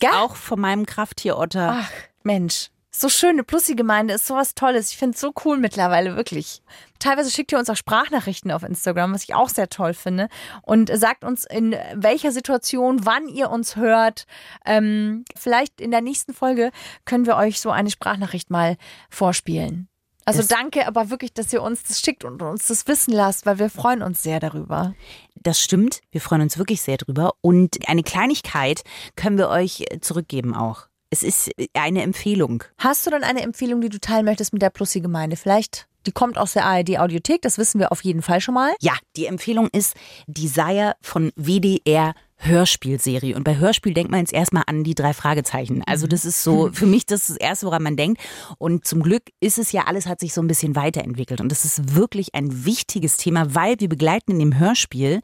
Gell? 0.00 0.10
Auch 0.12 0.36
von 0.36 0.60
meinem 0.60 0.84
Krafttier 0.84 1.38
Otter. 1.38 1.78
Ach, 1.80 1.90
Mensch. 2.22 2.70
So 2.96 3.08
schön, 3.08 3.30
eine 3.30 3.42
Plussi-Gemeinde 3.42 4.14
ist 4.14 4.24
sowas 4.26 4.54
Tolles. 4.54 4.90
Ich 4.92 4.96
finde 4.98 5.16
es 5.16 5.20
so 5.20 5.32
cool 5.44 5.58
mittlerweile, 5.58 6.14
wirklich. 6.14 6.62
Teilweise 7.00 7.28
schickt 7.28 7.50
ihr 7.50 7.58
uns 7.58 7.68
auch 7.68 7.74
Sprachnachrichten 7.76 8.52
auf 8.52 8.62
Instagram, 8.62 9.12
was 9.12 9.24
ich 9.24 9.34
auch 9.34 9.48
sehr 9.48 9.68
toll 9.68 9.94
finde. 9.94 10.28
Und 10.62 10.96
sagt 10.96 11.24
uns, 11.24 11.44
in 11.44 11.74
welcher 11.94 12.30
Situation, 12.30 13.04
wann 13.04 13.26
ihr 13.28 13.50
uns 13.50 13.74
hört. 13.74 14.26
Ähm, 14.64 15.24
vielleicht 15.36 15.80
in 15.80 15.90
der 15.90 16.02
nächsten 16.02 16.32
Folge 16.32 16.70
können 17.04 17.26
wir 17.26 17.36
euch 17.36 17.60
so 17.60 17.70
eine 17.70 17.90
Sprachnachricht 17.90 18.50
mal 18.50 18.76
vorspielen. 19.10 19.88
Also 20.24 20.38
Das- 20.38 20.46
danke 20.48 20.86
aber 20.86 21.10
wirklich, 21.10 21.34
dass 21.34 21.52
ihr 21.52 21.62
uns 21.62 21.82
das 21.82 22.00
schickt 22.00 22.22
und 22.24 22.40
uns 22.42 22.68
das 22.68 22.86
wissen 22.86 23.12
lasst, 23.12 23.44
weil 23.44 23.58
wir 23.58 23.70
freuen 23.70 24.02
uns 24.02 24.22
sehr 24.22 24.38
darüber. 24.38 24.94
Das 25.34 25.60
stimmt. 25.60 26.00
Wir 26.12 26.20
freuen 26.20 26.42
uns 26.42 26.58
wirklich 26.58 26.80
sehr 26.80 26.96
drüber. 26.98 27.32
Und 27.40 27.88
eine 27.88 28.04
Kleinigkeit 28.04 28.84
können 29.16 29.36
wir 29.36 29.48
euch 29.48 29.84
zurückgeben 30.00 30.54
auch. 30.54 30.86
Es 31.14 31.22
ist 31.22 31.48
äh, 31.60 31.68
eine 31.74 32.02
Empfehlung. 32.02 32.64
Hast 32.76 33.06
du 33.06 33.10
dann 33.10 33.22
eine 33.22 33.42
Empfehlung, 33.42 33.80
die 33.80 33.88
du 33.88 34.00
teilen 34.00 34.24
möchtest 34.24 34.52
mit 34.52 34.62
der 34.62 34.70
Plussi-Gemeinde? 34.70 35.36
Vielleicht, 35.36 35.86
die 36.06 36.10
kommt 36.10 36.36
aus 36.36 36.54
der 36.54 36.64
ARD-Audiothek, 36.64 37.40
das 37.40 37.56
wissen 37.56 37.78
wir 37.78 37.92
auf 37.92 38.02
jeden 38.02 38.20
Fall 38.20 38.40
schon 38.40 38.54
mal. 38.54 38.74
Ja, 38.80 38.94
die 39.16 39.26
Empfehlung 39.26 39.68
ist 39.70 39.94
Desire 40.26 40.96
von 41.00 41.30
WDR 41.36 42.14
Hörspielserie. 42.44 43.36
Und 43.36 43.44
bei 43.44 43.56
Hörspiel 43.56 43.94
denkt 43.94 44.10
man 44.10 44.20
jetzt 44.20 44.32
erstmal 44.32 44.64
an 44.66 44.84
die 44.84 44.94
drei 44.94 45.12
Fragezeichen. 45.12 45.82
Also 45.86 46.06
das 46.06 46.24
ist 46.24 46.42
so, 46.42 46.70
für 46.72 46.86
mich 46.86 47.06
das 47.06 47.22
ist 47.22 47.30
das 47.30 47.36
Erste, 47.36 47.66
woran 47.66 47.82
man 47.82 47.96
denkt. 47.96 48.22
Und 48.58 48.86
zum 48.86 49.02
Glück 49.02 49.24
ist 49.40 49.58
es 49.58 49.72
ja, 49.72 49.84
alles 49.86 50.06
hat 50.06 50.20
sich 50.20 50.34
so 50.34 50.40
ein 50.40 50.46
bisschen 50.46 50.76
weiterentwickelt. 50.76 51.40
Und 51.40 51.50
das 51.50 51.64
ist 51.64 51.94
wirklich 51.94 52.34
ein 52.34 52.64
wichtiges 52.64 53.16
Thema, 53.16 53.54
weil 53.54 53.78
wir 53.78 53.88
begleiten 53.88 54.32
in 54.32 54.38
dem 54.38 54.58
Hörspiel 54.58 55.20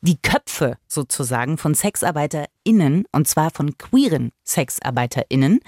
die 0.00 0.18
Köpfe 0.20 0.76
sozusagen 0.86 1.58
von 1.58 1.74
SexarbeiterInnen 1.74 3.04
und 3.12 3.26
zwar 3.26 3.50
von 3.50 3.76
queeren 3.76 4.30
SexarbeiterInnen 4.44 5.60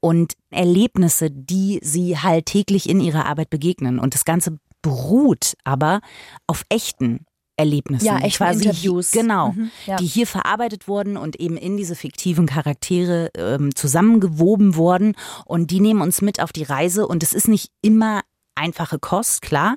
und 0.00 0.34
Erlebnisse, 0.50 1.30
die 1.30 1.80
sie 1.82 2.18
halt 2.18 2.46
täglich 2.46 2.88
in 2.88 3.00
ihrer 3.00 3.26
Arbeit 3.26 3.50
begegnen. 3.50 3.98
Und 3.98 4.14
das 4.14 4.24
Ganze 4.24 4.58
beruht 4.80 5.54
aber 5.64 6.00
auf 6.46 6.64
echten 6.68 7.26
Erlebnissen. 7.56 8.06
Ja, 8.06 8.18
echten 8.18 8.44
quasi 8.44 8.64
Interviews. 8.64 9.12
Genau, 9.12 9.50
Mhm, 9.52 9.70
ja. 9.86 9.96
die 9.96 10.06
hier 10.06 10.26
verarbeitet 10.26 10.88
wurden 10.88 11.16
und 11.16 11.36
eben 11.38 11.56
in 11.56 11.76
diese 11.76 11.94
fiktiven 11.94 12.46
Charaktere 12.46 13.30
ähm, 13.36 13.74
zusammengewoben 13.74 14.74
wurden. 14.76 15.14
Und 15.44 15.70
die 15.70 15.80
nehmen 15.80 16.00
uns 16.00 16.20
mit 16.20 16.40
auf 16.40 16.52
die 16.52 16.64
Reise. 16.64 17.06
Und 17.06 17.22
es 17.22 17.32
ist 17.32 17.48
nicht 17.48 17.70
immer 17.82 18.22
einfache 18.56 18.98
Kost, 18.98 19.42
klar. 19.42 19.76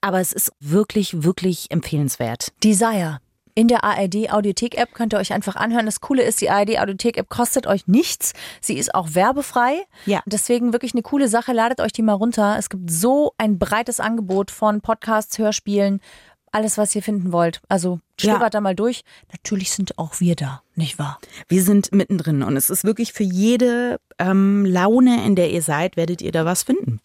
Aber 0.00 0.20
es 0.20 0.32
ist 0.32 0.52
wirklich, 0.60 1.22
wirklich 1.22 1.70
empfehlenswert. 1.70 2.52
Desire. 2.64 3.18
In 3.56 3.66
der 3.68 3.82
ARD 3.84 4.32
Audiothek 4.32 4.78
App 4.78 4.94
könnt 4.94 5.12
ihr 5.12 5.18
euch 5.18 5.32
einfach 5.34 5.56
anhören. 5.56 5.84
Das 5.84 6.00
Coole 6.00 6.22
ist, 6.22 6.40
die 6.40 6.48
ARD 6.48 6.78
Audiothek 6.78 7.18
App 7.18 7.28
kostet 7.28 7.66
euch 7.66 7.86
nichts. 7.88 8.32
Sie 8.62 8.78
ist 8.78 8.94
auch 8.94 9.14
werbefrei. 9.14 9.82
Ja. 10.06 10.22
Deswegen 10.24 10.72
wirklich 10.72 10.94
eine 10.94 11.02
coole 11.02 11.28
Sache. 11.28 11.52
Ladet 11.52 11.80
euch 11.80 11.92
die 11.92 12.00
mal 12.02 12.14
runter. 12.14 12.56
Es 12.58 12.70
gibt 12.70 12.90
so 12.90 13.32
ein 13.36 13.58
breites 13.58 13.98
Angebot 14.00 14.50
von 14.52 14.80
Podcasts, 14.80 15.36
Hörspielen, 15.36 16.00
alles, 16.52 16.78
was 16.78 16.94
ihr 16.94 17.02
finden 17.02 17.32
wollt. 17.32 17.60
Also 17.68 18.00
Ja. 18.20 18.32
stöbert 18.34 18.54
da 18.54 18.60
mal 18.60 18.74
durch. 18.74 19.02
Natürlich 19.32 19.70
sind 19.70 19.98
auch 19.98 20.20
wir 20.20 20.36
da, 20.36 20.62
nicht 20.74 20.98
wahr? 20.98 21.18
Wir 21.48 21.62
sind 21.62 21.92
mittendrin 21.92 22.42
und 22.42 22.56
es 22.56 22.70
ist 22.70 22.84
wirklich 22.84 23.12
für 23.12 23.22
jede 23.24 24.00
ähm, 24.18 24.64
Laune, 24.66 25.24
in 25.24 25.36
der 25.36 25.50
ihr 25.50 25.62
seid, 25.62 25.96
werdet 25.96 26.22
ihr 26.22 26.32
da 26.32 26.44
was 26.44 26.62
finden. 26.64 27.00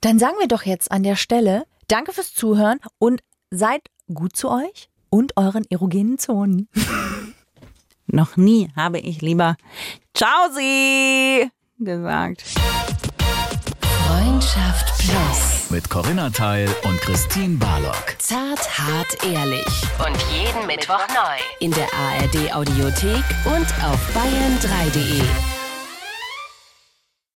Dann 0.00 0.18
sagen 0.18 0.36
wir 0.38 0.48
doch 0.48 0.62
jetzt 0.62 0.90
an 0.92 1.02
der 1.02 1.16
Stelle 1.16 1.64
Danke 1.88 2.12
fürs 2.12 2.32
Zuhören 2.34 2.78
und 2.98 3.20
seid 3.50 3.82
gut 4.14 4.36
zu 4.36 4.48
euch 4.50 4.88
und 5.08 5.36
euren 5.36 5.64
erogenen 5.70 6.18
Zonen. 6.18 6.68
Noch 8.06 8.36
nie 8.36 8.70
habe 8.76 8.98
ich 9.00 9.20
lieber 9.22 9.56
Ciao 10.14 10.50
Sie 10.54 11.50
gesagt. 11.78 12.42
Freundschaft 14.06 14.98
Plus. 14.98 15.59
Mit 15.70 15.88
Corinna 15.88 16.30
Teil 16.30 16.68
und 16.82 17.00
Christine 17.00 17.56
Barlock. 17.56 18.16
Zart, 18.18 18.58
hart, 18.76 19.24
ehrlich. 19.24 19.64
Und 20.04 20.16
jeden 20.32 20.66
Mittwoch 20.66 21.06
neu. 21.08 21.38
In 21.60 21.70
der 21.70 21.86
ARD 21.94 22.52
Audiothek 22.52 23.22
und 23.44 23.66
auf 23.84 24.00
bayern3.de. 24.12 25.59